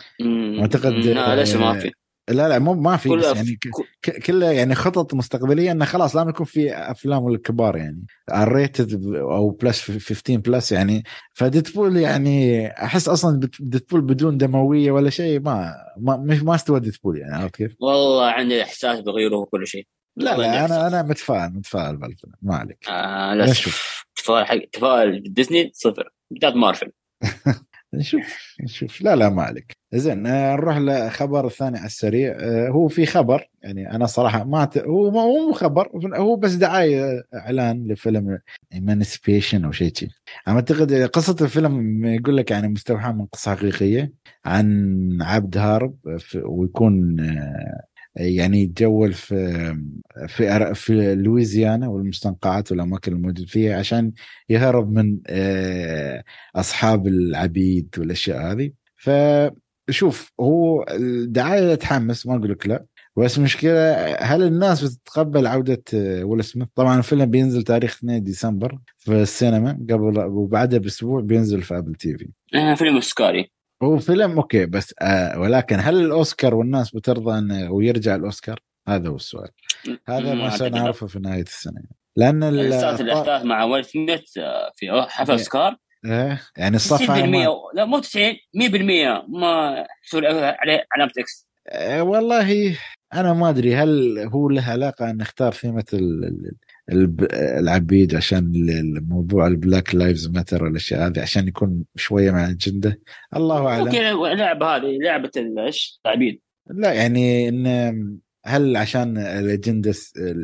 أعتقد، 0.59 0.93
لا 0.93 1.35
ليش 1.35 1.55
ما 1.55 1.79
في؟ 1.79 1.91
لا 2.29 2.49
لا 2.49 2.59
مو 2.59 2.73
ما 2.73 2.97
في 2.97 3.09
كل 3.09 3.19
بس 3.19 3.25
يعني 3.25 3.59
كلها 4.25 4.51
يعني 4.51 4.75
خطط 4.75 5.13
مستقبلية 5.13 5.71
انه 5.71 5.85
خلاص 5.85 6.15
لازم 6.15 6.29
يكون 6.29 6.45
في 6.45 6.73
أفلام 6.73 7.27
الكبار 7.27 7.77
يعني. 7.77 8.05
ال 8.34 8.47
rated 8.47 9.15
أو 9.15 9.49
plus 9.49 9.82
15 9.81 10.37
plus 10.38 10.71
يعني. 10.71 11.03
فديدبول 11.33 11.97
يعني 11.97 12.67
أحس 12.67 13.09
أصلا 13.09 13.49
ديدبول 13.59 14.01
بدون 14.01 14.37
دموية 14.37 14.91
ولا 14.91 15.09
شيء 15.09 15.39
ما 15.39 15.73
ما 15.97 16.17
مش 16.17 16.43
ما 16.43 16.55
استوى 16.55 16.79
ديدبول 16.79 17.17
يعني 17.17 17.35
عرفت 17.35 17.55
كيف؟ 17.55 17.75
والله 17.79 18.25
عندي 18.25 18.63
إحساس 18.63 18.99
بغيره 18.99 19.47
كل 19.51 19.67
شيء. 19.67 19.87
لا 20.17 20.38
لا 20.38 20.65
أنا. 20.65 20.88
أنا 20.88 21.01
متفائل 21.03 21.53
متفائل 21.53 21.97
بالفيلم 21.97 22.34
ما 22.41 22.56
عليك. 22.56 22.89
آه 22.89 23.36
نشوف. 23.36 24.06
تفاؤل 24.15 24.45
حق 24.45 24.60
تفاؤل 24.73 25.23
ديزني 25.34 25.71
صفر. 25.73 26.10
بالذات 26.32 26.56
مارفل. 26.56 26.91
نشوف 27.93 28.56
نشوف. 28.62 29.01
لا 29.01 29.15
لا 29.15 29.30
ما 29.30 29.43
عليك. 29.43 29.77
زين 29.93 30.27
آه، 30.27 30.56
نروح 30.56 30.77
لخبر 30.77 31.47
الثاني 31.47 31.77
على 31.77 31.86
السريع. 31.86 32.38
آه، 32.39 32.69
هو 32.69 32.88
في 32.88 33.06
خبر 33.06 33.49
يعني 33.63 33.91
أنا 33.91 34.06
صراحة 34.06 34.43
ما 34.43 34.65
ت... 34.65 34.77
هو 34.77 35.12
مو 35.12 35.51
خبر 35.53 35.89
هو 36.15 36.36
بس 36.36 36.53
دعاية 36.53 37.23
إعلان 37.36 37.88
لفيلم 37.88 38.39
Emancipation 38.73 39.65
أو 39.65 39.71
شيء 39.71 39.93
شيء 39.95 40.10
أعتقد 40.47 40.93
قصة 40.93 41.36
الفيلم 41.41 42.06
يقول 42.06 42.38
لك 42.38 42.51
يعني 42.51 42.67
مستوحاة 42.67 43.12
من 43.12 43.25
قصة 43.25 43.56
حقيقية 43.56 44.13
عن 44.45 45.17
عبد 45.21 45.58
هارب 45.58 45.95
ويكون 46.36 47.19
آه، 47.19 47.82
يعني 48.19 48.62
يتجول 48.62 49.13
في 49.13 49.36
في 50.27 50.73
في 50.75 51.15
لويزيانا 51.15 51.88
والمستنقعات 51.88 52.71
والأماكن 52.71 53.12
الموجود 53.12 53.47
فيها 53.47 53.80
عشان 53.80 54.12
يهرب 54.49 54.91
من 54.91 55.17
آه، 55.27 56.23
أصحاب 56.56 57.08
العبيد 57.08 57.95
والأشياء 57.97 58.51
هذه. 58.51 58.71
فشوف 58.97 60.32
هو 60.39 60.86
الدعاية 60.91 61.75
تحمس 61.75 62.27
ما 62.27 62.36
أقول 62.36 62.51
لك 62.51 62.67
لا. 62.67 62.86
بس 63.17 63.39
مشكلة 63.39 63.93
هل 64.15 64.43
الناس 64.43 64.84
بتتقبل 64.84 65.47
عودة 65.47 65.84
ويل 66.23 66.43
سميث؟ 66.43 66.67
طبعا 66.75 66.97
الفيلم 66.97 67.25
بينزل 67.25 67.63
تاريخ 67.63 67.95
2 67.95 68.23
ديسمبر 68.23 68.77
في 68.97 69.21
السينما 69.21 69.71
قبل 69.89 70.19
وبعدها 70.19 70.80
بأسبوع 70.80 71.21
بينزل 71.21 71.62
في 71.62 71.77
أبل 71.77 71.95
تي 71.95 72.17
في. 72.17 72.30
آه 72.56 72.75
فيلم 72.75 72.95
اوسكاري 72.95 73.51
هو 73.83 73.97
فيلم 73.97 74.37
okay 74.38 74.65
بس 74.65 74.93
آه 75.01 75.39
ولكن 75.39 75.79
هل 75.79 75.99
الأوسكار 76.05 76.55
والناس 76.55 76.95
بترضى 76.95 77.39
انه 77.39 77.71
ويرجع 77.71 78.15
الأوسكار؟ 78.15 78.59
هذا 78.87 79.09
هو 79.09 79.15
السؤال 79.15 79.49
هذا 80.07 80.33
ما 80.33 80.49
سنعرفه 80.49 81.07
في 81.07 81.19
نهاية 81.19 81.41
السنة 81.41 81.81
لأن 82.15 82.43
ال- 82.43 82.73
صارت 82.81 83.01
الاحداث 83.01 83.45
مع 83.45 83.63
ويل 83.63 83.85
سميث 83.85 84.37
آه، 84.37 84.71
في 84.75 85.05
حفل 85.09 85.31
إيه. 85.31 85.39
أوسكار 85.39 85.75
إيه، 86.05 86.41
يعني 86.57 86.77
90% 86.77 86.81
الصفعه 86.81 87.25
ما... 87.25 87.47
لا 87.73 87.85
مو 87.85 87.99
90 87.99 88.33
100% 88.33 89.25
ما 89.29 89.85
يحسون 90.03 90.25
عليه 90.25 90.85
علامة 90.91 91.11
X 91.17 91.47
آه، 91.69 92.03
والله 92.03 92.77
أنا 93.13 93.33
ما 93.33 93.49
أدري 93.49 93.75
هل 93.75 94.19
هو 94.33 94.49
له 94.49 94.69
علاقة 94.69 95.09
إن 95.09 95.17
نختار 95.17 95.51
ثيمة 95.53 95.85
ال- 95.93 96.51
العبيد 96.91 98.15
عشان 98.15 98.52
ال- 98.56 98.97
الموضوع 98.97 99.47
ال 99.47 99.56
Black 99.56 99.95
Lives 99.95 100.27
Matter 100.27 100.63
والأشياء 100.63 101.08
هذه 101.08 101.21
عشان 101.21 101.47
يكون 101.47 101.84
شوية 101.95 102.32
مع 102.32 102.45
الاجنده 102.45 103.00
الله 103.36 103.67
أعلم. 103.67 103.86
ممكن 103.86 103.97
اللعبه 104.02 104.65
هذه 104.76 104.97
لعبة 105.04 105.32
إيش؟ 105.65 105.95
التعبيد 105.97 106.41
لا 106.69 106.93
يعني 106.93 107.50
إن 107.50 108.19
هل 108.45 108.78
عشان 108.78 109.17
الأجندة 109.17 109.93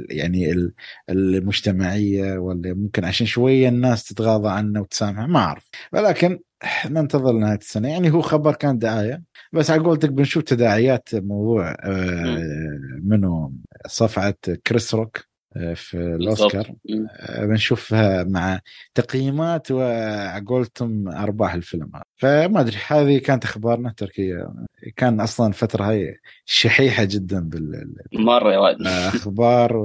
يعني 0.10 0.52
ال- 0.52 0.74
المجتمعية 1.10 2.38
ولا 2.38 2.74
ممكن 2.74 3.06
عشان 3.06 3.26
شوية 3.28 3.70
الناس 3.70 4.04
تتغاضى 4.04 4.50
عنه 4.50 4.82
وتسامحه؟ 4.82 5.28
ما 5.28 5.40
أعرف. 5.40 5.70
ولكن 5.94 6.40
ننتظر 6.90 7.34
نهاية 7.34 7.58
السنة. 7.58 7.90
يعني 7.90 8.12
هو 8.12 8.22
خبر 8.22 8.54
كان 8.56 8.78
دعاية. 8.78 9.24
بس 9.54 9.72
على 9.72 9.84
قولتك 9.84 10.10
بنشوف 10.10 10.44
تداعيات 10.44 11.10
موضوع 11.16 11.76
آه، 11.84 12.80
منه 13.04 13.54
صفعة 13.88 14.36
كريس 14.68 14.96
روك 14.96 15.26
في 15.76 15.94
الأوسكار. 15.98 16.74
آه، 17.20 17.46
بنشوفها 17.46 18.24
مع 18.24 18.60
تقييمات 18.96 19.72
وقولتم 19.72 21.08
أرباح 21.08 21.54
الفيلم. 21.54 21.92
هذا 21.96 22.04
فما 22.48 22.60
أدري 22.62 22.78
هذه 22.88 23.18
كانت 23.18 23.44
أخبارنا 23.44 23.94
تقريبا 23.98 24.54
كان 24.96 25.20
أصلا 25.22 25.48
الفترة 25.48 25.84
هاي 25.90 26.18
شحيحة 26.46 27.04
جدا 27.04 27.50
مرة 28.14 28.54
يا 28.54 28.58
ولد 28.58 28.78
بالاخبار 28.78 29.78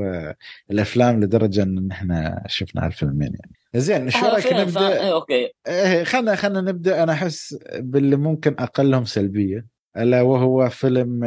والأفلام 0.68 1.20
لدرجة 1.24 1.62
إن 1.62 1.90
إحنا 1.90 2.44
شفنا 2.46 2.86
هالفيلمين 2.86 3.32
يعني. 3.34 3.52
زين 3.74 4.10
شو 4.10 4.26
رأيك 4.26 4.52
نبدأ؟ 4.52 4.64
فا- 4.70 5.02
إيه، 5.02 5.12
okay. 5.12 5.48
إيه 5.68 6.04
خلنا 6.04 6.34
خلنا 6.34 6.60
نبدأ. 6.60 7.02
أنا 7.02 7.12
أحس 7.12 7.58
باللي 7.78 8.16
ممكن 8.16 8.54
أقلهم 8.58 9.04
سلبية 9.04 9.66
ألا 9.96 10.22
وهو 10.22 10.68
فيلم 10.68 11.20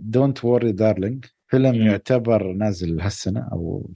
Don't 0.00 0.44
Worry 0.44 0.72
Darling 0.72 1.24
فيلم. 1.48 1.74
يعتبر 1.74 2.52
نازل 2.52 3.00
هالسنة 3.00 3.48
أو 3.52 3.90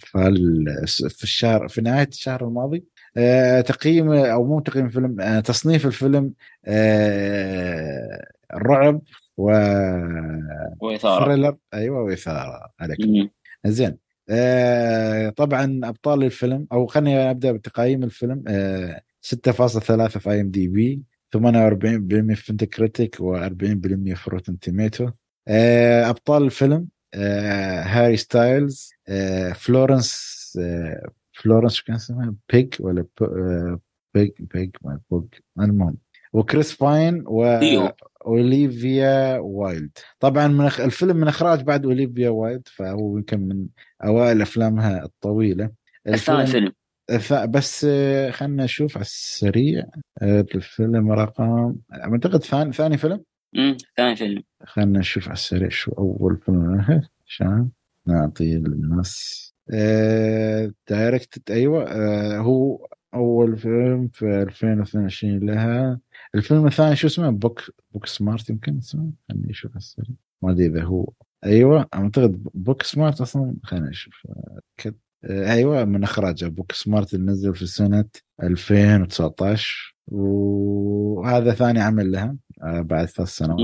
في 1.08 1.22
الشهر 1.22 1.68
في 1.68 1.80
نهاية 1.80 2.08
الشهر 2.08 2.44
الماضي. 2.48 2.84
آه، 3.16 3.60
تقييم 3.60 4.12
أو 4.12 4.44
مو 4.46 4.60
تقييم 4.60 4.86
الفيلم 4.86 5.20
آه، 5.20 5.40
تصنيف 5.40 5.86
الفيلم 5.86 6.32
آه، 6.66 8.26
رعب 8.54 9.00
و 9.36 9.44
وإثارة. 10.80 11.24
thriller. 11.24 11.56
أيوه 11.74 12.02
وإثارة 12.02 12.70
عليك. 12.80 12.98
مم. 13.00 13.30
زين. 13.66 13.96
طبعا 15.36 15.80
أبطال 15.84 16.22
الفيلم 16.24 16.66
أو 16.72 16.86
خليني 16.86 17.30
أبدأ 17.30 17.52
بتقييم 17.52 18.02
الفيلم. 18.04 18.44
آه 18.48 19.00
6.3 19.22 20.20
في 20.20 20.30
IMDb 20.30 21.02
48% 21.36 22.34
في 22.34 22.50
Metacritic 22.52 23.16
و40% 23.16 24.14
في 24.14 24.30
Rotten 24.30 24.58
Tomatoes 24.58 25.10
أبطال 25.48 26.42
الفيلم 26.42 26.86
هاري 27.84 28.16
ستايلز 28.16 28.90
آه 29.08 29.52
فلورنس 29.52 30.40
آه 30.60 31.10
فلورنس 31.32 31.72
شو 31.72 31.84
كان 31.84 31.96
اسمها؟ 31.96 32.34
بيج 32.52 32.74
ولا 32.80 33.04
آه 33.22 33.80
بيج 34.14 34.30
بيج 34.40 34.70
ما 34.82 35.00
بوج 35.10 35.26
المهم 35.60 35.96
وكريس 36.32 36.76
باين 36.76 37.24
و 37.26 37.58
ديو. 37.58 37.90
أوليفيا 38.26 39.38
وايلد. 39.38 39.98
طبعا 40.20 40.48
من 40.48 40.66
أخ... 40.66 40.80
الفيلم 40.80 41.16
من 41.16 41.28
إخراج 41.28 41.62
بعد 41.62 41.84
أوليفيا 41.84 42.28
وايلد 42.28 42.68
فهو 42.68 43.18
يمكن 43.18 43.40
من 43.40 43.66
أوائل 44.04 44.42
أفلامها 44.42 45.04
الطويلة. 45.04 45.70
الثاني 46.06 46.46
فيلم. 46.46 46.72
بس 47.48 47.86
آه، 47.90 48.30
خلنا 48.30 48.64
نشوف 48.64 48.96
على 48.96 49.04
السريع 49.04 49.84
آه، 50.22 50.46
الفيلم 50.54 51.12
رقم 51.12 51.76
أعتقد 51.92 52.44
ثاني 52.44 52.72
ثاني 52.72 52.98
فيلم؟ 52.98 53.24
مم. 53.54 53.76
ثاني 53.96 54.16
فيلم. 54.16 54.42
خلنا 54.64 54.98
نشوف 54.98 55.24
على 55.24 55.32
السريع 55.34 55.68
شو 55.68 55.92
أول 55.92 56.38
فيلم 56.38 56.84
عشان 57.26 57.68
نعطي 58.06 58.54
للناس 58.54 59.46
آه... 59.74 60.72
direct 60.88 61.50
أيوه 61.50 61.84
آه... 61.90 62.38
هو 62.38 62.86
أول 63.14 63.56
فيلم 63.58 64.08
في 64.12 64.42
2022 64.42 65.38
لها. 65.38 66.00
الفيلم 66.34 66.66
الثاني 66.66 66.96
شو 66.96 67.06
اسمه؟ 67.06 67.30
Book 67.30 67.70
Booksmart 67.92 68.50
يمكن 68.50 68.78
اسمه؟ 68.78 69.10
خليني 69.28 69.50
أشوف 69.50 69.70
على 69.70 69.78
السريع. 69.78 70.16
ما 70.42 70.50
أدري 70.50 70.66
إذا 70.66 70.82
هو. 70.84 71.12
أيوه 71.44 71.86
أعتقد 71.94 72.42
Booksmart 72.54 73.20
أصلا. 73.20 73.54
خلينا 73.62 73.88
نشوف. 73.88 74.26
آه، 75.24 75.52
أيوه 75.52 75.84
من 75.84 76.02
إخراجه. 76.02 76.46
Booksmart 76.46 77.14
اللي 77.14 77.32
نزل 77.32 77.54
في 77.54 77.66
سنة 77.66 78.04
2019 78.42 79.96
وهذا 80.08 81.52
ثاني 81.54 81.80
عمل 81.80 82.12
لها. 82.12 82.36
بعد 82.62 83.06
ثلاث 83.08 83.28
سنوات. 83.28 83.58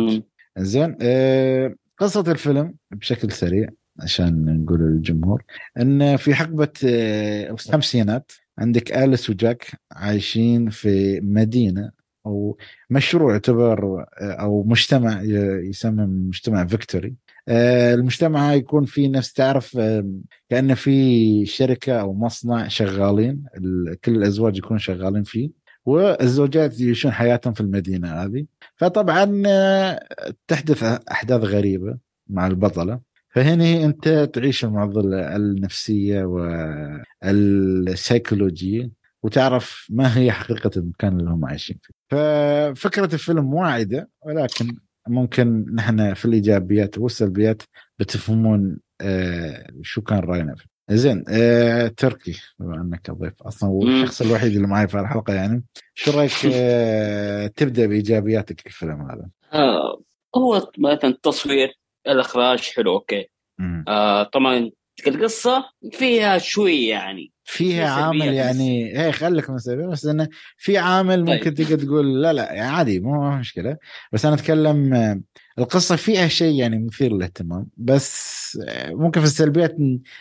زين 0.59 0.97
آه، 1.01 1.75
قصة 1.99 2.21
الفيلم 2.33 2.75
بشكل 2.91 3.33
سريع 3.33 3.69
عشان 4.01 4.63
نقول 4.63 4.81
للجمهور 4.81 5.43
إن 5.81 6.17
في 6.17 6.35
حقبة 6.35 6.69
آه، 6.87 7.51
الخمسينات 7.51 8.33
عندك 8.59 8.93
أليس 8.93 9.31
وجاك 9.31 9.67
عايشين 9.93 10.71
في 10.71 11.21
مدينة 11.21 11.91
أو 12.27 12.59
مشروع 12.91 13.33
يعتبر 13.33 14.01
آه، 14.21 14.33
أو 14.33 14.63
مجتمع 14.65 15.23
يسمى 15.63 16.07
مجتمع 16.07 16.67
فيكتوري. 16.67 17.15
آه، 17.49 17.95
المجتمع 17.95 18.51
هاي 18.51 18.59
يكون 18.59 18.85
فيه 18.85 19.09
نفس 19.09 19.33
تعرف 19.33 19.77
آه، 19.79 20.11
كأنه 20.49 20.75
في 20.75 21.47
شركة 21.47 22.01
أو 22.01 22.15
مصنع 22.15 22.69
شغالين 22.69 23.45
ال- 23.57 24.01
كل 24.05 24.17
الأزواج 24.17 24.57
يكونوا 24.59 24.79
شغالين 24.79 25.23
فيه. 25.23 25.66
والزوجات 25.87 26.81
يعيشون 26.81 27.13
حياتهم 27.13 27.53
في 27.55 27.61
المدينة 27.61 28.09
هذه 28.09 28.47
فطبعا 28.77 29.43
آه، 29.47 30.01
تحدث 30.49 30.83
أحداث 31.11 31.41
غريبة 31.41 31.99
مع 32.29 32.47
البطلة 32.47 33.01
فهنا 33.29 33.85
أنت 33.85 34.09
تعيش 34.09 34.65
المعضله 34.65 35.37
النفسية 35.37 36.25
والسيكولوجية 37.23 38.91
وتعرف 39.23 39.87
ما 39.91 40.19
هي 40.19 40.33
حقيقة 40.33 40.71
المكان 40.77 41.21
اللي 41.21 41.31
هم 41.31 41.45
عايشين 41.45 41.79
فيه. 41.83 41.95
ففكرة 42.11 43.15
الفيلم 43.15 43.55
واعدة 43.55 44.11
ولكن 44.23 44.77
ممكن 45.09 45.75
نحن 45.75 46.15
في 46.15 46.25
الإيجابيات 46.25 46.99
والسلبيات 46.99 47.63
بتفهمون 47.99 48.79
آه 49.01 49.67
شو 49.83 50.03
كان 50.03 50.19
رأينا 50.19 50.55
فيه. 50.55 50.76
زين 50.91 51.25
آه 51.29 51.89
تركي 51.89 52.41
بما 52.59 52.75
إنك 52.77 53.11
ضيف 53.11 53.43
أصلا 53.43 53.71
هو 53.71 53.81
مم. 53.81 54.03
الشخص 54.03 54.23
الوحيد 54.23 54.55
اللي 54.57 54.67
معي 54.67 54.89
في 54.89 55.01
الحلقة 55.01 55.35
يعني 55.35 55.65
شو 55.95 56.11
رأيك 56.11 56.33
آه 56.55 57.47
تبدأ 57.47 57.87
بإيجابياتك 57.87 58.61
في 58.61 58.67
الفيلم 58.67 59.11
هذا؟ 59.11 59.29
آه 59.53 60.03
هو 60.37 60.71
مثلا 60.79 61.11
التصوير 61.11 61.79
الإخراج 62.07 62.61
حلو 62.61 62.93
أوكي. 62.93 63.27
آه 63.89 64.23
طبعا 64.23 64.71
القصة 65.07 65.65
فيها 65.93 66.39
شوي 66.39 66.87
يعني 66.87 67.33
فيها 67.45 67.97
في 67.97 68.03
عامل. 68.03 68.35
يعني 68.35 69.01
إيه 69.01 69.11
خليك 69.11 69.51
من 69.51 69.59
سلبيات 69.59 69.89
بس 69.89 70.07
إنه 70.07 70.29
في 70.57 70.79
عامل 70.79 71.27
طيب. 71.27 71.35
ممكن 71.35 71.55
تقدر 71.55 71.79
تقول 71.79 72.23
لا 72.23 72.33
لا 72.33 72.53
يعني 72.53 72.71
عادي 72.71 73.01
مو 73.01 73.31
مشكلة 73.31 73.77
بس 74.13 74.27
أنا 74.27 74.35
أتكلم 74.35 74.95
آه، 74.95 75.21
القصة 75.59 75.97
فيها 75.97 76.29
شيء 76.29 76.61
يعني 76.61 76.79
مثير 76.79 77.13
للاهتمام 77.13 77.69
بس 77.77 78.59
آه، 78.69 78.91
ممكن 78.91 79.21
في 79.21 79.27
السلبيات 79.27 79.77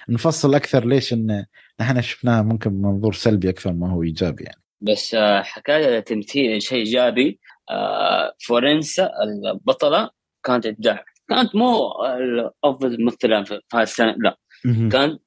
نفصل 0.10 0.56
أكثر 0.56 0.86
ليش 0.86 1.14
إن 1.14 1.46
نحن 1.80 2.02
شفناها 2.02 2.42
ممكن 2.42 2.70
بمنظور 2.70 3.14
سلبي 3.14 3.50
أكثر 3.50 3.74
ما 3.74 3.92
هو 3.92 4.04
إيجابي 4.04 4.44
يعني. 4.44 4.62
بس 4.82 5.16
آه 5.16 5.42
حكاية 5.42 5.98
التمثيل 5.98 6.62
شيء 6.62 6.78
إيجابي 6.78 7.40
آه 7.70 8.34
فورنسا 8.40 9.10
البطلة 9.24 10.10
كانت 10.44 10.66
ابداع 10.66 11.06
كانت 11.30 11.56
مو 11.56 11.92
افضل 12.64 13.04
ممثلة 13.04 13.44
في 13.44 13.60
هالسنه 13.74 14.16
لا. 14.18 14.38
كان 14.92 15.18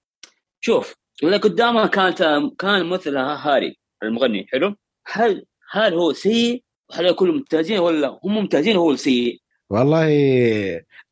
شوف 0.60 0.94
اللي 1.22 1.36
قدامها 1.36 1.86
كانت 1.86 2.22
كان 2.58 2.86
مثلها 2.86 3.48
هاري 3.48 3.78
المغني 4.02 4.46
حلو؟ 4.52 4.74
هل 5.06 5.44
هل 5.70 5.94
هو 5.94 6.12
سيء؟ 6.12 6.62
هل 6.92 7.12
كلهم 7.12 7.34
ممتازين 7.34 7.78
ولا 7.78 8.20
هم 8.24 8.34
ممتازين 8.34 8.76
وهو 8.76 8.90
السيء؟ 8.90 9.40
والله 9.70 10.08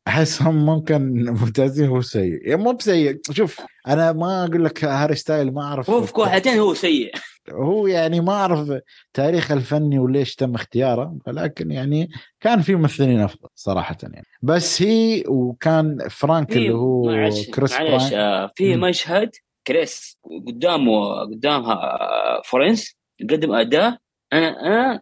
أحسهم 0.07 0.65
ممكن 0.65 1.25
ممتازين 1.29 1.87
هو 1.87 2.01
سيء. 2.01 2.47
يعني 2.47 2.63
مو 2.63 2.71
بسيء. 2.71 3.19
شوف 3.31 3.61
أنا 3.87 4.11
ما 4.11 4.45
أقول 4.45 4.65
لك 4.65 4.83
هاري 4.83 5.15
ستايل 5.15 5.53
ما 5.53 5.61
أعرف 5.61 5.89
هو 5.89 6.01
في 6.01 6.13
كوحتين 6.13 6.59
هو 6.59 6.73
سيء. 6.73 7.11
هو 7.51 7.87
يعني 7.87 8.21
ما 8.21 8.33
أعرف 8.33 8.81
تاريخه 9.13 9.53
الفني 9.53 9.99
وليش 9.99 10.35
تم 10.35 10.55
اختياره 10.55 11.17
ولكن 11.27 11.71
يعني 11.71 12.09
كان 12.39 12.61
في 12.61 12.75
ممثلين 12.75 13.19
أفضل 13.19 13.49
صراحة 13.55 13.97
يعني. 14.03 14.25
بس 14.41 14.81
هي 14.81 15.23
وكان 15.27 16.07
فرانك 16.09 16.57
اللي 16.57 16.73
هو 16.73 17.05
معلش 17.05 17.49
كريس 17.49 17.73
معلش 17.73 18.13
آه، 18.13 18.51
في. 18.55 18.75
مشهد 18.75 19.31
كريس 19.67 20.17
قدامه 20.47 21.19
قدامها 21.19 21.73
آه، 21.73 22.41
فورنس 22.45 22.95
قدم 23.29 23.53
أداء 23.53 23.97
أنا 24.33 24.61
أنا 24.61 25.01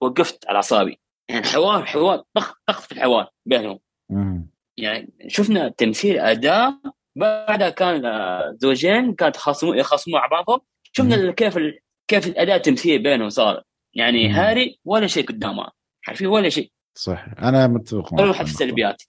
وقفت 0.00 0.48
على 0.48 0.56
أعصابي. 0.56 1.01
يعني 1.32 1.44
حوار 1.46 1.84
حوار 1.86 2.22
ضغط 2.38 2.56
ضغط 2.70 2.80
في 2.80 2.92
الحوار 2.92 3.28
بينهم 3.46 3.78
مم. 4.10 4.50
يعني 4.76 5.12
شفنا 5.28 5.68
تمثيل 5.68 6.18
أداء 6.18 6.74
بعدها 7.16 7.70
كان 7.70 8.04
آه، 8.04 8.56
زوجين 8.56 9.14
كانت 9.14 9.36
يخاصموا 9.36 9.76
يخاصموا 9.76 10.18
مع 10.18 10.26
بعضهم 10.26 10.60
شفنا 10.92 11.16
مم. 11.16 11.30
كيف 11.30 11.56
ال... 11.56 11.78
كيف 12.08 12.26
الأداء 12.26 12.56
التمثيلي 12.56 12.98
بينهم 12.98 13.28
صار 13.28 13.62
يعني 13.94 14.28
مم. 14.28 14.34
هاري 14.34 14.78
ولا 14.84 15.06
شيء 15.06 15.26
قدامها 15.26 15.72
حرفيا 16.02 16.28
ولا 16.28 16.48
شيء 16.48 16.72
صح 16.94 17.26
أنا 17.42 17.66
متفق 17.66 18.14
معك 18.14 18.34
في 18.34 18.42
السلبيات. 18.42 19.02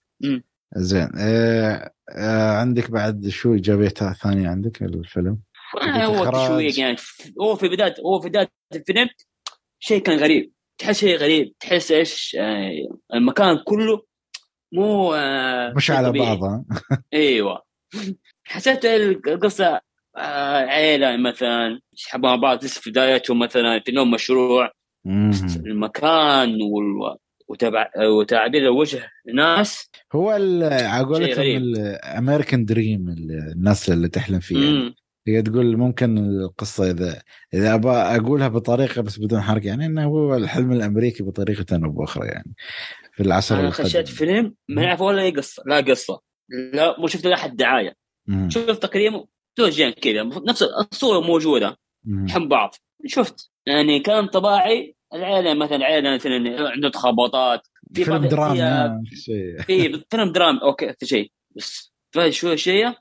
زين 0.76 1.08
آه 1.18 1.92
آه 2.10 2.50
عندك 2.50 2.90
بعد 2.90 3.28
شو 3.28 3.52
إيجابيات 3.52 3.98
ثانية 3.98 4.48
عندك 4.48 4.82
الفيلم؟ 4.82 5.38
آه، 5.82 6.04
هو. 6.04 6.30
تشويق 6.30 6.80
يعني 6.80 6.96
هو 7.40 7.56
في 7.56 7.68
بداية 7.68 7.94
هو 8.06 8.20
في 8.20 8.28
بداية 8.28 8.48
الفيلم 8.74 9.08
شيء 9.78 10.02
كان 10.02 10.18
غريب 10.18 10.52
تحس 10.78 11.00
شيء 11.00 11.16
غريب 11.16 11.52
تحس 11.60 11.92
إيش 11.92 12.36
آه، 12.40 12.70
المكان 13.14 13.58
كله 13.64 14.02
مو 14.72 15.14
آه، 15.14 15.72
مش 15.76 15.90
على 15.90 16.08
طبيعي. 16.08 16.26
بعض 16.26 16.44
ها؟ 16.44 16.64
إيوه 17.14 17.62
حسيت 18.44 18.84
القصة 18.84 19.80
آه، 20.16 20.56
عيلة 20.56 21.16
مثلا 21.16 21.80
يسحبوا 21.92 22.28
مع 22.28 22.36
بعض 22.36 22.64
لسه 22.64 22.80
في 22.80 22.90
بدايتهم 22.90 23.38
مثلا 23.38 23.80
في 23.84 23.92
نوم 23.92 24.10
مشروع. 24.10 24.70
المكان 25.66 26.62
وال... 26.62 27.16
وتبع... 27.48 27.90
وتعبير 28.18 28.62
الوجه 28.62 29.08
ناس 29.34 29.90
هو 30.14 30.30
على 30.30 31.04
قولتهم. 31.04 31.46
الامريكان 31.46 32.64
دريم 32.64 33.08
الناس 33.08 33.90
اللي 33.90 34.08
تحلم 34.08 34.40
فيه 34.40 34.64
يعني. 34.64 34.94
هي 35.26 35.42
تقول 35.42 35.76
ممكن 35.76 36.18
القصة 36.18 36.90
إذا 36.90 37.22
إذا 37.54 37.74
ابى 37.74 37.88
أقولها 37.88 38.48
بطريقة 38.48 39.02
بس 39.02 39.18
بدون 39.18 39.40
حرق 39.40 39.66
يعني 39.66 39.86
إنه 39.86 40.04
هو 40.04 40.34
الحلم 40.36 40.72
الأمريكي 40.72 41.22
بطريقة 41.22 41.76
أو 41.84 41.90
بأخرى 41.90 42.26
يعني 42.28 42.54
في 43.12 43.22
العصر 43.22 43.60
أنا. 43.60 43.70
خشيت 43.70 44.08
فيلم 44.08 44.54
ما 44.68 44.82
نعرف 44.82 45.00
ولا 45.00 45.22
أي 45.22 45.30
قصة 45.30 45.62
لا 45.66 45.76
قصة 45.76 46.20
لا 46.72 47.00
مو 47.00 47.06
شفت 47.06 47.26
لا 47.26 47.36
حد 47.36 47.56
دعاية. 47.56 47.94
شفت 48.48 48.82
تقريبا 48.82 49.24
زوجين 49.58 49.90
كذا 49.90 50.22
نفس 50.22 50.62
الصورة 50.62 51.20
موجودة. 51.20 51.76
يحب 52.06 52.48
بعض. 52.48 52.74
شفت 53.06 53.50
يعني 53.66 54.00
كان 54.00 54.26
طباعي 54.26 54.96
العيلة 55.14 55.54
مثلا 55.54 55.84
عيله 55.84 56.14
مثلا 56.14 56.70
عنده 56.70 56.88
تخبطات 56.88 57.60
في 57.94 58.04
فيلم 58.04 58.24
دراما 58.26 59.02
في- 59.06 59.56
في 59.66 59.98
فيلم 60.10 60.32
درام 60.32 60.58
أوكي 60.58 60.92
في 61.00 61.06
شيء. 61.06 61.32
بس 61.56 61.92
شوي 62.30 62.56
شيء 62.56 62.92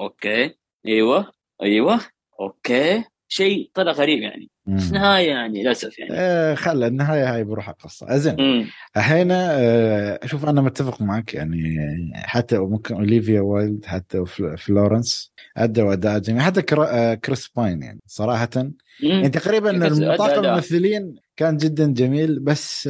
okay 0.00 0.54
أيوه. 0.86 1.32
أيوه 1.62 2.00
okay 2.40 3.04
شيء 3.28 3.70
طلع 3.74 3.92
غريب 3.92 4.22
يعني 4.22 4.50
بس. 4.66 4.92
نهاية 4.92 5.28
يعني 5.28 5.62
للأسف 5.62 5.98
يعني 5.98 6.10
آه 6.14 6.54
خلى 6.54 6.86
النهاية 6.86 7.34
هاي 7.34 7.44
بروح 7.44 7.68
القصة 7.68 8.16
زين 8.16 8.36
مم. 8.40 8.66
الحين 8.96 9.28
آه، 9.32 10.18
أشوف 10.22 10.48
أنا 10.48 10.60
متفق 10.60 11.02
معك 11.02 11.34
يعني 11.34 11.76
حتى 12.14 12.58
ممكن 12.58 12.94
أوليفيا 12.94 13.40
وايلد 13.40 13.84
حتى 13.84 14.24
فلورنس 14.58 15.32
ادوا 15.56 15.92
اداء 15.92 16.18
جميل 16.18 16.42
حتى 16.42 16.76
آه، 16.78 17.14
كريس 17.14 17.48
باين 17.56 17.82
يعني 17.82 18.00
صراحة 18.06 18.48
مم. 18.56 18.74
يعني 19.02 19.28
تقريبا 19.28 19.72
بس 19.72 19.92
أدى 19.92 20.16
طاقم 20.16 20.38
أداء. 20.38 20.50
الممثلين 20.50 21.16
كان 21.36 21.56
جدا 21.56 21.92
جميل 21.92 22.40
بس 22.40 22.88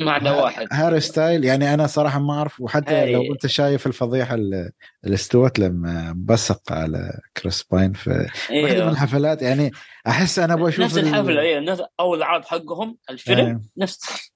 ها- 0.00 0.42
واحد 0.42 0.66
هاري 0.72 1.00
ستايل 1.00 1.44
يعني 1.44 1.74
أنا 1.74 1.86
صراحة 1.86 2.18
ما 2.18 2.34
أعرف 2.34 2.60
وحتى 2.60 2.94
هاري. 2.94 3.12
لو 3.12 3.32
أنت 3.32 3.46
شايف 3.46 3.86
الفضيحة 3.86 4.34
اللي 4.34 4.70
استوت 5.06 5.58
لما 5.58 6.12
بصق 6.16 6.72
على 6.72 7.20
كريس 7.36 7.62
باين 7.62 7.92
في 7.92 8.10
واحدة 8.50 8.84
من 8.84 8.90
الحفلات 8.92 9.42
يعني 9.42 9.70
أحس 10.06 10.38
أنا 10.38 10.54
أبغى 10.54 10.68
أشوف 10.68 10.84
نفس 10.84 10.98
ال- 10.98 11.06
الحفله 11.08 11.40
إيوه 11.40 11.60
نفس 11.60 11.82
أول 12.00 12.22
عرض 12.22 12.44
حقهم 12.44 12.96
الفيلم 13.10 13.46
آه. 13.46 13.60
نفس 13.76 14.30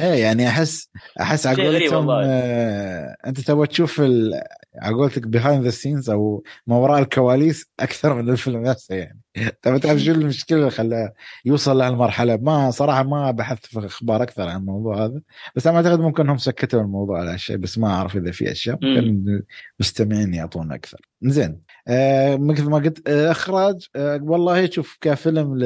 إيه 0.00 0.22
يعني 0.22 0.48
احس 0.48 0.88
أحس 1.20 1.46
على 1.46 1.56
قولتهم. 1.66 2.10
آه 2.10 3.16
أنت 3.26 3.40
تبغى 3.40 3.66
تشوف 3.66 4.00
ال- 4.00 4.40
على 4.82 4.94
قولتك 4.94 5.26
behind 5.26 5.64
the 5.64 5.70
scenes 5.70 6.10
أو 6.10 6.44
ما 6.66 6.76
وراء 6.76 6.98
الكواليس 7.02 7.66
أكثر 7.80 8.14
من 8.14 8.30
الفيلم 8.30 8.62
نفسه 8.62 8.94
يعني. 8.94 9.20
تبغى 9.62 9.78
تعرف 9.78 9.98
شو 10.00 10.10
المشكلة 10.12 10.58
اللي 10.58 10.70
خلاه 10.70 11.12
يوصل 11.44 11.78
لهالمرحلة؟ 11.78 12.36
ما 12.36 12.70
صراحة 12.70 13.02
ما 13.02 13.30
بحثت 13.30 13.66
في 13.66 13.86
أخبار 13.86 14.22
أكثر 14.22 14.48
عن 14.48 14.56
الموضوع 14.56 15.04
هذا 15.04 15.20
بس 15.56 15.66
أنا 15.66 15.76
أعتقد 15.76 16.00
ممكن 16.00 16.28
هم 16.28 16.38
سكتوا 16.38 16.80
الموضوع 16.80 17.20
على 17.20 17.30
هالشيء 17.30 17.56
بس 17.56 17.78
ما 17.78 17.88
أعرف 17.88 18.16
إذا 18.16 18.30
في 18.30 18.52
أشياء 18.52 18.78
ممكن 18.82 19.42
مستمعين 19.80 20.34
يعطونا 20.34 20.74
أكثر. 20.74 21.00
زين. 21.22 21.60
آه 21.88 22.36
مثل 22.36 22.64
ما 22.64 22.78
قلت 22.78 23.08
آه 23.08 23.30
إخراج 23.30 23.86
آه 23.96 24.20
والله 24.22 24.70
شوف 24.70 24.98
كفيلم 25.00 25.58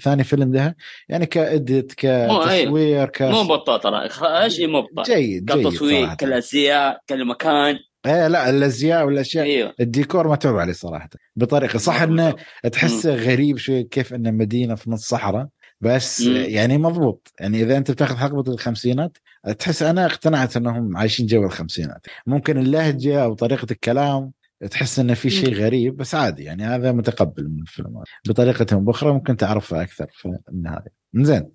ثاني 0.00 0.24
فيلم 0.24 0.54
لها 0.54 0.74
يعني 1.08 1.26
كإديت 1.26 2.04
أيوه. 2.04 2.46
كتصوير 2.46 3.06
ك 3.06 3.22
مو 3.22 3.42
بطال 3.42 3.80
ترى 3.80 4.06
إخراج 4.06 4.62
مو 4.62 4.80
بطال 4.82 5.04
جيد 5.04 5.44
جيد 5.44 5.68
كتصوير 5.68 6.14
كالأزياء 6.14 7.00
كالمكان. 7.06 7.78
إيه 8.06 8.28
لا 8.28 8.50
الأزياء 8.50 9.06
والأشياء 9.06 9.44
أيوه. 9.44 9.74
الديكور 9.80 10.28
متعوب 10.28 10.56
عليه 10.56 10.72
صراحة 10.72 11.08
بطريقة 11.36 11.78
صح 11.78 12.02
إنه 12.02 12.34
تحسه 12.72 13.14
غريب 13.14 13.56
شوي 13.58 13.82
كيف 13.82 14.14
إنه 14.14 14.30
مدينة 14.30 14.74
في 14.74 14.90
نص 14.90 15.08
صحراء 15.08 15.48
بس 15.80 16.20
مم. 16.20 16.36
يعني 16.36 16.78
مضبوط. 16.78 17.32
يعني 17.40 17.62
إذا 17.62 17.76
أنت 17.76 17.90
بتاخذ 17.90 18.16
حقبه 18.16 18.52
الخمسينات 18.52 19.18
تحس 19.58 19.82
أنا 19.82 20.06
اقتنعت 20.06 20.56
إنهم 20.56 20.96
عايشين 20.96 21.26
جو 21.26 21.44
الخمسينات. 21.44 22.06
ممكن 22.26 22.58
اللهجة 22.58 23.24
أو 23.24 23.34
طريقه 23.34 23.66
الكلام 23.70 24.32
تحس 24.70 24.98
إنه 24.98 25.14
في 25.14 25.30
شيء 25.30 25.54
غريب 25.54 25.96
بس 25.96 26.14
عادي 26.14 26.42
يعني 26.44 26.64
هذا 26.64 26.92
متقبل 26.92 27.48
من 27.48 27.60
الفيلم. 27.60 28.02
بطريقه 28.28 28.66
أو 28.72 28.80
بأخرى 28.80 29.12
ممكن 29.12 29.36
تعرفها 29.36 29.82
أكثر 29.82 30.06
في 30.12 30.38
النهاية 30.48 30.92
زين. 31.14 31.50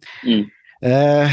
آه 0.84 1.30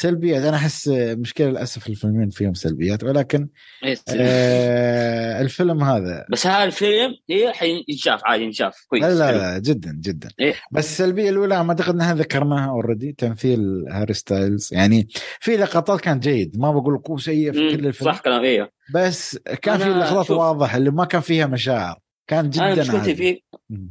سلبيات 0.00 0.42
أنا 0.42 0.56
أحس 0.56 0.88
مشكلة 0.94 1.46
للأسف 1.46 1.88
الفيلمين 1.88 2.30
فيهم 2.30 2.54
سلبيات 2.54 3.04
ولكن 3.04 3.48
إيه. 3.84 3.96
آه 4.16 5.40
الفيلم 5.40 5.84
هذا 5.84 6.26
بس 6.30 6.46
هذا 6.46 6.64
الفيلم 6.64 7.14
إيه 7.30 7.52
حينشاف 7.52 8.20
عادي 8.24 8.44
ينشاف 8.44 8.86
كويس 8.88 9.04
لا 9.04 9.14
لا. 9.14 9.32
لا 9.32 9.58
جدا 9.58 9.98
جدا 10.00 10.28
إيه. 10.40 10.54
بس 10.72 10.84
السلبية 10.84 11.30
الأولى 11.30 11.64
ما 11.64 11.70
أعتقد 11.70 11.94
إنها 11.94 12.14
ذكرناها 12.14 12.70
already 12.70 13.12
تمثيل 13.12 13.84
هاري 13.90 14.14
ستايلز 14.14 14.74
يعني 14.74 15.08
في 15.40 15.56
لقطات 15.56 16.00
كان 16.00 16.20
جيد 16.20 16.58
ما 16.58 16.70
بقول 16.72 17.02
هو 17.10 17.18
سيء 17.18 17.52
في. 17.52 17.76
كل 17.76 17.86
الفيلم 17.86 18.12
صح 18.12 18.20
كلام 18.20 18.42
أيوه 18.42 18.70
بس 18.94 19.38
كان 19.62 19.78
في 19.78 19.88
لقطات 19.88 20.26
شوف. 20.26 20.38
واضح 20.38 20.74
اللي 20.74 20.90
ما 20.90 21.04
كان 21.04 21.20
فيها 21.20 21.46
مشاعر 21.46 21.98
كان 22.26 22.50
جدا 22.50 22.72
أنا 22.72 22.80
مشكلتي. 22.82 23.14
فيه. 23.14 23.40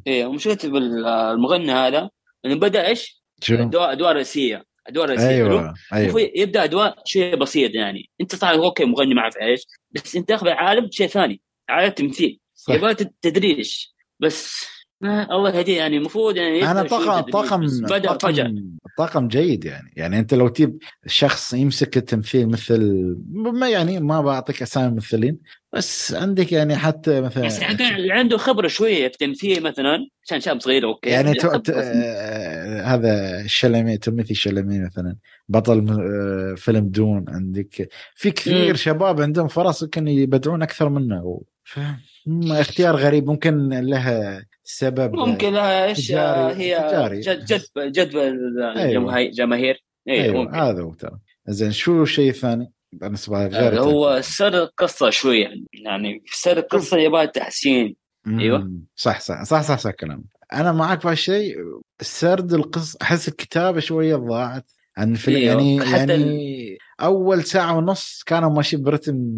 إيه 0.08 0.32
مشكلتي 0.32 0.70
بالمغني 0.70 1.72
هذا 1.72 2.10
إنه 2.46 2.56
بدأ 2.56 2.88
إيش؟ 2.88 3.24
أدوار 3.50 4.16
رئيسية 4.16 4.75
أدوار 4.88 5.12
أيوه 5.20 5.74
المفروض 5.94 6.30
يبدأ 6.36 6.64
أدوار 6.64 6.94
شيء 7.06 7.36
بسيط 7.36 7.72
يعني. 7.76 8.10
أنت 8.22 8.36
صح 8.36 8.48
okay 8.48 8.86
مغني 8.86 9.14
ما 9.14 9.22
أعرف 9.22 9.38
إيش 9.42 9.62
بس 9.92 10.16
أنت 10.16 10.30
تاخذ 10.30 10.48
العالم 10.48 10.88
شيء 10.92 11.08
ثاني 11.08 11.42
عالم 11.70 11.92
تمثيل. 11.92 12.40
يبغى 12.70 12.94
تد- 12.96 13.14
تدريج 13.22 13.86
بس 14.20 14.66
الله 15.04 15.50
يهديه 15.56 15.78
يعني. 15.78 15.98
المفروض 15.98 16.38
يعني 16.38 16.72
أنا 16.72 16.84
طاقم 16.84 17.20
تدريج، 17.22 17.34
طاقم 17.34 17.66
بس 17.66 17.80
بدأ 17.80 18.14
فجأة. 18.18 18.44
طاقم 18.44 18.78
طاقم 18.98 19.28
جيد 19.28 19.66
يعني. 19.66 19.94
يعني 19.96 20.20
أنت 20.20 20.34
لو 20.34 20.48
تجيب 20.48 20.78
شخص 21.08 21.54
يمسك 21.54 21.98
التمثيل 21.98 22.48
مثل 22.50 23.16
ما 23.34 23.70
يعني 23.70 24.00
ما 24.00 24.22
بعطيك 24.22 24.62
أسامي 24.62 24.92
ممثلين 24.94 25.38
بس 25.76 26.14
عندك 26.14 26.52
يعني 26.52 26.76
حتى 26.76 27.22
مثلا 27.22 27.46
بس 27.46 27.60
اللي 27.62 28.14
عنده 28.14 28.38
خبرة 28.38 28.68
شوية 28.68 29.08
في 29.08 29.18
تمثيل 29.18 29.64
مثلا 29.64 30.08
عشان 30.24 30.40
شاب 30.40 30.60
صغير 30.60 30.86
okay 30.86 31.10
يعني 31.10 31.34
تو... 31.34 31.58
ت... 31.58 31.70
آه، 31.70 32.82
هذا 32.82 33.42
الشلمي 33.42 33.98
تيموثي 33.98 34.34
شلمي 34.34 34.80
مثلا 34.80 35.16
بطل 35.50 35.88
آه، 35.90 36.56
فيلم 36.58 36.90
دون 36.90 37.26
عندك. 37.28 37.90
في 38.16 38.32
كثير 38.32 38.70
مم. 38.70 38.76
شباب 38.76 39.22
عندهم 39.22 39.48
فرص 39.48 39.82
يمكن 39.84 40.08
يبدعون 40.08 40.62
أكثر 40.62 40.90
منه. 40.90 41.42
ف... 41.64 41.80
م- 42.26 42.52
اختيار 42.52 42.96
غريب 42.96 43.28
ممكن 43.28 43.70
له 43.70 44.42
سبب 44.64 45.16
ممكن 45.16 45.54
لها 45.54 45.86
إيش 45.86 46.12
آه، 46.12 46.54
هي 46.54 46.76
تجاري. 46.76 47.20
جذب 47.20 47.62
جذب 47.78 48.18
الجماهير 48.18 49.32
جماهير. 49.32 49.84
أيوه 50.10 50.24
أيوه 50.24 50.44
ممكن. 50.44 50.56
هذا 50.56 50.82
هو 50.82 50.94
ترى. 50.94 51.20
زين 51.48 51.72
شو 51.72 52.04
الشيء 52.04 52.30
الثاني 52.30 52.72
بالنسبة 52.94 53.46
لك 53.46 53.52
غير 53.52 53.80
آه، 53.80 53.84
هو؟ 53.84 54.22
سر 54.22 54.64
القصة 54.64 55.10
شوي 55.10 55.40
يعني 55.42 55.66
يعني 55.74 56.24
سر 56.32 56.58
القصة 56.58 56.98
يبغى 56.98 57.28
تحسين. 57.28 57.96
أيوة. 58.28 58.72
صح 58.96 59.20
صح 59.20 59.44
صح 59.44 59.62
صح, 59.62 59.78
صح 59.78 59.92
كلام 59.92 60.24
أنا 60.54 60.72
معك 60.72 61.02
في 61.02 61.08
هالشيء 61.08 61.58
سرد 62.02 62.54
القصة 62.54 62.98
أحس 63.02 63.28
الكتابة 63.28 63.80
شوية 63.80 64.16
ضاعت 64.16 64.72
عن 64.98 65.12
الفيلم 65.12 65.38
أيوة. 65.38 65.52
يعني 65.52 65.86
حتى 65.86 65.98
يعني 65.98 66.78
أول 67.02 67.44
ساعة 67.44 67.78
ونص 67.78 68.24
كانوا 68.26 68.50
ماشيين 68.50 68.84
برتم 68.84 69.36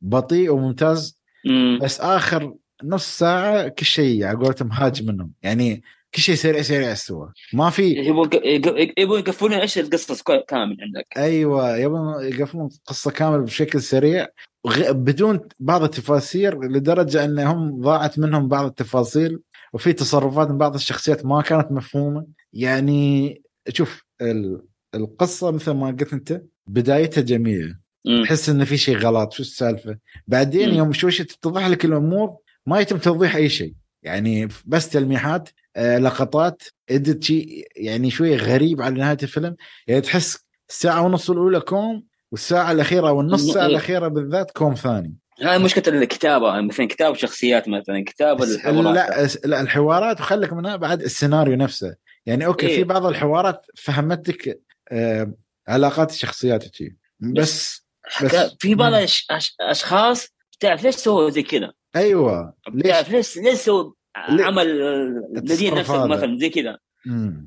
بطيء 0.00 0.50
وممتاز 0.50 1.20
مم. 1.46 1.78
بس 1.82 2.00
آخر 2.00 2.54
نص 2.84 3.18
ساعة 3.18 3.68
كل 3.68 3.86
شيء 3.86 4.24
على 4.24 4.38
قولتهم 4.38 4.72
هاج 4.72 5.02
منهم 5.02 5.32
يعني 5.42 5.82
كل 6.14 6.22
شيء 6.22 6.34
سريع 6.34 6.62
سريع 6.62 6.92
استوى 6.92 7.32
ما 7.52 7.70
في 7.70 7.82
يبون 7.82 8.30
يق- 8.34 8.94
يبون 8.98 9.18
يقفلون 9.18 9.52
إيش 9.52 9.78
القصص 9.78 10.22
كامل 10.22 10.76
عندك. 10.80 11.06
أيوه 11.16 11.76
يبون 11.76 12.24
يقفلون 12.24 12.68
قصة 12.86 13.10
كاملة 13.10 13.42
بشكل 13.42 13.82
سريع. 13.82 14.26
بدون 14.90 15.40
بعض 15.60 15.82
التفاسير 15.82 16.64
لدرجة 16.64 17.24
أنهم 17.24 17.80
ضاعت 17.80 18.18
منهم 18.18 18.48
بعض 18.48 18.66
التفاصيل 18.66 19.38
وفي 19.72 19.92
تصرفات 19.92 20.48
من 20.50 20.58
بعض 20.58 20.74
الشخصيات 20.74 21.26
ما 21.26 21.42
كانت 21.42 21.72
مفهومة. 21.72 22.26
يعني 22.52 23.42
شوف 23.68 24.02
ال- 24.22 24.62
القصة 24.94 25.50
مثل 25.50 25.70
ما 25.70 25.86
قلت 25.86 26.12
أنت 26.12 26.42
بدايتها 26.66 27.20
جميلة. 27.20 27.78
تحس 28.24 28.48
إن 28.48 28.64
في 28.64 28.76
شيء 28.76 28.96
غلط 28.96 29.32
شو 29.32 29.42
السالفة؟ 29.42 29.98
بعدين. 30.26 30.74
يوم 30.74 30.92
شوي 30.92 31.10
تتضح 31.10 31.66
لك 31.66 31.84
الأمور 31.84 32.36
ما 32.66 32.80
يتم 32.80 32.98
توضيح 32.98 33.36
أي 33.36 33.48
شيء. 33.48 33.74
يعني 34.02 34.48
بس 34.66 34.88
تلميحات 34.88 35.48
لقطات 35.76 36.62
ادت 36.90 37.24
شيء 37.24 37.68
يعني 37.76 38.10
شوي 38.10 38.36
غريب 38.36 38.82
على 38.82 38.94
نهاية 38.94 39.18
الفيلم 39.22 39.56
يعني 39.86 40.00
تحس 40.00 40.38
الساعة 40.68 41.02
ونص 41.02 41.30
الأولى 41.30 41.60
كوم 41.60 42.04
والساعة 42.32 42.72
الأخيرة 42.72 43.08
أو 43.08 43.20
النص 43.20 43.52
ساعة 43.52 43.64
إيه. 43.66 43.70
الأخيرة 43.70 44.08
بالذات 44.08 44.50
كوم 44.50 44.74
ثاني 44.74 45.14
هاي 45.42 45.58
مشكلة 45.58 46.02
الكتابة 46.02 46.60
مثلا 46.60 46.86
كتاب 46.86 47.14
شخصيات 47.14 47.68
مثلا 47.68 48.04
كتاب 48.06 48.36
بس 48.36 48.54
الحوارات 48.54 49.44
لا 49.44 49.60
الحوارات 49.60 50.20
وخلك 50.20 50.52
منها 50.52 50.76
بعد 50.76 51.02
السيناريو 51.02 51.56
نفسه 51.56 51.94
يعني 52.26 52.46
أوكي 52.46 52.66
إيه. 52.66 52.76
في 52.76 52.84
بعض 52.84 53.06
الحوارات 53.06 53.66
فهمتك 53.76 54.60
آه 54.92 55.32
علاقات 55.68 56.10
الشخصيات. 56.10 56.64
بس 56.64 56.82
بس 57.20 57.82
حكا- 58.04 58.56
في 58.58 58.74
بعض 58.74 58.92
مم. 58.92 59.06
أش- 59.06 59.24
أش- 59.32 59.54
أشخاص 59.60 60.28
تعرف 60.60 60.82
ليش 60.82 60.94
سووا 60.94 61.30
زي 61.30 61.42
كذا 61.42 61.72
أيوه 61.96 62.54
ليش 62.74 62.92
تعرف 62.92 63.10
ليش 63.10 63.36
ليش 63.36 63.58
سووا؟ 63.58 63.92
عمل 64.16 64.82
نفسها 65.34 65.96
هذا. 65.96 66.06
مثلا 66.06 66.38
زي 66.38 66.48
كذا. 66.50 66.78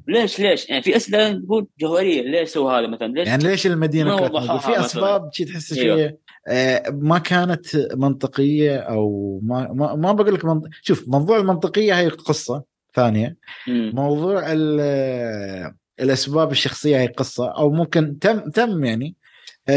ليش 0.08 0.39
ليش 0.39 0.69
يعني 0.69 0.82
في 0.82 0.95
أسئلة 0.95 1.32
نقول 1.32 1.67
جوهرية 1.80 2.21
ليش 2.21 2.49
سووا 2.49 2.71
هذا 2.80 2.88
مثلا 2.88 3.08
ليش 3.08 3.28
يعني 3.28 3.43
ليش 3.43 3.67
المدينة؟ 3.67 4.28
في. 4.60 4.80
أسباب 4.80 5.30
شي 5.34 5.45
تحس 5.45 5.73
أيوة. 5.78 5.95
شوية 5.95 6.19
آه، 6.47 6.84
ما 6.89 7.19
كانت 7.19 7.65
منطقية 7.95 8.78
أو 8.78 9.39
ما 9.43 9.71
ما, 9.73 9.95
ما 9.95 10.12
بقول 10.12 10.34
لك 10.34 10.45
منط... 10.45 10.63
شوف 10.82 11.06
موضوع 11.08 11.38
المنطقية 11.38 11.99
هي 11.99 12.08
قصة 12.08 12.63
ثانية 12.95 13.38
مم. 13.67 13.91
موضوع 13.95 14.52
ال- 14.52 15.73
الأسباب 15.99 16.52
الشخصية 16.52 16.97
هي 16.99 17.08
قصة 17.08 17.52
أو 17.58 17.69
ممكن 17.71 18.19
تم 18.19 18.39
تم 18.49 18.84
يعني 18.86 19.15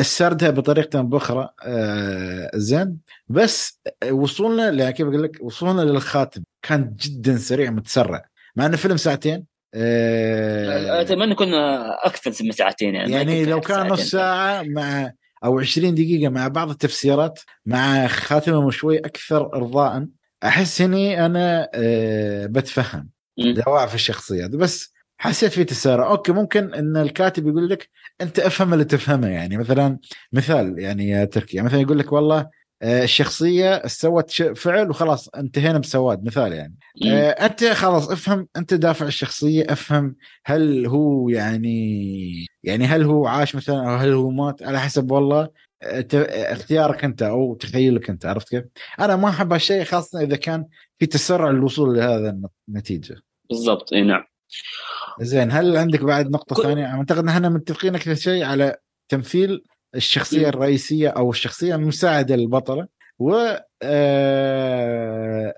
سردها 0.02 0.50
بطريقة 0.50 1.00
بأخرى 1.00 1.48
آه، 1.66 2.50
زين. 2.54 2.98
بس 3.28 3.80
وصولنا 4.10 4.70
ل- 4.70 4.90
كيف 4.90 5.06
أقول 5.06 5.22
لك 5.22 5.38
وصولنا 5.40 5.82
للخاتم. 5.82 6.42
كان 6.62 6.94
جدا 7.00 7.36
سريع 7.36 7.70
متسرع. 7.70 8.24
مع 8.56 8.66
إنه 8.66 8.76
فيلم 8.76 8.96
ساعتين 8.96 9.44
آه، 9.74 11.00
أتمنى 11.00 11.34
كنا 11.34 11.88
أكثر 12.06 12.32
من 12.44 12.52
ساعتين 12.52 12.94
يعني 12.94 13.12
يعني 13.12 13.44
لو 13.44 13.60
كان 13.60 13.86
نص. 13.88 14.00
ساعة 14.00 14.62
مع 14.62 15.12
أو 15.44 15.58
20 15.60 15.94
دقيقة 15.94 16.28
مع 16.30 16.48
بعض 16.48 16.70
التفسيرات 16.70 17.40
مع 17.66 18.06
خاتمة 18.06 18.70
شوي 18.70 18.98
أكثر 18.98 19.54
إرضاء 19.54 20.06
أحس 20.44 20.80
إني 20.80 21.26
أنا 21.26 21.68
أه 21.74 22.46
بتفهم. 22.46 23.08
دوافع 23.38 23.94
الشخصيات. 23.94 24.50
بس 24.50 24.92
حسيت 25.18 25.52
في 25.52 25.64
تسارع. 25.64 26.10
أوكي 26.10 26.32
ممكن 26.32 26.74
إن 26.74 26.96
الكاتب 26.96 27.46
يقول 27.46 27.68
لك 27.68 27.88
أنت 28.20 28.38
أفهم 28.38 28.72
اللي 28.72 28.84
تفهمه. 28.84 29.28
يعني 29.28 29.56
مثلا 29.56 29.98
مثال 30.32 30.78
يعني 30.78 31.08
يا 31.08 31.24
تركي. 31.24 31.60
مثلا 31.60 31.80
يقول 31.80 31.98
لك 31.98 32.12
والله 32.12 32.50
آه، 32.82 33.04
الشخصية 33.04 33.82
سوت 33.86 34.30
فعل 34.42 34.90
وخلاص 34.90 35.28
انتهينا 35.28 35.78
بسواد. 35.78 36.24
مثال 36.24 36.52
يعني. 36.52 36.76
مم. 37.04 37.10
آه، 37.10 37.30
أنت 37.30 37.64
خلاص 37.64 38.10
افهم 38.10 38.48
أنت 38.56 38.74
دافع 38.74 39.06
الشخصية 39.06 39.66
افهم 39.70 40.16
هل 40.44 40.86
هو 40.86 41.28
يعني 41.28 42.46
يعني 42.64 42.84
هل 42.84 43.02
هو 43.02 43.26
عاش 43.26 43.54
مثلا 43.56 43.78
أو 43.90 43.96
هل 43.96 44.12
هو 44.12 44.30
مات. 44.30 44.62
على 44.62 44.80
حسب 44.80 45.10
والله 45.10 45.48
آه، 45.82 46.06
اختيارك 46.52 47.04
أنت 47.04 47.22
أو 47.22 47.54
تخيلك 47.54 48.10
أنت 48.10 48.26
عرفت 48.26 48.48
كيف؟ 48.48 48.64
أنا 49.00 49.16
ما 49.16 49.28
أحب 49.28 49.52
هالشيء 49.52 49.84
خاصة 49.84 50.20
إذا 50.20 50.36
كان 50.36 50.64
في 50.98 51.06
تسرع 51.06 51.50
للوصول 51.50 51.96
لهذا 51.96 52.38
النتيجه. 52.68 53.16
بالضبط. 53.50 53.92
اي 53.92 54.02
نعم. 54.02 54.22
زين 55.20 55.50
هل 55.52 55.76
عندك 55.76 56.04
بعد 56.04 56.30
نقطة 56.30 56.56
كل- 56.56 56.62
ثانية؟ 56.62 56.86
أعتقد 56.86 57.18
إن 57.18 57.28
إحنا 57.28 57.48
متفقين 57.48 57.94
أكثر 57.94 58.14
شيء 58.14 58.44
على 58.44 58.76
تمثيل 59.08 59.62
الشخصية 59.94 60.42
مم. 60.42 60.46
الرئيسية 60.48 61.08
أو 61.08 61.30
الشخصية 61.30 61.74
المساعدة 61.74 62.36
للبطلة 62.36 62.86
و 63.18 63.56
آه، 63.82 65.54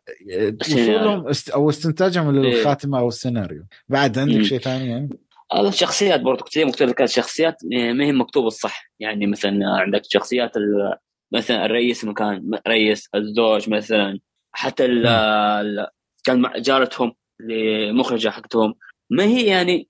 وصولهم 0.61 1.27
أو 1.55 1.71
استنتاجهم 1.71 2.37
للخاتمة 2.37 2.99
أو 2.99 3.09
السيناريو. 3.09 3.62
بعد 3.88 4.18
عندك. 4.18 4.42
شيء 4.42 4.59
ثاني 4.59 4.90
يعني؟ 4.90 5.09
هذا 5.53 5.68
الشخصيات 5.68 6.21
برضو 6.21 6.44
زي 6.53 6.64
ما 6.64 6.71
قلت 6.71 6.83
لك 6.83 7.03
الشخصيات 7.03 7.57
ما 7.64 8.05
هي 8.05 8.12
مكتوبه 8.12 8.47
الصح. 8.47 8.90
يعني 9.01 9.27
مثلا 9.27 9.59
عندك 9.64 10.03
شخصيات 10.05 10.57
ال- 10.57 10.97
مثلا 11.33 11.64
الرئيس 11.66 12.05
مكان 12.05 12.51
رئيس 12.68 13.09
الزوج 13.14 13.71
مثلا 13.71 14.18
حتى 14.53 14.85
ال- 14.85 15.87
كان 16.25 16.40
مع 16.40 16.59
جارتهم 16.59 17.12
المخرجه 17.40 18.29
حقتهم. 18.29 18.75
ما 19.11 19.25
هي 19.25 19.47
يعني 19.47 19.88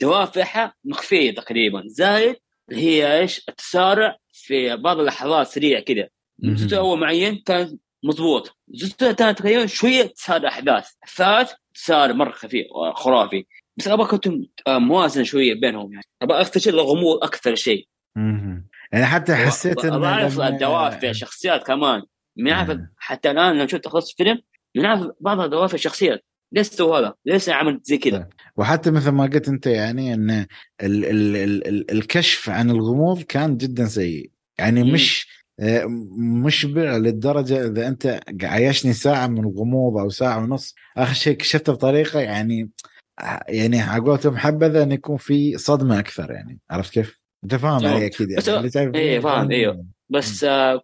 دوافعها 0.00 0.74
مخفية 0.84 1.34
تقريبا. 1.34 1.82
زائد 1.86 2.36
هي 2.70 3.20
إيش؟ 3.20 3.44
التسارع 3.48 4.16
في 4.32 4.76
بعض 4.76 4.98
اللحظات 4.98 5.46
سريع 5.46 5.80
كذا. 5.80 6.08
الجزء 6.44 6.74
الأول 6.74 7.00
معين 7.00 7.42
كان 7.46 7.78
مضبوط. 8.02 8.56
الجزء 8.68 9.10
الثاني 9.10 9.34
تقريبا 9.34 9.66
شوية 9.66 10.02
تسارع 10.02 10.48
أحداث. 10.48 10.88
الثالث 11.04 11.52
تسارع 11.74 12.12
مرة 12.12 12.30
خفيف 12.30 12.66
خرافي. 12.94 13.46
بس 13.76 13.88
أبغى 13.88 14.06
كنت 14.06 14.28
موازن 14.68 15.24
شوية 15.24 15.54
بينهم 15.54 15.92
يعني. 15.92 16.04
أبغى 16.22 16.40
أكتشف 16.40 16.68
الغموض 16.68 17.24
أكثر 17.24 17.54
شيء. 17.54 17.88
يعني 18.92 19.06
حتى 19.06 19.34
حسيت 19.34 19.84
أبغى 19.84 20.08
أعرف 20.08 20.40
الدوافع 20.40 21.10
الشخصيات 21.10 21.66
كمان. 21.66 22.02
عارف 22.46 22.70
مم. 22.70 22.94
حتى 22.98 23.30
الآن 23.30 23.54
لما 23.54 23.66
شفت 23.66 23.88
خلص 23.88 24.10
الفيلم 24.10 24.42
من 24.76 24.86
عارف 24.86 25.10
بعض 25.20 25.40
الدوافع 25.40 25.74
الشخصيات. 25.74 26.24
ليش 26.52 26.66
سوى 26.66 26.98
هذا؟ 26.98 27.14
ليش 27.24 27.48
عملت 27.48 27.86
زي 27.86 27.98
كذا؟ 27.98 28.28
وحتى 28.56 28.90
مثل 28.90 29.10
ما 29.10 29.24
قلت 29.24 29.48
أنت 29.48 29.66
يعني 29.66 30.14
إن 30.14 30.30
ال 30.30 30.46
ال 30.82 31.36
ال 31.36 31.66
ال 31.66 31.90
الكشف 31.90 32.50
عن 32.50 32.70
الغموض 32.70 33.22
كان 33.22 33.56
جدا 33.56 33.84
سيء 33.86 34.30
يعني 34.58 34.82
مم. 34.82 34.92
مش 34.92 35.34
آه، 35.60 35.84
مشبع 36.18 36.96
للدرجه 36.96 37.66
إذا 37.66 37.88
أنت 37.88 38.20
عايشني 38.42 38.92
ساعة 38.92 39.26
من 39.26 39.38
الغموض 39.38 39.98
أو 39.98 40.08
ساعة 40.10 40.38
ونص 40.38 40.74
آخر 40.96 41.14
شيء 41.14 41.36
كشفته 41.36 41.72
بطريقة 41.72 42.20
يعني 42.20 42.70
يعني 43.48 43.80
على 43.80 44.02
قولتهم 44.02 44.36
حبذا 44.36 44.82
إن 44.82 44.92
يكون 44.92 45.16
في 45.16 45.58
صدمة 45.58 45.98
أكثر 45.98 46.30
يعني 46.30 46.58
عرفت 46.70 46.92
كيف؟ 46.92 47.18
أنت 47.44 47.54
فاهم. 47.54 47.86
علي 47.86 48.06
أكيد 48.06 48.30
يعني 48.30 48.62
بس- 48.62 48.76
إيه، 48.76 49.20
فاهم، 49.20 49.50
أيوه. 49.50 49.86
بس 50.08 50.44
آه، 50.44 50.80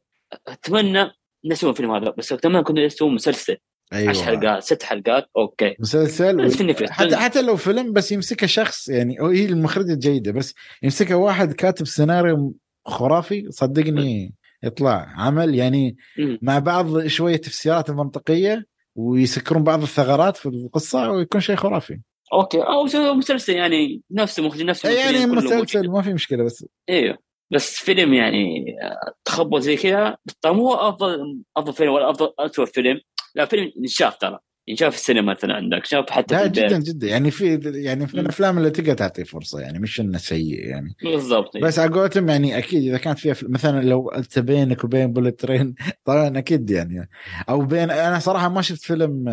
أتمنى 0.49 1.11
نسوي 1.45 1.71
الفيلم 1.71 1.91
هذا 1.91 2.15
بس 2.19 2.33
أتمنى 2.33 2.63
كنا 2.63 2.87
نسوي 2.87 3.11
مسلسل 3.11 3.57
أيوه. 3.93 4.11
10 4.11 4.23
حلقات 4.23 4.63
ست 4.63 4.83
حلقات؟ 4.83 5.27
okay. 5.37 5.77
مسلسل 5.81 6.37
نفس- 6.37 6.91
حتى 6.91 7.17
حتى 7.17 7.43
لو 7.43 7.57
فيلم 7.57 7.93
بس 7.93 8.13
يمسكه 8.13 8.47
شخص 8.47 8.89
يعني 8.89 9.21
هو 9.21 9.27
هي 9.27 9.45
المخرجة 9.47 9.95
جيدة 9.95 10.33
بس 10.33 10.55
يمسكه 10.83 11.15
واحد 11.17 11.53
كاتب 11.53 11.87
سيناريو 11.87 12.55
خرافي 12.87 13.47
صدقني 13.51 14.35
يطلع 14.63 15.07
عمل 15.17 15.55
يعني. 15.55 15.97
مع 16.43 16.59
بعض 16.59 17.07
شوية 17.07 17.37
تفسيرات 17.37 17.91
منطقية 17.91 18.65
ويسكرون 18.95 19.65
بعض 19.65 19.83
الثغرات 19.83 20.37
في 20.37 20.47
القصة 20.47 21.11
ويكون 21.11 21.41
شيء 21.41 21.57
خرافي. 21.57 22.01
okay. 22.33 22.59
أو 22.63 22.85
مسلسل 23.15 23.53
يعني 23.53 24.03
نفس 24.11 24.41
مخرج 24.41 24.63
نفس 24.63 24.85
يعني 24.85 25.27
مسلسل. 25.27 25.89
ما 25.89 26.03
في 26.03 26.13
مشكلة 26.13 26.45
بس 26.45 26.67
أيوه. 26.91 27.19
بس 27.53 27.77
فيلم 27.77 28.15
يعني 28.15 28.65
آه، 28.83 29.13
تخبط 29.25 29.61
زي 29.61 29.77
كذا 29.77 30.17
طبعا 30.43 30.57
مو 30.57 30.75
أفضل 30.75 31.43
أفضل 31.57 31.73
فيلم 31.73 31.93
ولا 31.93 32.11
أفضل 32.11 32.33
اسوء 32.39 32.67
فيلم؟ 32.67 33.01
لا 33.35 33.45
فيلم 33.47 33.73
ينشاف 33.77 34.17
ترى. 34.17 34.39
ينشاف 34.69 34.93
في 34.95 34.99
السينما 35.01 35.33
مثلا 35.33 35.55
عندك 35.55 35.85
شاف 35.85 36.11
حتى 36.11 36.37
في 36.37 36.43
لا 36.43 36.47
جدا 36.47 36.79
جدا. 36.79 37.07
يعني 37.09 37.31
في 37.31 37.61
يعني 37.75 38.07
في. 38.07 38.15
الأفلام 38.15 38.59
اللي 38.59 38.71
تقدر 38.71 38.95
تعطي 38.95 39.25
فرصة 39.25 39.61
يعني 39.61 39.79
مش 39.79 40.01
إنه 40.01 40.19
سيء 40.19 40.67
يعني. 40.67 40.95
بالضبط. 41.05 41.57
بس 41.57 41.79
على 41.79 41.91
قولتهم 41.95 42.29
يعني 42.29 42.59
أكيد 42.59 42.83
إذا 42.83 42.99
كانت 42.99 43.19
فيها 43.19 43.35
مثلا 43.43 43.83
لو 43.83 44.09
أنت 44.09 44.39
بينك 44.39 44.85
وبين 44.85 45.13
بوليت 45.13 45.41
ترين 45.41 45.75
طبعا 46.05 46.39
أكيد 46.39 46.71
يعني. 46.71 47.09
أو 47.49 47.61
بين 47.65 47.91
أنا 47.91 48.19
صراحة 48.19 48.49
ما 48.49 48.63
شفت 48.63 48.83
فيلم 48.83 49.29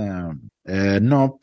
آه، 0.68 1.00
نوب. 1.00 1.40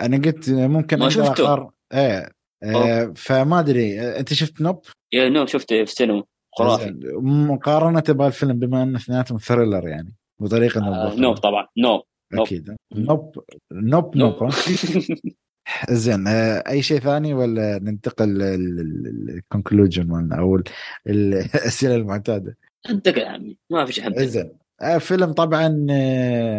أنا 0.00 0.16
قلت 0.16 0.50
ممكن 0.50 0.98
ما 0.98 1.08
شفته. 1.08 1.56
الآخر- 1.56 1.70
إيه 1.94 2.28
آه، 2.62 3.12
فما 3.16 3.60
أدري. 3.60 4.00
أنت 4.18 4.32
شفت 4.34 4.60
نوب؟ 4.60 4.80
يا 5.12 5.28
no 5.28 5.46
شفته 5.46 5.76
في 5.76 5.82
السينما. 5.82 6.22
خرافي. 6.58 6.94
مقارنة 7.22 8.02
بالفيلم 8.08 8.58
بما 8.58 8.82
إنه 8.82 8.98
اثنيناتهم 8.98 9.38
thriller 9.38 9.88
يعني. 9.88 10.12
بطريقة 10.40 10.86
آه 10.86 11.04
بأخرى. 11.04 11.20
نوب 11.20 11.36
طبعا 11.36 11.66
نوب. 11.78 12.02
نوب. 12.32 12.46
أكيد. 12.46 12.76
نوب 12.94 13.38
نوب 13.72 14.16
نوب؟ 14.16 14.50
زين 15.90 16.26
آه، 16.28 16.62
أي 16.68 16.82
شيء 16.82 16.98
ثاني 17.00 17.34
ولا 17.34 17.78
ننتقل 17.82 18.28
لل 18.38 18.66
conclusion 18.66 20.06
مالنا 20.08 20.38
أو 20.38 20.56
ال- 20.56 20.64
الأسئلة 21.06 21.94
المعتادة؟ 21.96 22.56
أنتقل 22.90 23.18
يا 23.18 23.28
عمي. 23.28 23.58
ما 23.70 23.84
في 23.84 23.92
شيء 23.92 24.18
زين. 24.24 24.52
آه، 24.82 24.98
فيلم 24.98 25.32
طبعا 25.32 25.68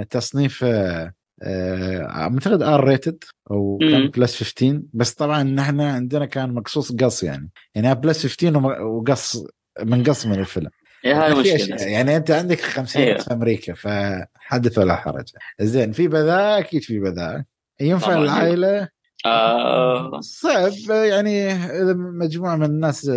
تصنيف 0.10 0.66
أعتقد 1.44 2.62
R 2.62 2.84
rated 2.88 3.24
أو 3.52 3.78
كان. 3.82 4.08
plus 4.08 4.44
15 4.44 4.82
بس 4.94 5.14
طبعا 5.14 5.44
نحن 5.44 5.82
عندنا 5.82 6.26
كان 6.26 6.54
مقصوص 6.54 6.96
قص 6.96 7.24
يعني. 7.24 7.50
يعني 7.76 7.96
plus 7.96 8.28
15 8.28 8.58
وم- 8.58 8.66
وقص 8.66 9.44
من 9.84 10.04
قص 10.04 10.26
من 10.26 10.40
الفيلم. 10.40 10.70
إيه 11.06 11.36
مشكلة. 11.36 11.78
أشياء- 11.78 11.82
يعني 11.88 12.18
أنت 12.18 12.32
عندك 12.32 12.62
50 12.62 13.02
أيوه. 13.04 13.18
في 13.18 13.34
أمريكا 13.34 13.74
فحدث 13.74 14.78
ولا 14.78 14.96
حرج. 14.96 15.30
زين 15.62 15.92
في 15.92 16.08
بذاء 16.08 16.60
أكيد 16.60 16.84
في 16.84 17.00
بذاء 17.00 17.44
ينفع. 17.82 18.18
العائلة؟ 18.18 18.90
آه. 19.26 20.20
صعب 20.22 20.72
يعني 20.90 21.52
إذا 21.52 21.94
مجموعة 21.94 22.56
من 22.56 22.66
الناس 22.66 23.12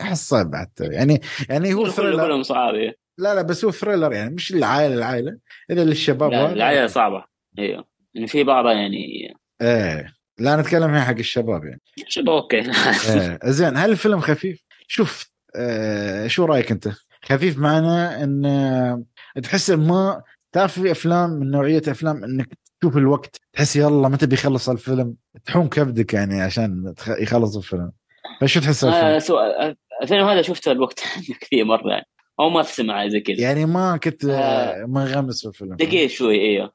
أحس 0.00 0.28
صعب 0.28 0.54
حتى 0.56 0.84
يعني 0.84 1.20
يعني 1.48 1.74
هو 1.74 1.88
thriller 1.88 2.26
كلهم 2.26 2.42
صعاب 2.42 2.74
إيه. 2.74 2.96
لا 3.18 3.34
لا 3.34 3.42
بس 3.42 3.64
هو 3.64 3.70
thriller 3.70 4.12
يعني 4.12 4.34
مش 4.34 4.52
العائله 4.52 4.94
العائلة. 4.94 5.38
إذا 5.70 5.84
للشباب 5.84 6.32
العائلة 6.32 6.86
صعبة. 6.86 7.24
أيوه 7.58 7.84
يعني 8.14 8.26
في 8.26 8.44
بعضها 8.44 8.72
يعني 8.72 9.34
إيه. 9.62 10.14
لا 10.38 10.56
نتكلم 10.56 10.82
هنا 10.84 11.04
حق 11.04 11.18
الشباب 11.18 11.64
يعني. 11.64 11.80
شباب 12.08 12.28
أوكي. 12.28 12.58
إيه. 12.60 13.38
زين 13.44 13.76
هل 13.76 13.90
الفيلم 13.90 14.20
خفيف؟ 14.20 14.60
شوف 14.88 15.33
آه 15.56 16.26
شو 16.26 16.44
رأيك 16.44 16.70
أنت؟ 16.70 16.88
خفيف 17.24 17.58
معنا 17.58 18.24
إن 18.24 18.44
آه، 18.46 19.04
تحس 19.42 19.70
ما 19.70 20.22
تعرف 20.52 20.80
في 20.80 20.90
أفلام 20.90 21.30
من 21.30 21.50
نوعية 21.50 21.82
أفلام 21.88 22.24
إنك 22.24 22.58
تشوف 22.80 22.96
الوقت 22.96 23.36
تحس 23.52 23.76
يلا 23.76 24.08
متى 24.08 24.26
بيخلص 24.26 24.68
الفيلم 24.68 25.14
تحوم 25.44 25.68
كبدك 25.68 26.14
يعني 26.14 26.40
عشان 26.42 26.94
تخ- 26.96 27.18
يخلص 27.20 27.56
الفيلم 27.56 27.92
فشو 28.40 28.60
تحس 28.60 28.84
الفيلم؟ 28.84 29.04
آه 29.04 29.18
سؤال 29.18 29.76
الفيلم 30.02 30.24
هذا 30.26 30.42
شفته 30.42 30.72
الوقت 30.72 31.02
كثير 31.40 31.64
مرة 31.64 31.90
يعني 31.90 32.06
أو 32.40 32.50
ما 32.50 32.62
تسمع 32.62 33.08
زي 33.08 33.20
كذا 33.20 33.40
يعني 33.40 33.66
ما 33.66 33.96
كنت 33.96 34.24
آه 34.24 34.30
آه. 34.32 34.84
منغمس 34.86 35.40
في 35.42 35.48
الفيلم 35.48 35.76
دقيقه 35.76 36.08
شوي 36.08 36.40
إيوه. 36.40 36.72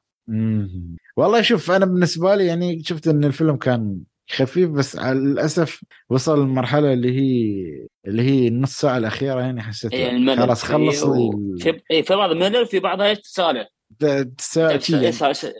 والله 1.16 1.42
شوف 1.42 1.70
أنا 1.70 1.86
بالنسبة 1.86 2.34
لي 2.34 2.46
يعني 2.46 2.82
شفت 2.84 3.08
إن 3.08 3.24
الفيلم 3.24 3.56
كان 3.56 4.00
خفيف 4.30 4.70
بس 4.70 4.96
على 4.96 5.18
الأسف 5.18 5.80
وصل 6.10 6.40
للمرحله 6.40 6.92
اللي 6.92 7.18
هي 7.20 7.64
اللي 8.06 8.22
هي 8.22 8.48
النص 8.48 8.80
ساعة 8.80 8.98
الأخيرة 8.98 9.40
يعني 9.40 9.62
حسيت 9.62 9.92
إيه 9.92 10.10
الملل 10.10 10.38
خلاص 10.38 10.62
خلص 10.62 11.04
إيه، 11.04 11.30
في 11.58 11.80
إيه 11.90 12.02
في 12.02 12.14
بعض 12.14 12.30
الملل 12.30 12.66
في 12.66 12.78
بعضها 12.78 13.06
يعني. 13.06 13.68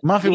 ما 0.03 0.19
في 0.19 0.29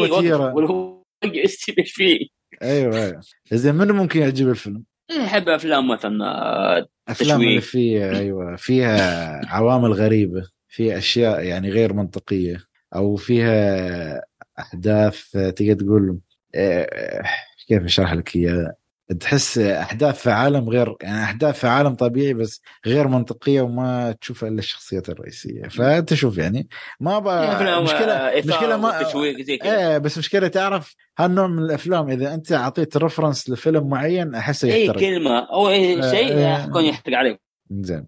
يستوي 1.24 1.76
إيش 1.78 1.92
فيه 1.92 2.26
أيوه 2.62 3.04
أيوه 3.04 3.20
زين 3.52 3.74
منو 3.74 3.94
ممكن 3.94 4.20
يعجب 4.20 4.48
الفيلم؟ 4.48 4.84
إيه، 5.10 5.24
أحب 5.24 5.48
أفلام 5.48 5.88
مثلا 5.88 6.24
آه، 6.24 6.86
أفلام 7.08 7.42
اللي. 7.42 7.60
فيها 7.60 8.18
أيوه 8.18 8.56
فيها 8.56 9.40
عوامل 9.46 9.92
غريبة 9.92 10.42
في 10.68 10.98
أشياء 10.98 11.44
يعني 11.44 11.70
غير 11.70 11.92
منطقية 11.92 12.64
أو 12.94 13.16
فيها 13.16 14.22
أحداث 14.58 15.30
تقدر 15.30 15.74
تقول 15.74 16.18
آه، 16.54 17.22
كيف 17.66 17.84
أشرح 17.84 18.12
لك 18.12 18.36
اياها 18.36 18.74
تحس 19.20 19.58
أحداث 19.58 20.22
في 20.22 20.30
عالم 20.30 20.68
غير 20.68 20.96
يعني 21.02 21.24
أحداث 21.24 21.58
في 21.58 21.66
عالم 21.66 21.94
طبيعي 21.94 22.34
بس 22.34 22.60
غير 22.86 23.08
منطقية 23.08 23.60
وما 23.60 24.12
تشوفها 24.20 24.48
إلا 24.48 24.58
الشخصيات 24.58 25.08
الرئيسية. 25.08 25.62
فأنت 25.62 26.14
شوف 26.14 26.38
يعني 26.38 26.68
ما 27.00 27.18
بقى 27.18 27.56
أفلام، 27.56 27.84
مشكله 27.84 28.32
مشكلة 28.46 28.76
ما 28.76 29.00
وتشويق 29.00 29.40
زي 29.40 29.56
كذا. 29.56 29.90
إيه 29.90 29.98
بس 29.98 30.18
مشكلة 30.18 30.48
تعرف 30.48 30.94
هالنوع 31.18 31.46
من 31.46 31.58
الأفلام 31.58 32.10
إذا 32.10 32.34
أنت 32.34 32.52
أعطيت 32.52 32.96
ريفرنس 32.96 33.50
لفيلم 33.50 33.88
معين 33.88 34.34
أحسه 34.34 34.68
أي 34.68 34.86
يحترق. 34.86 35.00
كلمة 35.00 35.38
أو 35.38 35.68
أي 35.68 36.02
شيء 36.02 36.32
آه. 36.32 36.64
يكون 36.64 36.84
يحرق 36.84 37.16
عليك. 37.18 37.40
زين. 37.70 38.06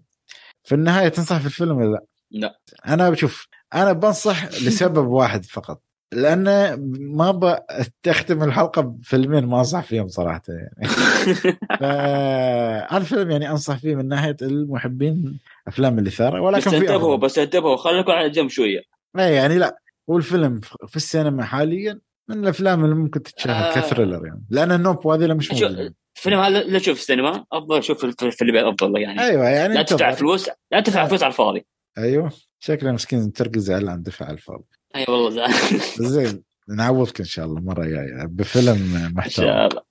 في 0.63 0.75
النهاية 0.75 1.07
تنصح 1.07 1.37
في 1.37 1.45
الفيلم 1.45 1.77
ولا 1.77 1.91
لا؟ 1.91 2.05
لا. 2.31 2.59
أنا 2.87 3.09
بشوف 3.09 3.47
أنا 3.73 3.93
بنصح 3.93 4.45
لسبب 4.45 5.07
واحد 5.07 5.45
فقط. 5.45 5.81
لأن 6.13 6.75
ما 6.99 7.57
بختم 8.05 8.43
الحلقة 8.43 8.81
بفيلمين 8.81 9.45
ما 9.45 9.57
أنصح 9.57 9.83
فيهم 9.83 10.07
صراحة 10.07 10.41
يعني 10.47 10.87
فأنا 11.79 12.97
الفيلم 12.97 13.31
يعني 13.31 13.49
أنصح 13.49 13.77
فيه 13.77 13.95
من 13.95 14.07
ناحية 14.07 14.37
المحبين 14.41 15.39
أفلام 15.67 15.99
الاثاره 15.99 16.39
بس 16.39 16.45
ولكن 16.45 16.69
في 16.69 16.77
أنتبهوا. 16.77 17.15
بس 17.15 17.39
أنتبهوا 17.39 17.75
خليكم 17.75 18.11
على 18.11 18.29
جنب 18.29 18.49
شوية 18.49 18.81
إيه 19.17 19.23
يعني 19.23 19.57
لا 19.57 19.79
هو 20.09 20.17
الفيلم 20.17 20.59
في 20.87 20.95
السينما 20.95 21.43
حاليا 21.43 21.99
من 22.29 22.43
الأفلام 22.43 22.83
اللي 22.83 22.95
ممكن 22.95 23.23
تتشاهد 23.23 23.77
آه. 23.77 23.81
كثريلر 23.81 24.25
يعني 24.25 24.45
لأن 24.49 24.71
النوب 24.71 25.05
وهذه 25.05 25.33
مش 25.33 25.51
موجودة 25.51 25.95
الفيلم 26.17 26.39
هذا 26.39 26.63
لا 26.63 26.79
تشوف 26.79 26.99
السينما 26.99 27.45
أفضل 27.51 27.83
شوف 27.83 28.05
في 28.05 28.41
البيت 28.41 28.63
أفضل 28.63 29.01
يعني 29.01 29.21
أيوه 29.21 29.49
يعني 29.49 29.73
لا 29.73 29.81
تدفع. 29.81 30.11
فلوس 30.11 30.49
لا 30.71 30.79
تدفع. 30.79 31.05
فلوس 31.05 31.23
على 31.23 31.31
الفاضي 31.31 31.65
أيوه 31.97 32.31
شكله 32.59 32.91
مسكين 32.91 33.33
ترقي 33.33 33.59
زعل 33.59 33.89
عن 33.89 34.03
دفع 34.03 34.29
الفاضي 34.29 34.78
أي 34.95 35.05
والله 35.09 35.47
زين 35.99 36.43
نعوضك 36.69 37.19
إن 37.19 37.25
شاء 37.25 37.45
الله 37.45 37.61
مره 37.61 37.85
جاية 37.85 38.25
بفيلم 38.25 38.95
إن 38.95 39.13
محترم 39.13 39.45
شاء 39.45 39.67
الله. 39.67 39.81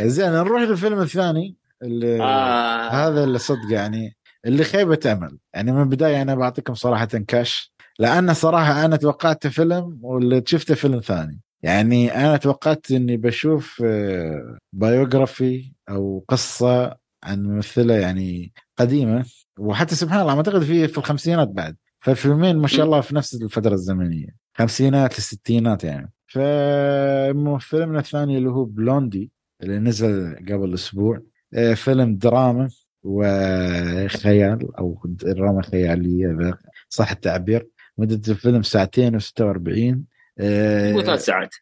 زين 0.00 0.32
نروح 0.32 0.62
للفيلم 0.62 1.00
الثاني 1.00 1.56
اللي 1.82 2.22
آه. 2.22 2.88
هذا 2.90 3.24
اللي 3.24 3.38
صدق 3.38 3.70
يعني 3.72 4.16
اللي 4.46 4.64
خيبة 4.64 5.00
أمل. 5.12 5.38
يعني 5.54 5.72
من 5.72 5.82
البداية 5.82 6.22
أنا 6.22 6.34
بعطيكم 6.34 6.74
صراحة 6.74 7.06
كاش 7.06 7.72
لأن 7.98 8.34
صراحة 8.34 8.84
أنا 8.84 8.96
توقعت 8.96 9.46
فيلم 9.46 9.98
واللي 10.02 10.42
شفته 10.46 10.74
فيلم 10.74 11.00
ثاني. 11.00 11.40
يعني 11.62 12.14
أنا 12.14 12.36
توقعت 12.36 12.90
إني 12.90 13.16
بشوف 13.16 13.82
آه، 13.86 14.58
بايوغرافي 14.72 15.72
أو 15.90 16.24
قصة 16.28 16.96
عن 17.24 17.42
ممثلة 17.42 17.94
يعني 17.94 18.52
قديمة. 18.78 19.24
وحتى 19.58 19.94
سبحان 19.94 20.20
الله 20.20 20.36
أعتقد 20.36 20.62
في 20.62 20.88
في 20.88 20.98
الخمسينات 20.98 21.48
بعد. 21.48 21.76
فالفيلمين 22.00 22.56
ما 22.56 22.66
شاء 22.68 22.86
الله 22.86 23.00
في 23.00 23.14
نفس 23.14 23.34
الفترة 23.34 23.74
الزمنية. 23.74 24.28
خمسينات 24.54 25.14
للستينات 25.14 25.84
يعني. 25.84 26.12
ففيلمنا 26.26 27.98
الثاني 27.98 28.38
اللي 28.38 28.50
هو 28.50 28.64
بلوندي 28.64 29.30
اللي 29.62 29.78
نزل 29.78 30.36
قبل 30.48 30.74
أسبوع 30.74 31.22
آه، 31.54 31.74
فيلم 31.74 32.16
دراما 32.16 32.68
وخيال 33.02 34.76
أو 34.78 35.00
دراما 35.04 35.62
خيالية 35.62 36.58
صح 36.88 37.10
التعبير؟ 37.10 37.68
مدة 37.98 38.32
الفيلم 38.32 38.62
ساعتين 38.62 39.20
و46 39.20 39.98
مو 40.94 41.02
ثلاث 41.02 41.24
ساعات. 41.24 41.54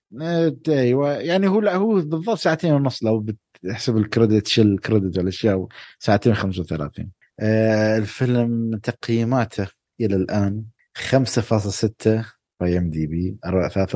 أيوه. 0.69 1.13
يعني 1.13 1.49
هو 1.49 1.61
لا 1.61 1.77
هو 1.77 1.95
بالضبط 1.95 2.39
ساعتين 2.39 2.73
ونص 2.73 3.05
لو 3.05 3.27
بتحسب 3.65 3.97
ال 3.97 4.04
credit 4.04 4.47
شيل 4.47 4.67
ال 4.67 4.74
credit 4.74 5.19
والاشياء 5.19 5.67
ساعتين 5.99 6.35
35 6.35 7.11
آه، 7.41 7.99
الفيلم 7.99 8.81
تقييماته 8.83 9.67
إلى 10.01 10.17
الآن 10.17 10.65
5.6 10.99 12.25
بـ 12.61 12.79
IMDb 12.79 13.37
43% 13.47 13.95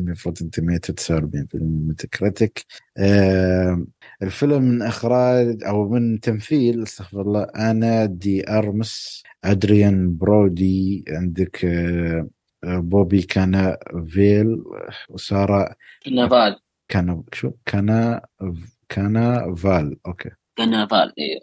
من 0.00 0.14
Rotten 0.26 0.50
Tomato 0.50 0.92
49% 0.92 1.46
من 1.54 1.88
Metacritic. 1.88 2.64
آه 2.98 3.84
الفيلم 4.22 4.62
من 4.62 4.82
إخراج 4.82 5.64
أو 5.64 5.88
من 5.88 6.20
تمثيل 6.20 6.82
أستغفر 6.82 7.20
الله 7.20 7.42
آنا 7.42 8.04
دي 8.04 8.50
أرماس 8.50 9.22
أدريان 9.44 10.16
برودي 10.16 11.04
عندك 11.08 11.64
آه 11.64 12.28
بوبي 12.64 13.22
كانا 13.22 13.78
فيل 14.06 14.62
وسارة 15.08 15.74
كرنفال 16.04 16.58
كان 16.88 17.22
شو؟ 17.32 17.52
كانا 17.66 18.20
كانا 18.88 19.54
فال 19.54 19.96
أوكي 20.06 20.30
كرنفال 20.58 21.12
أيوه 21.18 21.40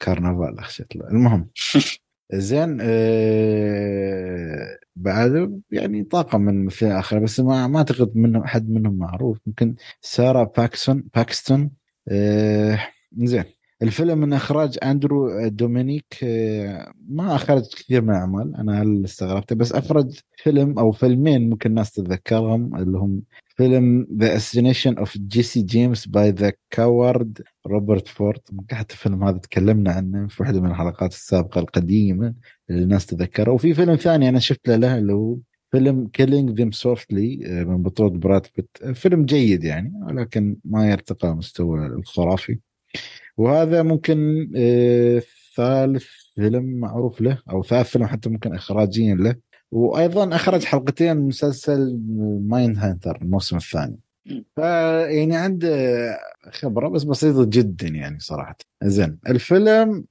كارنفال 0.00 0.58
أخشيت 0.58 0.96
المهم. 0.96 1.50
زين 2.32 2.78
آه 2.82 4.78
بعد 4.96 5.62
يعني 5.70 6.04
طاقم 6.04 6.40
من 6.40 6.48
الممثلين 6.54 6.92
اخر 6.92 7.18
بس 7.18 7.40
ما 7.40 7.66
ما 7.66 7.78
أعتقد 7.78 8.12
منهم 8.16 8.42
أحد 8.42 8.70
منهم 8.70 8.98
معروف. 8.98 9.38
ممكن 9.46 9.74
سارة 10.00 10.52
باكسون 10.56 11.04
باكستون 11.14 11.70
آه 12.08 12.78
زين. 13.16 13.44
الفيلم 13.84 14.18
من 14.18 14.32
إخراج 14.32 14.78
أندرو 14.82 15.48
دومينيك 15.48 16.18
آه 16.22 16.92
ما 17.08 17.34
أخرج 17.34 17.62
كثير 17.76 18.02
من 18.02 18.10
الأعمال 18.10 18.56
أنا 18.56 18.82
هل 18.82 19.04
استغربته 19.04 19.56
بس 19.56 19.72
اخرج 19.72 20.20
فيلم 20.36 20.78
أو 20.78 20.92
فيلمين 20.92 21.50
ممكن 21.50 21.70
الناس 21.70 21.92
تتذكرهم 21.92 22.76
اللي 22.76 22.98
هم 22.98 23.22
فيلم 23.56 24.06
The 24.16 24.36
Assassination 24.36 24.98
of 24.98 25.18
Jesse 25.18 25.62
James 25.62 26.06
by 26.08 26.30
the 26.30 26.52
Coward 26.70 27.42
Robert 27.66 28.08
Ford. 28.08 28.40
حتى 28.72 28.94
الفيلم 28.94 29.24
هذا 29.24 29.38
تكلمنا 29.38 29.92
عنه 29.92 30.26
في 30.26 30.42
واحدة 30.42 30.60
من 30.60 30.70
الحلقات 30.70 31.12
السابقة 31.12 31.58
القديمة 31.58 32.34
اللي 32.70 32.82
الناس 32.82 33.06
تذكرها 33.06 33.52
وفي 33.52 33.74
فيلم 33.74 33.96
ثاني 33.96 34.28
أنا 34.28 34.38
شفت 34.38 34.68
له 34.68 34.76
له 34.76 34.98
اللي 34.98 35.12
هو 35.12 35.36
فيلم 35.72 36.08
Killing 36.12 36.50
Them 36.50 36.70
Softly 36.70 37.36
من 37.68 37.82
بطولة 37.82 38.10
براد 38.10 38.46
بيت. 38.56 38.96
فيلم 38.98 39.24
جيد 39.24 39.64
يعني 39.64 39.92
ولكن 40.02 40.56
ما 40.64 40.90
يرتقى 40.90 41.36
مستوى 41.36 41.86
الخرافي. 41.86 42.58
وهذا 43.36 43.82
ممكن 43.82 44.50
آه، 44.56 45.22
ثالث 45.56 46.04
فيلم 46.34 46.64
معروف 46.80 47.20
له 47.20 47.38
أو 47.50 47.62
ثالث 47.62 47.88
فيلم 47.90 48.06
حتى 48.06 48.28
ممكن 48.28 48.54
اخراجيا 48.54 49.14
له. 49.14 49.34
وأيضا 49.72 50.36
أخرج 50.36 50.64
حلقتين 50.64 51.16
من 51.16 51.28
مسلسل 51.28 52.00
Mindhunter 52.48 53.18
الموسم 53.22 53.56
الثاني. 53.56 53.98
فيعني 54.56 55.36
عنده 55.36 55.68
خبرة 56.52 56.88
بس 56.88 57.04
بسيطة 57.04 57.44
جدا 57.44 57.88
يعني 57.88 58.18
صراحة. 58.20 58.56
زين 58.84 59.18
الفيلم 59.28 60.04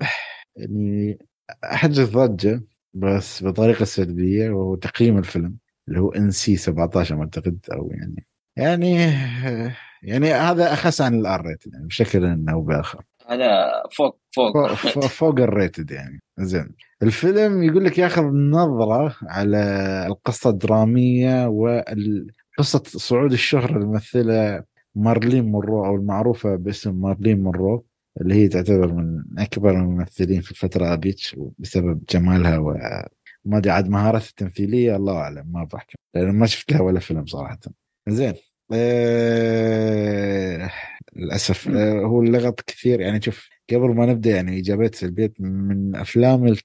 يعني 0.56 1.18
احدث 1.64 2.10
ضجه 2.10 2.64
بس 2.94 3.44
بطريقة 3.44 3.86
سلبية 3.86 4.50
وهو 4.50 4.76
تقييم 4.76 5.18
الفيلم 5.18 5.58
اللي 5.88 6.00
هو 6.00 6.10
NC 6.12 6.56
17 6.58 7.20
أعتقد 7.20 7.58
أو 7.74 7.92
يعني 7.92 8.26
يعني 8.58 9.14
يعني 10.04 10.34
هذا 10.34 10.74
أخس 10.74 11.02
عن 11.02 11.16
ال 11.20 11.46
R 11.46 11.50
rated 11.50 11.74
يعني 11.74 11.88
بشكل 11.88 12.50
أو 12.50 12.62
بآخر. 12.62 13.04
هذا 13.28 13.72
فوق 13.92 14.20
فوق. 14.36 14.68
فوق, 14.94 15.06
فوق 15.06 15.40
ال 15.40 15.48
rated 15.48 15.92
يعني. 15.92 16.20
زين. 16.40 16.76
الفيلم 17.04 17.64
يقول 17.64 17.86
لك 17.86 17.98
ياخذ 17.98 18.24
نظره 18.34 19.16
على 19.24 19.58
القصة 20.08 20.50
الدرامية 20.50 21.48
وقصه 21.48 22.84
صعود 22.86 23.32
الشهرة 23.32 23.78
الممثلة 23.78 24.64
مارلين 24.96 25.52
مونرو 25.52 25.86
أو 25.86 25.96
المعروفة 25.96 26.56
باسم 26.56 27.02
مارلين 27.02 27.44
مونرو 27.44 27.86
اللي 28.22 28.36
هي 28.36 28.48
تعتبر 28.48 28.94
من 28.94 29.24
أكبر 29.40 29.72
الممثلين 29.72 30.42
في 30.42 30.52
الفترة 30.52 30.94
هذيك 30.94 31.18
بسبب 31.60 32.04
جمالها 32.10 32.58
وما 32.58 33.58
أدري 33.58 33.72
عاد 33.72 33.90
مهارتها 33.90 34.30
التمثيلية 34.30 34.96
الله 34.96 35.18
أعلم 35.18 35.52
ما 35.52 35.64
بحكي 35.64 35.96
لأن 36.16 36.32
ما 36.36 36.46
شفت 36.46 36.72
لها 36.72 36.82
ولا 36.82 37.00
فيلم 37.00 37.26
صراحة. 37.26 37.60
زين. 38.10 38.34
آه 38.74 40.70
للأسف. 41.16 41.68
آه 41.68 42.00
هو 42.00 42.22
اللغط 42.22 42.62
كثير. 42.62 43.00
يعني 43.02 43.22
شوف 43.22 43.50
قبل 43.72 43.96
ما 43.96 44.06
نبدأ 44.06 44.30
يعني 44.32 44.52
ايجابيات 44.54 44.96
سلبيات 44.96 45.34
من 45.42 45.96
أفلام 45.96 46.56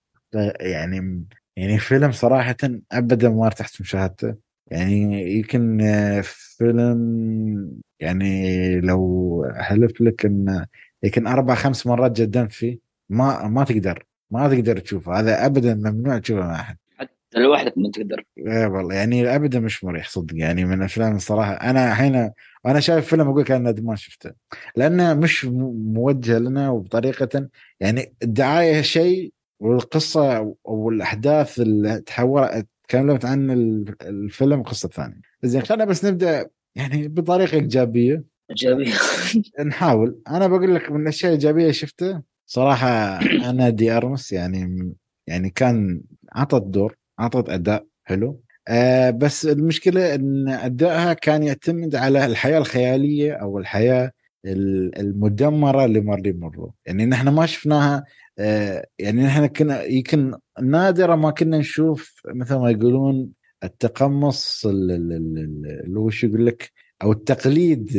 يعني 0.60 1.24
يعني 1.56 1.78
فيلم 1.78 2.12
صراحة 2.12 2.56
ابدا 2.92 3.28
ما 3.28 3.46
ارتحت 3.46 3.80
مشاهدته 3.80 4.34
يعني 4.70 5.22
يمكن 5.38 5.78
فيلم 6.24 7.80
يعني 8.00 8.80
لو 8.80 9.44
أحلف 9.60 10.00
لك 10.00 10.26
انه 10.26 10.66
يمكن 11.02 11.26
أربع 11.26 11.54
خمس 11.54 11.86
مرات 11.86 12.20
جدمت 12.20 12.52
فيه 12.52 12.78
ما 13.08 13.48
ما 13.48 13.64
تقدر. 13.64 14.06
ما 14.30 14.48
تقدر 14.48 14.78
تشوفه. 14.78 15.20
هذا 15.20 15.46
ابدا 15.46 15.74
ممنوع 15.74 16.18
تشوفه 16.18 16.40
مع 16.40 16.60
أحد. 16.60 16.76
لوحدك 17.36 17.78
ما 17.78 17.90
تقدر. 17.90 18.24
إيه 18.38 18.66
والله 18.66 18.94
يعني 18.94 19.34
ابدا 19.36 19.60
مش 19.60 19.84
مريح 19.84 20.08
صدق. 20.08 20.34
يعني 20.36 20.64
من 20.64 20.72
الأفلام 20.78 21.16
الصراحة 21.16 21.52
أنا 21.52 21.88
الحين 21.92 22.30
وأنا 22.64 22.80
شايف 22.80 23.06
فيلم 23.06 23.28
أقول 23.28 23.44
كان 23.44 23.68
ندمان 23.68 23.96
شفته. 23.96 24.30
لأنه 24.76 25.14
مش 25.14 25.44
موجه 25.44 26.38
لنا 26.38 26.70
وبطريقة 26.70 27.48
يعني 27.80 28.14
الدعاية 28.22 28.80
شيء 28.80 29.32
والقصة 29.60 30.54
والأحداث 30.64 31.60
اللي 31.60 32.00
تحول 32.00 32.64
تكلمت 32.88 33.24
عن 33.24 33.50
الفيلم 34.02 34.62
قصة 34.62 34.88
ثانية. 34.88 35.20
زين 35.42 35.62
خلينا 35.62 35.84
بس 35.84 36.04
نبدأ 36.04 36.50
يعني 36.74 37.08
بطريقة 37.08 37.54
إيجابية. 37.54 38.24
إيجابية. 38.50 38.92
نحاول. 39.64 40.18
أنا 40.28 40.46
بقول 40.46 40.74
لك 40.74 40.90
من 40.92 41.02
الأشياء 41.02 41.32
الإيجابية 41.32 41.70
شفته 41.70 42.22
صراحة 42.46 42.88
أنا 43.20 43.70
دي 43.70 43.90
أرمس. 43.90 44.32
يعني 44.32 44.92
يعني 45.26 45.50
كان 45.50 46.00
عطت 46.32 46.62
دور. 46.62 46.96
عطت 47.18 47.48
أداء 47.48 47.86
حلو. 48.04 48.40
آه 48.68 49.10
بس 49.10 49.46
المشكلة 49.46 50.14
إن 50.14 50.48
أدائها 50.48 51.12
كان 51.12 51.42
يعتمد 51.42 51.94
على 51.94 52.26
الحياة 52.26 52.58
الخيالية 52.58 53.32
أو 53.32 53.58
الحياة 53.58 54.12
المدمرة 54.46 55.86
لمارلين 55.86 56.40
مونرو. 56.40 56.74
يعني 56.86 57.06
نحن 57.06 57.28
ما 57.28 57.46
شفناها 57.46 58.04
آه 58.38 58.86
يعني 58.98 59.22
نحن 59.24 59.46
كنا 59.46 59.82
يمكن 59.84 60.34
نادرا 60.62 61.16
ما 61.16 61.30
كنا 61.30 61.58
نشوف 61.58 62.20
مثل 62.34 62.54
ما 62.56 62.70
يقولون 62.70 63.30
التقمص 63.64 64.66
اللي 64.66 66.00
هو 66.00 66.10
يقول 66.22 66.46
لك 66.46 66.72
أو 67.02 67.12
التقليد 67.12 67.90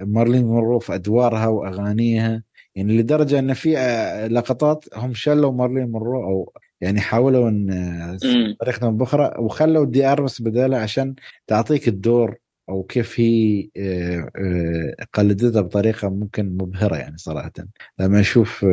مارلين 0.00 0.44
مونرو 0.46 0.78
في 0.78 0.94
أدوارها 0.94 1.46
وأغانيها. 1.46 2.42
يعني 2.74 2.98
لدرجة 2.98 3.38
إن 3.38 3.54
في 3.54 3.78
آه، 3.78 4.26
لقطات 4.26 4.84
هم 4.96 5.14
شلوا 5.14 5.52
مارلين 5.52 5.90
مونرو 5.90 6.24
أو 6.24 6.52
يعني 6.82 7.00
حاولوا 7.00 7.48
إن 7.48 8.18
طريقه 8.60 8.90
باخرى 8.90 9.34
وخلوا 9.38 9.84
دي 9.84 10.06
آرمس 10.06 10.42
بدالة 10.42 10.76
عشان 10.76 11.14
تعطيك 11.46 11.88
الدور 11.88 12.36
أو 12.68 12.82
كيف 12.82 13.20
هي 13.20 13.68
آه، 13.76 14.30
آه، 14.36 15.04
قلدتها 15.12 15.62
بطريقة 15.62 16.08
ممكن 16.08 16.46
مبهرة 16.46 16.96
يعني 16.96 17.18
صراحة. 17.18 17.52
لما 17.98 18.20
أشوف 18.20 18.66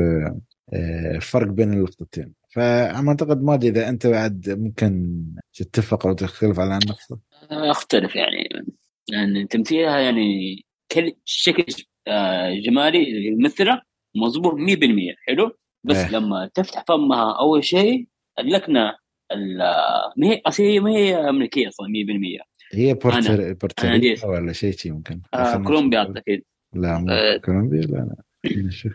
الفرق 1.15 1.47
بين 1.47 1.73
اللقطتين 1.73 2.33
فانا 2.49 3.09
اعتقد 3.09 3.43
ما 3.43 3.53
أدري 3.53 3.69
إذا 3.69 3.89
أنت 3.89 4.07
بعد 4.07 4.49
ممكن 4.49 5.23
تتفق 5.53 6.07
أو 6.07 6.13
تختلف 6.13 6.59
على 6.59 6.79
النقطة. 6.83 7.19
أختلف 7.51 8.15
يعني 8.15 8.49
يعني 9.11 9.47
تمثيلها 9.47 9.99
يعني 9.99 10.55
كل 10.91 11.13
شكل 11.25 11.65
جمالي 12.65 13.29
الممثله 13.29 13.81
مضبوط 14.15 14.53
100% 14.53 15.15
حلو؟ 15.27 15.51
بس 15.83 15.95
إيه. 15.97 16.11
لما 16.11 16.49
تفتح 16.53 16.83
فمها 16.87 17.39
أول 17.39 17.63
شيء 17.63 18.07
اللكنه 18.39 18.95
ما 20.17 20.27
هي 20.27 20.41
أصلا 20.45 20.65
هي 20.65 20.79
ما 20.79 20.91
هي 20.91 21.29
أمريكية 21.29 21.67
أصلا 21.67 21.87
100% 21.87 22.43
هي 22.73 22.93
بورتر 22.93 23.53
بورتر 23.53 24.27
ولا 24.29 24.53
شيء 24.53 24.71
شيء 24.71 24.91
ممكن. 24.91 25.21
آه 25.33 25.55
كولومبيا 25.55 25.99
أعتقد. 25.99 26.41
لا 26.73 26.99
مو 26.99 27.05
آه 27.09 27.37
كولومبيا 27.37 27.81
لا 27.81 27.97
لا. 27.97 28.15
نشوف. 28.57 28.93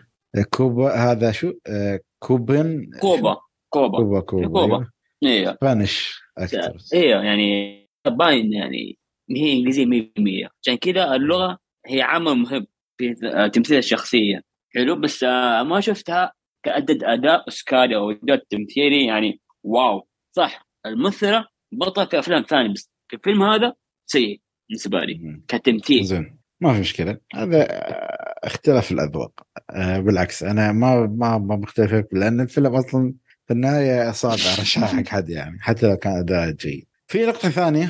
كوبا 0.49 0.93
هذا 0.95 1.31
شو؟ 1.31 1.53
آه 1.67 1.99
كوبن. 2.19 2.89
كوبا. 3.01 3.37
كوبا. 3.69 3.97
كوبا 3.97 4.19
كوبا 4.19 4.47
كوبا؟ 4.47 4.89
أيوه 5.23 5.57
سبانيش 5.61 6.21
أكثر 6.37 6.77
أيوه 6.93 7.23
يعني 7.23 7.79
باين 8.07 8.53
يعني 8.53 8.97
هي 9.31 9.53
إنجليزية 9.53 9.85
100% 9.85 10.49
عشان 10.61 10.75
كذا 10.75 11.15
اللغة 11.15 11.57
هي 11.85 12.01
عامل 12.01 12.33
مهم 12.35 12.67
في 12.97 13.13
تمثيل 13.53 13.77
الشخصية. 13.77 14.41
حلو؟ 14.75 14.95
بس 14.95 15.23
آه، 15.23 15.63
ما 15.63 15.79
شفتها 15.79 16.31
كأدد 16.65 17.03
أداء 17.03 17.43
اوسكاري 17.43 17.95
أو 17.95 18.11
إداء 18.11 18.43
تمثيلي 18.49 19.05
يعني 19.05 19.39
واو. 19.63 20.07
صح. 20.31 20.67
الممثلة 20.85 21.45
بطل 21.71 22.07
في 22.07 22.19
أفلام 22.19 22.43
ثانية 22.43 22.73
بس 22.73 22.89
في 23.07 23.15
الفيلم 23.15 23.43
هذا 23.43 23.73
سيء 24.05 24.41
بالنسبة 24.69 24.99
لي 24.99 25.41
كتمثيل. 25.47 26.03
زين. 26.03 26.37
ما 26.61 26.73
في 26.73 26.79
مشكلة. 26.79 27.17
هذا 27.35 27.61
آه، 27.61 28.35
اختلاف 28.43 28.91
الأذواق. 28.91 29.31
آه، 29.69 29.99
بالعكس. 29.99 30.43
أنا 30.43 30.71
ما 30.71 31.05
ما 31.05 31.37
ما 31.37 31.55
بختلف 31.55 32.05
لأن 32.11 32.41
الفيلم 32.41 32.75
أصلا 32.75 33.13
في 33.47 33.53
النهاية 33.53 34.11
صعب 34.11 34.31
ارشحه 34.31 34.85
حق 34.85 35.07
حد 35.07 35.29
يعني 35.29 35.57
حتى 35.61 35.87
لو 35.87 35.97
كان 35.97 36.17
أداء 36.17 36.51
جيد. 36.51 36.85
في 37.07 37.25
نقطة 37.25 37.49
ثانية 37.49 37.89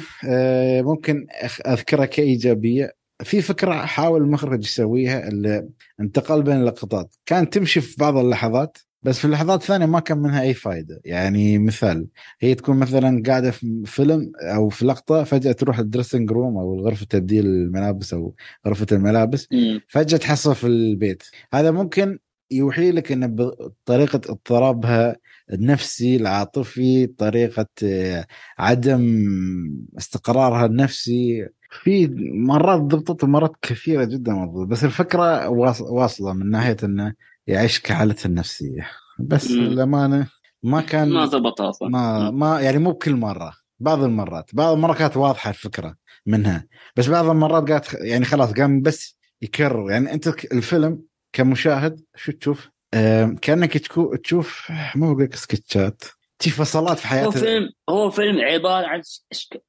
ممكن 0.81 1.27
أذكرها 1.67 2.05
كإيجابية. 2.05 2.91
في 3.23 3.41
فكرة 3.41 3.85
حاول 3.85 4.21
المخرج 4.21 4.63
يسويها 4.63 5.27
اللي 5.27 5.69
انتقل 5.99 6.43
بين 6.43 6.55
اللقطات. 6.55 7.15
كان 7.25 7.49
تمشي 7.49 7.81
في 7.81 7.95
بعض 7.99 8.17
اللحظات 8.17 8.77
بس 9.03 9.19
في 9.19 9.25
اللحظات 9.25 9.61
الثانية 9.61 9.85
ما 9.85 9.99
كان 9.99 10.17
منها 10.17 10.41
أي 10.41 10.53
فائده 10.53 11.01
يعني 11.05 11.57
مثال 11.57 12.07
هي 12.39 12.55
تكون 12.55 12.77
مثلا 12.77 13.23
قاعدة 13.25 13.51
في 13.51 13.83
فيلم 13.85 14.31
أو 14.41 14.69
في 14.69 14.85
لقطة 14.85 15.23
فجأة 15.23 15.51
تروح 15.51 15.79
ال 15.79 15.85
dressing 15.85 16.31
room 16.31 16.57
أو 16.57 16.79
غرفة 16.79 17.05
تبديل 17.05 17.45
الملابس 17.45 18.13
أو 18.13 18.35
غرفة 18.67 18.87
الملابس 18.91 19.47
فجأة 19.87 20.17
تحصل 20.17 20.55
في 20.55 20.67
البيت. 20.67 21.23
هذا 21.53 21.71
ممكن 21.71 22.19
يوحي 22.51 22.91
لك 22.91 23.11
إن 23.11 23.35
بطريقه 23.35 24.15
اضطرابها 24.15 25.15
النفسي 25.53 26.15
العاطفي 26.15 27.07
طريقة 27.07 27.67
آه، 27.83 28.27
عدم 28.57 29.25
استقرارها 29.97 30.65
النفسي 30.65 31.47
في 31.83 32.07
مرات 32.33 32.81
ضبطت 32.81 33.23
ومرات 33.23 33.55
كثيرة 33.61 34.03
جدا 34.03 34.33
مضبوط 34.33 34.67
بس 34.67 34.83
الفكرة 34.83 35.49
واصلة 35.49 36.33
من 36.33 36.49
ناحية 36.49 36.77
إنه 36.83 37.13
يعيش 37.47 37.79
كحالته 37.79 38.27
النفسية. 38.27 38.87
بس 39.19 39.51
للأمانة 39.51 40.27
ما 40.63 40.81
كان 40.81 41.09
ما 41.09 41.25
ضبطها 41.25 41.69
أصلا. 41.69 41.89
ما 41.89 42.31
ما 42.31 42.61
يعني 42.61 42.77
مو 42.77 42.91
بكل 42.91 43.15
مرة 43.15 43.53
بعض 43.79 44.03
المرات. 44.03 44.49
بعض 44.53 44.73
المرات 44.73 44.97
كانت 44.97 45.17
واضحة 45.17 45.49
الفكرة 45.49 45.95
منها. 46.25 46.67
بس 46.95 47.07
بعض 47.07 47.29
المرات 47.29 47.71
قالت 47.71 47.93
يعني 47.93 48.25
خلاص 48.25 48.53
قام 48.53 48.81
بس 48.81 49.17
يكرر. 49.41 49.91
يعني 49.91 50.13
أنت 50.13 50.27
الفيلم 50.27 51.01
كمشاهد 51.33 52.01
شو 52.15 52.31
تشوف؟ 52.31 52.69
كأنك 53.41 53.77
تشوف 54.23 54.71
مو 54.95 55.13
بقول 55.13 55.23
لك 55.23 55.35
sketchات. 55.35 56.03
في 56.39 56.49
فصلات 56.49 56.99
في 56.99 57.07
حياته 57.07 57.27
هو 57.27 57.31
فيلم 57.31 57.69
هو 57.89 58.09
فيلم 58.09 58.41
عبارة 58.41 58.87
عن 58.87 59.01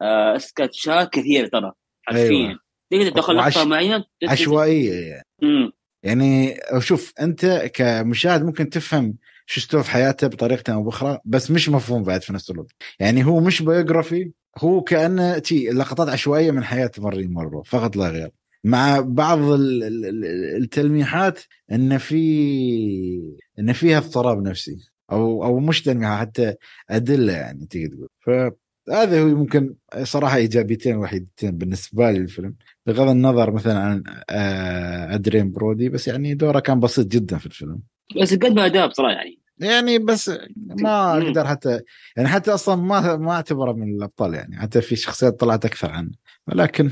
آه، 0.03 0.39
sketchات 0.39 1.13
كثيرة 1.13 1.49
ترى. 1.49 1.73
حرفيا 2.07 2.29
أيوة. 2.29 2.59
تقدر 2.91 3.11
تدخل 3.11 3.37
لقطه 3.37 3.65
معينة 3.65 4.05
عشوائية 4.29 4.93
يعني. 5.11 5.27
مم. 5.43 5.73
يعني 6.03 6.57
شوف 6.79 7.13
أنت 7.21 7.71
كمشاهد 7.75 8.45
ممكن 8.45 8.71
تفهم 8.71 9.15
شو 9.47 9.61
استوى 9.61 9.83
في 9.83 9.91
حياته 9.91 10.27
بطريقه 10.27 10.73
أو 10.73 10.83
بأخرى 10.83 11.19
بس 11.25 11.51
مش 11.51 11.69
مفهوم 11.69 12.03
بعد 12.03 12.23
في 12.23 12.33
نفس 12.33 12.51
الوقت. 12.51 12.73
يعني 13.01 13.25
هو 13.25 13.41
مش 13.41 13.63
biography 13.63 14.33
هو 14.59 14.81
كأنه 14.83 15.39
تي 15.39 15.69
لقطات 15.71 16.09
عشوائية 16.09 16.51
من 16.51 16.65
حياة 16.65 16.91
مريم 16.99 17.33
مرو 17.35 17.63
فقط 17.63 17.97
لا 17.97 18.09
غير. 18.09 18.31
مع 18.65 19.01
بعض 19.01 19.39
التلميحات 20.59 21.41
إن 21.73 21.99
في 21.99 22.17
إن 23.59 23.73
فيها 23.73 23.99
اضطراب 23.99 24.43
نفسي 24.43 24.77
أو 25.13 25.45
أو 25.45 25.59
مش 25.61 25.83
تلميحات 25.83 26.19
حتى 26.19 26.55
أدلة 26.91 27.33
يعني 27.33 27.67
تقدر 27.67 27.89
تقول. 27.97 28.09
ف 28.21 28.55
هذا 28.93 29.23
هو 29.23 29.27
ممكن 29.27 29.75
صراحة 30.03 30.37
إيجابيتين 30.37 30.97
وحيدتين 30.97 31.59
بالنسبة 31.59 32.11
لي 32.11 32.19
الفيلم 32.19 32.55
بغض 32.87 33.09
النظر 33.09 33.51
مثلا 33.51 33.79
عن 33.79 34.03
آه، 34.31 35.15
أدريان 35.15 35.53
برودي 35.53 35.89
بس 35.89 36.09
يعني 36.09 36.35
دوره 36.35 36.61
كان 36.61 36.81
بسيط 36.81 37.07
جدا 37.07 37.39
في 37.39 37.47
الفيلم. 37.47 37.81
بس 38.23 38.35
قدم 38.35 38.59
اداء 38.59 38.87
بصراحه 38.89 39.15
يعني. 39.15 39.41
يعني 39.59 39.99
بس 39.99 40.31
ما. 40.57 41.13
أقدر 41.13 41.47
حتى 41.47 41.81
يعني 42.17 42.29
حتى 42.29 42.55
أصلا 42.55 42.75
ما 42.75 43.17
ما 43.17 43.33
أعتبره 43.33 43.73
من 43.73 43.97
الأبطال 43.97 44.35
يعني 44.35 44.57
حتى 44.57 44.81
في 44.81 44.97
شخصيات 44.97 45.41
طلعت 45.41 45.65
أكثر 45.65 45.91
عنه 45.91 46.11
ولكن 46.47 46.91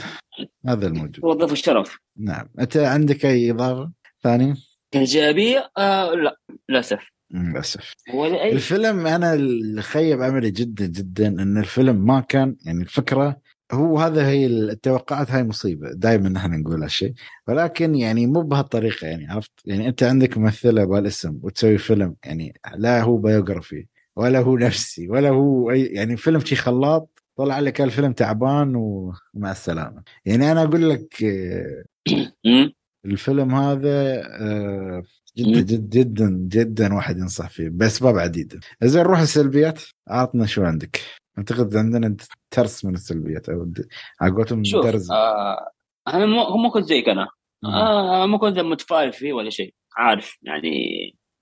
هذا 0.66 0.86
الموجود. 0.86 1.24
وظف 1.24 1.52
الشرف. 1.52 1.98
نعم. 2.16 2.48
أنت 2.58 2.76
عندك 2.76 3.26
أي 3.26 3.50
إضافة 3.50 3.90
ثانية؟ 4.22 4.54
إيجابية؟ 4.94 5.70
آه 5.78 6.14
لا 6.14 6.36
للأسف. 6.68 7.13
للأسف. 7.34 7.94
أي 8.08 8.52
الفيلم 8.52 9.06
أنا 9.06 9.34
اللي 9.34 9.82
خيب 9.82 10.20
املي 10.22 10.50
جدا 10.50 10.86
جدا 10.86 11.26
إن 11.28 11.58
الفيلم 11.58 12.06
ما 12.06 12.20
كان 12.20 12.56
يعني 12.64 12.82
الفكرة 12.82 13.36
هو 13.72 13.98
هذا 13.98 14.26
هي 14.28 14.46
التوقعات 14.46 15.30
هاي 15.30 15.44
مصيبة. 15.44 15.92
دائما 15.92 16.28
نحن 16.28 16.60
نقول 16.60 16.82
هالشيء 16.82 17.12
ولكن 17.48 17.94
يعني 17.94 18.26
مو 18.26 18.42
بهالطريقة 18.42 19.06
يعني 19.06 19.26
عرفت؟ 19.30 19.52
يعني 19.64 19.88
أنت 19.88 20.02
عندك 20.02 20.38
ممثلة 20.38 20.84
بهالاسم 20.84 21.38
وتسوي 21.42 21.78
فيلم 21.78 22.16
يعني 22.24 22.54
لا 22.76 23.02
هو 23.02 23.16
بايوغرافي 23.16 23.86
ولا 24.16 24.38
هو 24.38 24.56
نفسي 24.58 25.08
ولا 25.08 25.28
هو 25.28 25.70
أي 25.70 25.82
يعني 25.86 26.16
فيلم 26.16 26.40
شي 26.40 26.56
خلاط 26.56 27.22
طلع 27.36 27.60
لك 27.60 27.80
الفيلم 27.80 28.12
تعبان 28.12 28.76
ومع 28.76 29.50
السلامة. 29.50 30.02
يعني 30.24 30.52
أنا 30.52 30.62
أقول 30.62 30.90
لك 30.90 31.24
آه،. 31.24 32.74
الفيلم 33.04 33.54
هذا 33.54 34.22
آه، 34.40 35.02
جدا. 35.36 35.60
جدا 35.60 35.76
جدا 35.76 36.46
جدا 36.48 36.94
واحد 36.94 37.18
ينصح 37.18 37.50
فيه 37.50 37.68
باسباب 37.68 38.18
عديده 38.18 38.60
زين 38.82 39.02
نروح 39.02 39.20
السلبيات 39.20 39.82
عطنا 40.08 40.46
شو 40.46 40.62
عندك. 40.62 41.00
أعتقد 41.38 41.76
عندنا 41.76 42.16
ترس 42.50 42.84
من 42.84 42.94
السلبيات 42.94 43.48
أو 43.48 43.72
على 44.20 44.32
قولتهم 44.32 44.62
درز. 44.62 45.10
آه 45.10 45.70
أنا 46.08 46.26
مو 46.26 46.56
مو 46.56 46.70
كنت 46.70 46.84
زيك 46.84 47.08
أنا. 47.08 47.28
آه 47.64 48.26
ما 48.26 48.38
كنت 48.38 48.58
متفائل 48.58 49.12
فيه 49.12 49.32
ولا 49.32 49.50
شيء 49.50 49.74
عارف 49.96 50.38
يعني. 50.42 50.70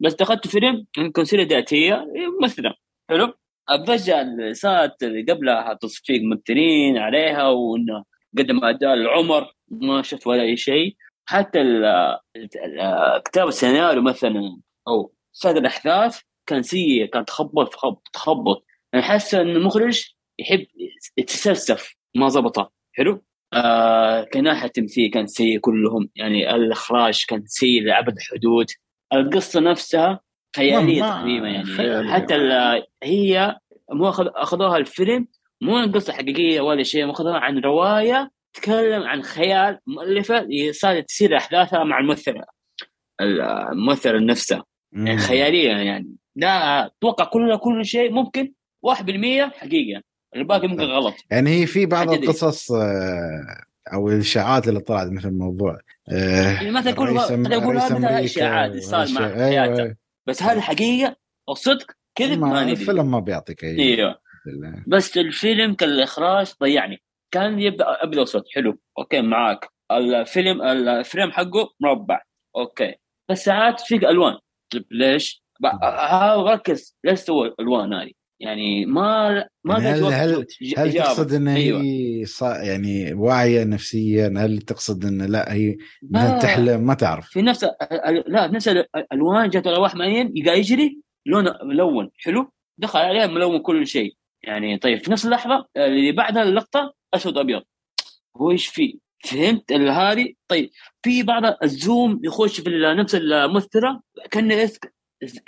بس 0.01 0.15
دخلت 0.15 0.47
فيلم 0.47 0.87
يمكن 0.99 1.25
سيره 1.25 1.45
ذاتية 1.45 2.07
ممثله 2.41 2.75
حلو؟ 3.11 3.35
الضجه 3.71 4.21
اللي 4.21 4.55
صارت 4.55 5.05
قبلها 5.29 5.75
تصفيق 5.75 6.21
ممثلين 6.23 6.99
عليها 6.99 7.49
وإنه 7.49 8.05
قدم 8.39 8.65
أداء 8.65 8.95
العمر 8.95 9.53
ما 9.69 10.03
شفت 10.03 10.27
ولا 10.27 10.43
أي 10.43 10.57
شيء. 10.57 10.97
حتى 11.29 11.59
كتاب 13.25 13.49
السيناريو 13.49 14.03
مثلا 14.03 14.61
أو 14.89 15.12
سرد 15.33 15.57
الأحداث 15.57 16.20
كان 16.47 16.62
سيء 16.62 17.07
كان 17.07 17.25
تخبط 17.25 17.73
في 17.73 17.79
خبط 17.79 18.03
تخبط. 18.12 18.64
أنا 18.95 19.03
حاسه 19.03 19.41
إن 19.41 19.49
المخرج 19.49 20.05
يحب 20.39 20.66
يتسلسف 21.16 21.95
ما 22.16 22.29
زبطه. 22.29 22.73
حلو؟ 22.93 23.23
آه 23.55 24.25
كناحيه 24.25 24.68
تمثيل 24.68 25.11
كان 25.11 25.27
سيء 25.27 25.59
كلهم. 25.59 26.11
يعني 26.16 26.55
الإخراج 26.55 27.25
كان 27.29 27.43
سيء 27.47 27.83
لابد 27.83 28.16
الحدود. 28.16 28.66
القصة 29.12 29.61
نفسها 29.61 30.20
خيالية 30.57 31.03
تقريبا 31.03 31.49
يعني. 31.49 31.64
خيالية. 31.64 32.12
حتى 32.12 32.35
هي 33.03 33.59
مو 33.93 34.09
أخذوها 34.09 34.77
الفيلم 34.77 35.29
مو 35.62 35.77
عن 35.77 35.93
قصه 35.93 36.12
حقيقية 36.12 36.61
ولا 36.61 36.83
شيء 36.83 37.07
ماخذوها 37.07 37.39
عن 37.39 37.59
رواية 37.59 38.31
تتكلم 38.55 39.03
عن 39.03 39.23
خيال 39.23 39.79
مؤلفة 39.87 40.47
صارت 40.71 41.09
تصير 41.09 41.37
أحداثها 41.37 41.85
مع 41.85 41.99
الممثله 41.99 42.45
الممثله 43.21 44.21
نفسها 44.21 44.65
يعني 44.93 45.19
خياليه 45.19 45.69
يعني 45.69 46.17
لا 46.37 46.87
أتوقع 46.87 47.25
كل 47.25 47.59
كل 47.59 47.85
شيء 47.85 48.13
ممكن 48.13 48.53
1% 48.87 48.91
حقيقة 49.55 50.03
الباقي 50.37 50.69
ممكن 50.69 50.83
غلط 50.83 51.15
يعني 51.31 51.51
هي 51.51 51.67
في 51.67 51.87
بعض. 51.87 52.13
القصص 52.13 52.73
آه، 52.73 53.65
أو 53.93 54.09
الإشاعات 54.09 54.69
اللي 54.69 54.81
طلعت 54.81 55.09
مثل 55.09 55.29
الموضوع 55.29 55.79
آه، 56.09 56.53
يعني 56.53 56.71
مثلا 56.71 56.93
كل 56.93 57.19
قد 57.19 57.67
رئيس 57.67 57.93
هذا 57.93 58.25
إشاعات 58.25 58.77
صار 58.77 59.07
مع 59.13 59.21
وهالشيء. 59.21 59.45
أيوة، 59.45 59.65
حياته. 59.65 59.83
أيوة. 59.83 59.97
بس 60.27 60.43
هل 60.43 60.63
حقيقة 60.63 61.17
أو 61.49 61.55
صدق 61.55 61.87
كذب 62.15 62.39
ما 62.39 62.63
ندري 62.63 62.73
الفيلم 62.73 63.11
ما 63.11 63.21
بيعطيك 63.21 63.65
أي 63.65 63.79
أيوه. 63.79 64.23
بس 64.87 65.19
الفيلم 65.19 65.75
كالإخراج 65.75 66.53
ضيعني 66.63 67.03
كان 67.33 67.61
يبدأ 67.61 67.85
ابيض 68.05 68.18
واسود 68.18 68.43
حلو. 68.55 68.78
okay 68.99 69.20
معاك. 69.20 69.68
الفيلم 69.93 70.62
ال 70.62 70.74
frame 70.74 71.31
حقه 71.33 71.70
مربع. 71.80 72.20
okay. 72.57 72.95
بس 73.30 73.45
ساعات 73.45 73.80
في 73.80 73.95
ألوان. 73.97 74.39
طيب 74.72 74.85
ليش؟ 74.91 75.43
ركز. 76.39 76.97
ليش 77.05 77.18
سوى 77.18 77.49
الالوان 77.49 77.93
هذه؟ 77.93 78.11
يعني 78.41 78.87
ما 78.87 79.28
ما 79.64 79.78
يعني 79.78 79.89
هل 79.89 80.05
هل 80.05 80.47
هل. 80.76 80.93
تقصد 80.93 81.33
إن 81.33 81.49
أيوة. 81.49 81.80
هي 81.83 82.24
صا 82.24 82.57
يعني 82.62 83.12
واعية 83.14 83.64
نفسيا؟ 83.64 84.35
هل 84.37 84.59
تقصد 84.59 85.05
إن 85.05 85.22
لا 85.22 85.53
هي 85.53 85.76
لا. 86.11 86.39
تحلم؟ 86.39 86.80
ما 86.80 86.95
تعرف. 86.95 87.28
في 87.28 87.43
نفس 87.43 87.64
لا 88.26 88.49
في 88.49 88.55
نفس 88.55 88.68
ال- 88.68 88.87
الألوان 88.97 89.49
جات 89.49 89.66
على 89.66 89.76
واحد 89.78 89.97
معين 89.97 90.33
يقا 90.37 90.53
يجري 90.55 91.01
لونه 91.26 91.55
ملون. 91.64 92.11
حلو. 92.16 92.53
دخل 92.78 92.99
عليه 92.99 93.26
ملون 93.26 93.59
كل 93.59 93.87
شيء. 93.87 94.14
يعني 94.43 94.78
طيب 94.78 95.05
في 95.05 95.11
نفس 95.11 95.24
اللحظة 95.24 95.66
اللي 95.76 96.12
بعدها 96.12 96.43
اللقطه 96.43 96.95
أسود 97.15 97.39
ابيض 97.39 97.63
هو 98.37 98.51
إيش 98.51 98.67
فيه؟ 98.67 98.95
فهمت 99.25 99.73
ال- 99.73 99.89
هذه؟ 99.91 100.33
طيب 100.49 100.71
في 101.03 101.23
بعض 101.23 101.43
الزوم 101.63 102.21
يخش 102.25 102.61
في 102.61 102.71
نفس 102.97 103.15
الممثلة 103.15 104.01
كأنه 104.31 104.71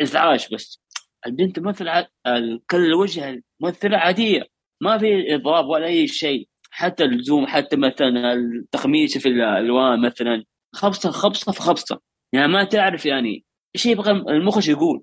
إزعاج 0.02 0.46
بس. 0.52 0.80
البنت 1.26 1.58
مثل 1.58 1.88
ع- 1.88 2.06
ال- 2.26 2.62
كل 2.70 2.92
وجه 2.94 3.42
الممثلة 3.62 3.96
عادية 3.96 4.46
ما 4.80 4.98
في 4.98 5.34
إضراب 5.34 5.66
ولا 5.66 5.86
أي 5.86 6.08
شيء. 6.08 6.48
حتى 6.70 7.04
الزوم 7.04 7.46
حتى 7.46 7.76
مثلا 7.76 8.32
التخميس 8.32 9.18
في 9.18 9.28
الألوان 9.28 10.00
مثلا. 10.02 10.44
خبصة 10.74 11.10
خبصة 11.10 11.52
في 11.52 11.60
خبصة. 11.60 12.00
يعني 12.32 12.48
ما 12.52 12.64
تعرف 12.64 13.06
يعني 13.06 13.44
إيش 13.74 13.86
يبغى 13.86 14.10
المخرج 14.10 14.68
يقول. 14.68 15.02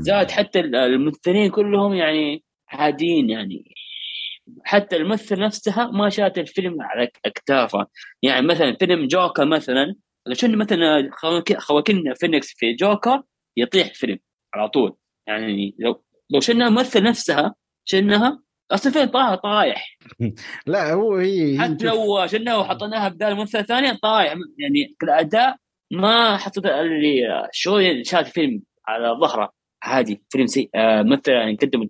زاد 0.00 0.30
حتى 0.30 0.60
الممثلين 0.60 1.50
كلهم 1.50 1.94
يعني 1.94 2.44
عاديين 2.68 3.30
يعني. 3.30 3.74
حتى 4.64 4.96
الممثل 4.96 5.40
نفسها 5.40 5.86
ما 5.90 6.08
شالت 6.08 6.38
الفيلم 6.38 6.82
على 6.82 7.08
أكتافها. 7.24 7.86
يعني 8.22 8.46
مثلا 8.46 8.76
فيلم 8.80 9.06
جوكر 9.06 9.44
مثلا 9.44 9.94
شفنا 10.32 10.56
مثلا 10.56 11.10
خواك- 11.12 11.58
خواكين 11.58 12.14
فينيكس 12.14 12.52
في 12.56 12.72
جوكر 12.74 13.22
يطيح 13.56 13.86
الفيلم 13.88 14.18
على 14.54 14.68
طول. 14.68 14.96
يعني 15.26 15.74
لو 15.78 16.04
لو 16.30 16.40
شلنا 16.40 16.66
الممثل 16.68 17.02
نفسها 17.02 17.54
شلناها 17.84 18.42
أصلا 18.70 18.92
فيلم 18.92 19.06
طايح 19.08 19.34
طايح. 19.34 19.98
لا 20.66 20.92
هو 20.92 21.16
هي 21.16 21.58
حتى 21.60 21.86
لو 21.86 22.26
شلناها 22.26 22.56
وحطيناها 22.56 23.08
بدال 23.08 23.34
ممثل 23.34 23.64
ثاني 23.64 23.96
طايح. 23.96 24.34
يعني 24.58 24.96
الاداء 25.02 25.56
ما 25.92 26.36
حطيت 26.36 26.66
اللي 26.66 27.48
شو 27.52 27.80
شال 28.02 28.18
الفيلم 28.18 28.62
على 28.88 29.08
ظهره. 29.20 29.52
عادي 29.82 30.22
فيلم 30.30 30.46
سيء. 30.46 30.70
آه 30.74 31.02
مثل 31.02 31.32
يعني 31.32 31.56
قدم 31.62 31.88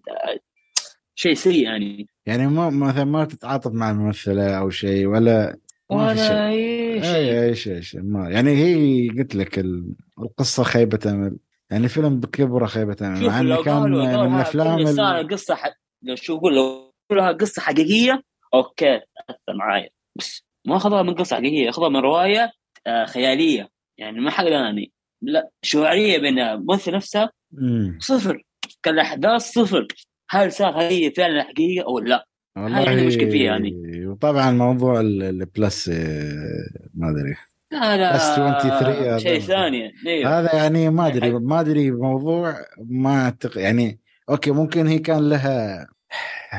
شيء 1.18 1.34
سيء 1.34 1.64
يعني. 1.64 2.06
يعني 2.26 2.46
ما 2.46 2.70
مثلا 2.70 3.04
ما 3.04 3.24
تتعاطف 3.24 3.72
مع 3.72 3.90
الممثلة 3.90 4.58
أو 4.58 4.70
شيء 4.70 5.06
ولا 5.06 5.56
ولا 5.90 6.48
أي 6.48 7.02
شيء. 7.02 7.14
اي 7.14 7.44
أي 7.48 7.54
شيء 7.54 7.80
شيء. 7.80 8.02
ما 8.02 8.30
يعني 8.30 8.50
هي 8.50 9.08
قلت 9.08 9.34
لك 9.34 9.58
ال- 9.58 9.94
القصة 10.18 10.62
خيبة 10.62 10.98
أمل. 11.06 11.36
يعني 11.70 11.88
فيلم 11.88 12.20
بكبرة 12.20 12.66
خيبة 12.66 12.96
أمل 13.02 13.26
مع 13.26 13.40
انه 13.40 13.62
كان 13.62 13.74
قالوا 13.74 14.26
من 14.26 14.34
الافلام 14.34 15.28
قصة 15.28 15.54
ح... 15.54 15.74
لو 16.02 16.14
شو 16.14 16.38
قول 16.38 16.56
لو 16.56 16.92
لها 17.12 17.32
قصة 17.32 17.62
حقيقية 17.62 18.22
أوكي 18.54 19.00
تأثر 19.28 19.56
معايا. 19.58 19.88
بس 20.18 20.42
ما 20.66 20.76
اخذها 20.76 21.02
من 21.02 21.14
قصة 21.14 21.36
حقيقية 21.36 21.68
اخذها 21.70 21.88
من 21.88 21.96
رواية 22.00 22.52
آه 22.86 23.04
خيالية. 23.04 23.68
يعني 23.98 24.20
ما 24.20 24.30
حقدر 24.30 24.50
يعني 24.52 24.92
لا 25.22 25.50
شعوريه 25.62 26.18
بين 26.18 26.38
الممثل 26.38 26.92
نفسها 26.92 27.30
مم. 27.52 27.98
صفر. 28.00 28.42
كالاحداث 28.82 29.42
صفر. 29.42 29.86
هل 30.30 30.52
صار 30.52 30.76
هي 30.80 31.10
فعلا 31.10 31.42
حقيقيه 31.42 31.82
أو 31.82 31.98
لا؟ 31.98 32.26
هاي 32.56 32.88
عندي 32.88 33.06
مشكلة 33.06 33.30
فيه 33.30 33.44
يعني. 33.44 33.72
وطبعا 34.06 34.50
موضوع 34.50 35.00
ال- 35.00 35.22
البلس 35.22 35.88
آه، 35.88 36.68
ما 36.94 37.10
أدري 37.10 37.34
لا 37.72 37.96
لا 37.96 38.14
بس 38.14 38.22
23 38.36 38.94
هذا 38.94 39.18
شيء 39.18 39.36
مثلاً. 39.36 39.46
ثاني 39.56 39.92
أيوه 40.06 40.38
هذا 40.40 40.54
يعني 40.54 40.90
ما 40.90 41.06
أدري 41.06 41.32
حق- 41.32 41.38
ما 41.40 41.60
أدري 41.60 41.90
موضوع 41.90 42.54
ما 42.90 43.24
أعتق... 43.24 43.58
يعني 43.58 44.00
okay 44.30 44.50
ممكن 44.50 44.86
هي 44.86 44.98
كان 44.98 45.28
لها 45.28 45.86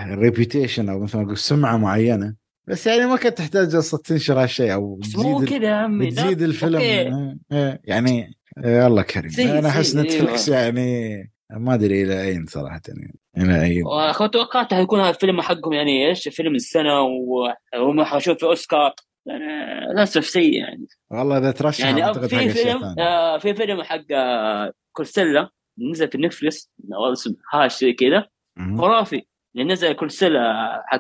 reputation 0.06 0.90
أو 0.90 1.00
مثل 1.00 1.18
ما 1.18 1.24
أقول 1.24 1.38
سمعة 1.38 1.78
معينة 1.78 2.36
بس 2.68 2.88
يعني 2.88 3.06
ما 3.06 3.16
كانت 3.18 3.38
تحتاج 3.38 3.76
أصلا 3.76 4.00
تنشر 4.06 4.44
هالشيء 4.44 4.74
أو 4.74 4.96
بس 4.96 5.16
مو 5.16 5.38
تزيد 5.44 5.50
كذا 5.60 5.70
يا 5.70 5.74
عمي. 5.76 6.12
تزيد 6.12 6.42
الفيلم 6.42 6.76
okay. 6.76 7.36
آه، 7.52 7.80
يعني 7.84 8.34
آه، 8.58 8.88
الله 8.88 9.02
كريم 9.02 9.32
أنا 9.40 9.70
أحس 9.70 9.96
نتفلكس. 9.96 10.48
يعني 10.50 11.32
ما 11.52 11.74
أدري 11.74 12.04
إلى 12.04 12.22
أين 12.22 12.46
صراحة 12.46 12.82
يعني 12.88 13.20
إلى 13.38 13.64
اين 13.64 13.84
توقعت 14.32 14.74
حيكون 14.74 15.00
هذا 15.00 15.10
الفيلم 15.10 15.42
حقهم 15.42 15.74
يعني 15.74 16.08
إيش؟ 16.08 16.28
فيلم 16.28 16.56
السنة 16.56 17.02
وهم 17.02 18.04
حيشوف 18.04 18.38
في 18.38 18.46
أوسكار. 18.46 18.94
يعني 19.26 19.44
للأسف 19.94 20.26
سيء 20.26 20.54
يعني. 20.54 20.88
والله 21.12 21.38
إذا 21.38 21.52
ترشح 21.52 21.86
يعني 21.86 22.04
حق 22.04 22.20
في 22.20 22.50
فيلم 22.50 22.84
آه 23.00 23.38
في 23.38 23.54
فيلم 23.54 23.84
حق 23.84 24.06
آه 24.12 24.74
كورسيلا 24.92 25.50
نزل 25.92 26.08
في 26.08 26.18
نتفلكس 26.18 26.72
والله 26.90 27.14
اسم 27.14 27.36
هاش 27.54 27.86
كذا. 27.86 28.28
خرافي. 28.78 29.24
اللي 29.56 29.74
نزل 29.74 29.94
كل 29.94 30.12
سنه 30.12 30.40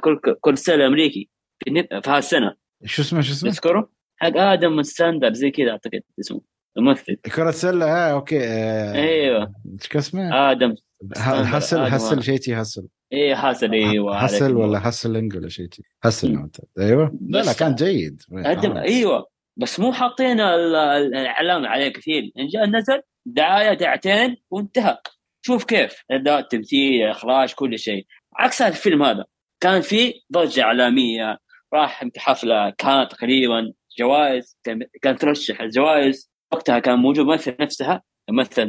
كل 0.02 0.20
كل 0.41 0.58
سنه 0.58 0.88
امريكي 0.88 1.30
في, 1.64 1.88
هالسنه 2.08 2.56
شو 2.86 3.02
اسمه 3.02 3.22
شو 3.22 3.32
اسمه؟ 3.32 3.52
تذكره؟ 3.52 3.91
حق 4.18 4.38
آدم 4.38 4.82
ستاندر 4.82 5.34
زي 5.34 5.52
كذا 5.52 5.72
أعتقد 5.72 6.02
اسمه. 6.20 6.41
الممثل. 6.78 7.15
كرة 7.15 7.51
سلة 7.51 7.86
ها 7.86 8.11
أوكي 8.11 8.39
آه، 8.43 8.93
أيوه. 8.93 9.53
إيش 9.82 9.95
اسمه؟ 9.95 10.51
آدم. 10.51 10.76
آدم. 11.17 11.43
هسل 11.45 12.24
شيتي 12.24 12.55
هسل 12.55 12.88
إيه 13.13 13.36
حاسل 13.36 13.74
أيوه 13.74 14.15
عليك. 14.15 14.41
ولا 14.41 14.89
هسلنج 14.89 15.36
ولا 15.36 15.49
شيتي. 15.49 15.84
أنت. 16.24 16.57
أيوه. 16.80 17.17
لا 17.30 17.39
لا 17.43 17.53
كان 17.53 17.76
جيد. 17.76 18.22
قدم 18.45 18.78
أيوه. 18.78 19.26
بس 19.57 19.80
مو 19.80 19.93
حاطين 19.93 20.39
ال- 20.39 20.76
ال- 20.76 21.15
الاعلام 21.15 21.65
عليه 21.65 21.89
كثير. 21.89 22.32
نزل 22.70 23.01
دعاية 23.26 23.74
دعتين 23.74 24.38
وانتهى. 24.49 24.97
شوف 25.41 25.63
كيف. 25.63 26.03
إداء 26.11 26.41
تمثيل 26.41 27.03
إخراج 27.09 27.53
كل 27.53 27.80
شيء. 27.80 28.05
عكس 28.36 28.61
هذا 28.61 28.72
الفيلم 28.72 29.03
هذا. 29.03 29.26
كان 29.59 29.82
في 29.82 30.13
ضجة 30.34 30.63
إعلامية. 30.63 31.38
راح 31.74 32.05
حفله 32.17 32.70
كانت 32.70 33.11
تقريبا 33.11 33.74
جوائز 33.99 34.57
كان- 35.01 35.17
ترشح 35.17 35.61
الجوائز. 35.61 36.29
وقتها 36.52 36.80
كان 36.80 37.00
موجود 37.00 37.26
ممثل 37.26 37.56
نفسها 37.60 38.02
ممثلة 38.30 38.66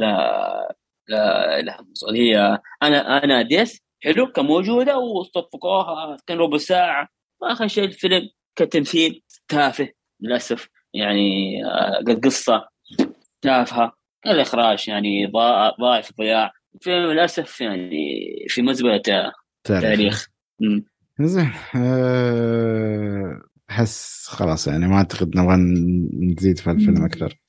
لا 1.09 1.63
لا 1.63 1.85
هي 2.15 2.59
أنا 2.83 3.25
أنا 3.25 3.43
ديس 3.43 3.81
حلو 4.05 4.27
كان 4.33 4.45
موجودة 4.45 4.99
وصفقوها 4.99 6.17
كان 6.27 6.39
ربع 6.39 6.57
ساعة 6.59 7.09
واخر 7.41 7.69
شيء 7.69 7.85
الفيلم 7.85 8.29
كتمثيل 8.57 9.23
تافه 9.49 9.89
للأسف 10.21 10.69
يعني 10.95 11.61
آه، 11.65 12.21
قصة 12.25 12.69
تافهة 13.43 13.93
الاخراج 14.27 14.89
يعني 14.89 15.27
ضاع 15.27 15.71
ضايع 15.81 16.01
في 16.01 16.13
ضياع 16.19 16.53
الفيلم 16.75 17.11
للأسف 17.11 17.61
يعني 17.61 17.91
في 18.49 18.63
مزبلة 18.63 19.03
آه، 19.09 19.33
تاريخ. 19.65 20.29
زين 21.21 21.53
أحس 23.71 24.27
خلاص 24.29 24.69
يعني 24.69 24.89
ما 24.89 24.97
أعتقد 24.97 25.37
نبغى 25.37 25.57
نزيد 26.33 26.59
في 26.59 26.71
الفيلم 26.71 27.05
أكثر. 27.05 27.41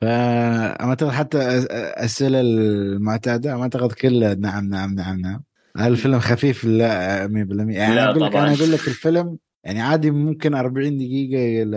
فما 0.00 0.84
اعتقد 0.88 1.10
حتى 1.10 1.58
الأسئلة 1.58 2.40
المعتادة 2.40 3.56
ما 3.56 3.62
أعتقد 3.62 3.92
كلها 3.92 4.34
نعم 4.34 4.68
نعم 4.68 4.94
نعم 4.94 5.20
نعم. 5.20 5.42
الفيلم 5.80 6.18
خفيف؟ 6.18 6.64
لا 6.64 7.26
100% 7.28 7.30
يعني 7.76 7.94
لا 7.94 8.04
أقول 8.10 8.22
لك. 8.22 8.36
أنا 8.36 8.54
أقول 8.54 8.72
لك 8.72 8.88
الفيلم 8.88 9.38
يعني 9.64 9.80
عادي 9.80 10.10
ممكن 10.10 10.54
40 10.54 10.98
دقيقة 10.98 11.62
إلى 11.62 11.76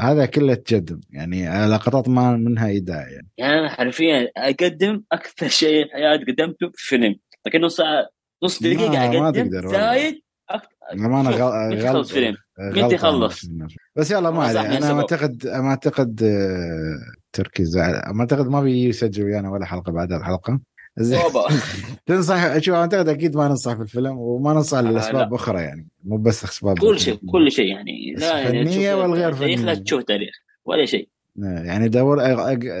هذا 0.00 0.26
كله 0.26 0.54
تجدم. 0.54 1.00
يعني 1.10 1.66
لقطات 1.68 2.08
ما 2.08 2.36
منها 2.36 2.66
إيداع 2.66 3.08
يعني. 3.08 3.28
يعني 3.38 3.58
أنا 3.60 3.68
حرفيا 3.68 4.28
أقدم 4.36 5.02
أكثر 5.12 5.48
شيء 5.48 5.84
في 5.86 5.92
حياتي 5.92 6.32
قدمته 6.32 6.70
في 6.74 6.86
فيلم. 6.86 7.14
لكن 7.46 7.60
نص 7.60 7.76
ساعه 7.76 8.08
نص 8.44 8.58
تقدر 8.58 9.66
والله. 9.66 9.72
زايد 9.72 10.20
متى 10.94 11.36
غلط 11.42 11.72
يخلص 11.72 12.12
فيلم؟ 12.12 12.36
متى 12.58 12.94
يخلص؟ 12.94 13.46
بس 13.96 14.10
يلا 14.10 14.30
ما 14.30 14.42
عليه 14.44 14.60
من 14.60 14.66
أنا. 14.66 14.92
ما 14.92 15.00
أعتقد 15.00 15.46
ما 15.46 15.70
أعتقد 15.70 16.22
آه، 16.22 16.96
تركي 17.32 17.64
زعل 17.64 18.02
ما 18.14 18.20
أعتقد 18.20 18.48
ما 18.48 18.60
بيسجل 18.60 19.24
ويانا 19.24 19.50
ولا 19.50 19.66
حلقة 19.66 19.92
بعد 19.92 20.12
الحلقة 20.12 20.60
زين. 20.98 21.20
تنصح 22.06 22.58
شوف 22.58 22.74
أعتقد 22.74 23.08
أكيد 23.08 23.36
ما 23.36 23.48
ننصح 23.48 23.74
في 23.74 23.82
الفيلم 23.82 24.18
وما 24.18 24.52
ننصح 24.52 24.78
لاسباب 24.78 25.30
لا. 25.30 25.36
أخرى 25.36 25.60
يعني 25.60 25.88
مو 26.04 26.16
بس 26.16 26.44
أسباب 26.44 26.78
كل 26.78 27.00
شيء 27.00 27.18
كل 27.32 27.52
شيء 27.52 27.66
يعني 27.66 28.14
لا 28.18 28.38
يعني 28.38 28.94
والغير 28.94 29.32
تاريخ 29.32 29.60
لا. 29.60 29.74
تشوف 29.74 30.02
تاريخ 30.02 30.34
ولا 30.64 30.86
شيء 30.86 31.08
يعني 31.36 31.88
دور 31.88 32.18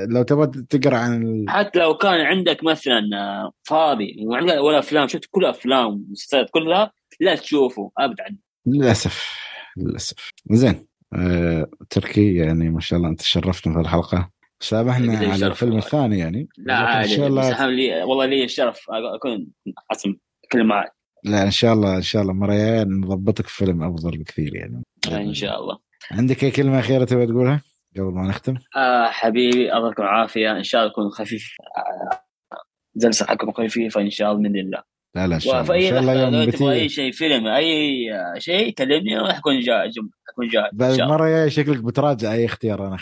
لو 0.08 0.22
تبغى 0.22 0.46
تقرأ 0.46 0.96
عن 0.96 1.22
ال... 1.22 1.44
حتى 1.50 1.78
لو 1.78 1.94
كان 1.94 2.20
عندك 2.20 2.64
مثلا 2.64 3.00
آه، 3.14 3.52
فاضي 3.62 4.16
ولا 4.26 4.78
أفلام 4.78 5.08
شفت 5.08 5.24
كل 5.30 5.44
أفلام 5.44 5.86
ومسلسلات 5.86 6.46
كلها 6.50 6.92
لا 7.20 7.34
تشوفه 7.34 7.90
ابدا 7.98 8.36
للأسف 8.66 9.38
للأسف. 9.76 10.30
زين 10.50 10.86
آه، 11.14 11.70
تركي 11.90 12.34
يعني 12.34 12.70
ما 12.70 12.80
شاء 12.80 12.96
الله 12.98 13.08
أنت 13.08 13.22
شرفتنا 13.22 13.74
في 13.74 13.80
الحلقة. 13.80 14.30
سامحنا 14.62 15.18
على 15.18 15.46
الفيلم 15.46 15.72
والله. 15.72 15.86
الثاني 15.86 16.18
يعني. 16.18 16.48
لا 16.58 16.74
عادي 16.74 17.12
إن 17.12 17.16
شاء 17.16 17.26
الله 17.26 17.66
لي 17.66 18.02
والله 18.02 18.26
لي 18.26 18.44
الشرف 18.44 18.86
أكون 18.90 19.46
حسن 19.90 20.16
اتكلم 20.44 20.66
معك. 20.66 20.92
لا 21.24 21.42
إن 21.42 21.50
شاء 21.50 21.72
الله 21.72 21.96
إن 21.96 22.02
شاء 22.02 22.22
الله 22.22 22.32
مره 22.32 22.54
جاية 22.54 22.84
نضبطك 22.84 23.46
في 23.46 23.64
فيلم 23.64 23.82
أفضل 23.82 24.18
بكثير 24.18 24.56
يعني. 24.56 24.82
إن 25.12 25.34
شاء 25.34 25.60
الله. 25.60 25.78
عندك 26.10 26.44
أي 26.44 26.50
كلمة 26.50 26.78
أخيرة 26.78 27.04
تبغى 27.04 27.26
تقولها 27.26 27.62
قبل 27.96 28.12
ما 28.12 28.28
نختم؟ 28.28 28.54
آه 28.76 29.06
حبيبي 29.10 29.72
الله 29.72 29.90
يكون 29.90 30.04
عافيه 30.04 30.52
إن 30.52 30.62
شاء 30.62 30.80
الله 30.80 30.92
يكون 30.92 31.10
خفيف. 31.10 31.54
آه، 31.76 32.20
جلسة 32.96 33.26
حقكم 33.26 33.52
خفيفة 33.52 34.00
إن 34.00 34.10
شاء 34.10 34.32
الله 34.32 34.42
بإذن 34.42 34.56
الله. 34.56 34.82
لا 35.14 35.26
لا 35.26 35.34
إن 35.34 35.40
شاء 35.40 35.60
الله 35.62 35.76
إن 35.76 35.80
شاء 35.90 36.00
الله 36.00 36.12
يوم 36.14 36.34
لو 36.34 36.50
تبغى 36.50 36.72
أي 36.80 36.88
شيء 36.88 37.12
فيلم 37.12 37.46
أي 37.46 38.06
شيء 38.38 38.70
كلمني 38.74 39.16
راح 39.18 39.36
أكون 39.38 39.60
جاهز 39.60 39.92
أكون 40.32 40.48
جاهز 40.48 40.64
إن 40.72 40.78
بعد 40.78 40.90
شاء 40.96 41.04
الله. 41.04 41.14
المره 41.16 41.26
الجايه 41.26 41.48
شكلك 41.48 41.78
بتراجع 41.84 42.32
أي 42.32 42.44
اختيار 42.44 42.86
أنا 42.86 42.96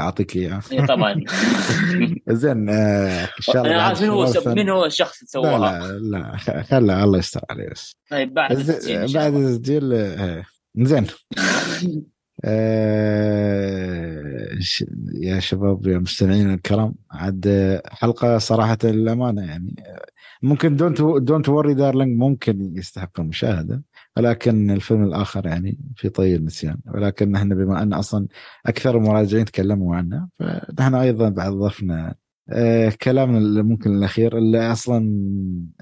أعطيك 0.00 0.36
إياه. 0.36 0.60
طبعا. 0.88 1.14
زين 2.28 2.68
آه، 2.70 3.22
إن 3.24 3.28
شاء 3.40 3.56
الله 3.56 3.66
أنا 3.70 3.76
بعد 3.78 3.86
عارف 3.88 4.02
من 4.02 4.08
هو 4.08 4.26
سب... 4.26 4.36
الثاني- 4.38 4.62
من 4.62 4.68
هو 4.70 4.84
الشخص 4.84 5.16
اللي 5.18 5.28
سواها 5.28 5.58
لا 5.98 6.18
لا 6.18 6.36
خ- 6.36 6.60
خله 6.70 7.04
الله 7.04 7.18
يستر 7.18 7.40
عليه 7.50 7.68
بس. 7.70 7.96
طيب 8.10 8.34
بعد 8.34 8.52
التسجيل 8.52 9.12
بعد. 9.14 9.34
التسجيل 9.34 9.92
آه، 9.94 10.44
زين. 10.76 11.06
آه، 12.44 14.22
يا 15.22 15.40
شباب 15.40 15.86
يا 15.86 15.98
مستمعين 15.98 16.54
الكرام 16.54 16.94
عاد 17.10 17.80
حلقة 17.86 18.38
صراحة 18.38 18.78
للأمانة 18.84 19.42
يعني 19.42 19.74
ممكن 20.42 20.76
Don't 20.76 21.02
Don't 21.02 21.48
Worry 21.48 21.74
Darling 21.74 22.18
ممكن 22.18 22.76
يستحق 22.76 23.20
المشاهده 23.20 23.82
ولكن 24.16 24.70
الفيلم 24.70 25.04
الآخر 25.04 25.46
يعني 25.46 25.78
في 25.96 26.08
طي 26.08 26.34
النسيان 26.36 26.76
ولكن 26.86 27.30
نحن 27.30 27.54
بما 27.54 27.82
أن 27.82 27.92
أصلا 27.92 28.26
أكثر 28.66 28.96
المراجعين 28.96 29.44
تكلموا 29.44 29.96
عنه 29.96 30.28
فنحن 30.38 30.94
أيضا 30.94 31.28
بعد 31.28 31.52
ضفنا 31.52 32.14
آه 32.50 32.92
كلامنا 33.02 33.62
ممكن 33.62 33.96
الأخير 33.96 34.38
اللي 34.38 34.72
أصلا 34.72 34.98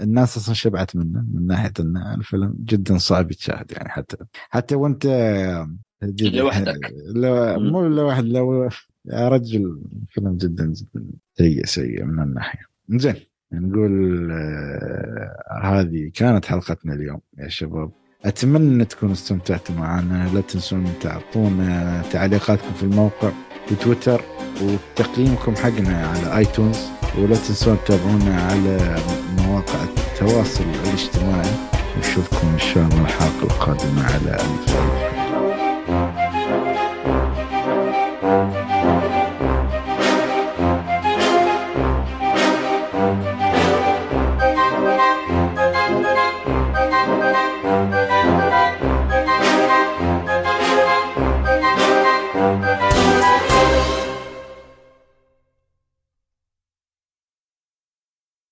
الناس 0.00 0.36
أصلا 0.36 0.54
شبعت 0.54 0.96
منه 0.96 1.24
من 1.34 1.46
ناحية 1.46 1.72
إن 1.80 1.96
الفيلم 1.96 2.54
جدا 2.61 2.98
صعب 2.98 3.30
يتشاهد 3.30 3.72
يعني 3.72 3.88
حتى 3.88 4.16
حتى 4.50 4.74
وأنت 4.74 5.07
آه، 5.07 5.76
لوحدك. 6.22 6.94
لو. 7.22 7.61
مو 7.61 7.86
لوحد 7.86 8.24
لو 8.24 8.68
يا 9.04 9.28
رجل 9.28 9.82
فيلم 10.09 10.36
جدا 10.36 10.66
جدا 10.66 11.07
سيء 11.34 11.64
سيء 11.64 12.04
من 12.04 12.22
الناحية 12.22 12.61
زين 12.88 13.14
نقول 13.53 14.28
آه 14.32 15.61
هذه 15.62 16.11
كانت 16.14 16.44
حلقتنا 16.44 16.94
اليوم 16.94 17.20
يا 17.38 17.49
شباب. 17.49 17.90
أتمنى 18.24 18.84
تكونوا 18.84 19.14
استمتعتوا 19.14 19.74
معنا. 19.74 20.30
لا 20.34 20.40
تنسون 20.40 20.84
تعطونا 21.01 22.03
تعليقاتكم 22.12 22.72
في 22.72 22.82
الموقع 22.82 23.30
وتويتر 23.72 24.20
وتقييمكم 24.62 25.55
حقنا 25.55 26.07
على 26.07 26.36
آيتونز. 26.36 26.78
ولا 27.18 27.36
تنسون 27.36 27.76
تتابعونا 27.84 28.42
على 28.42 28.97
مواقع 29.38 29.84
التواصل 29.84 30.64
الاجتماعي. 30.64 31.55
نشوفكم 31.99 32.49
إن 32.49 32.59
شاء 32.59 32.86
الله 32.86 33.03
الحلقة 33.03 33.42
القادمة 33.42 34.05
على 34.05 34.34
ألف 34.34 34.76
ألف 34.76 35.15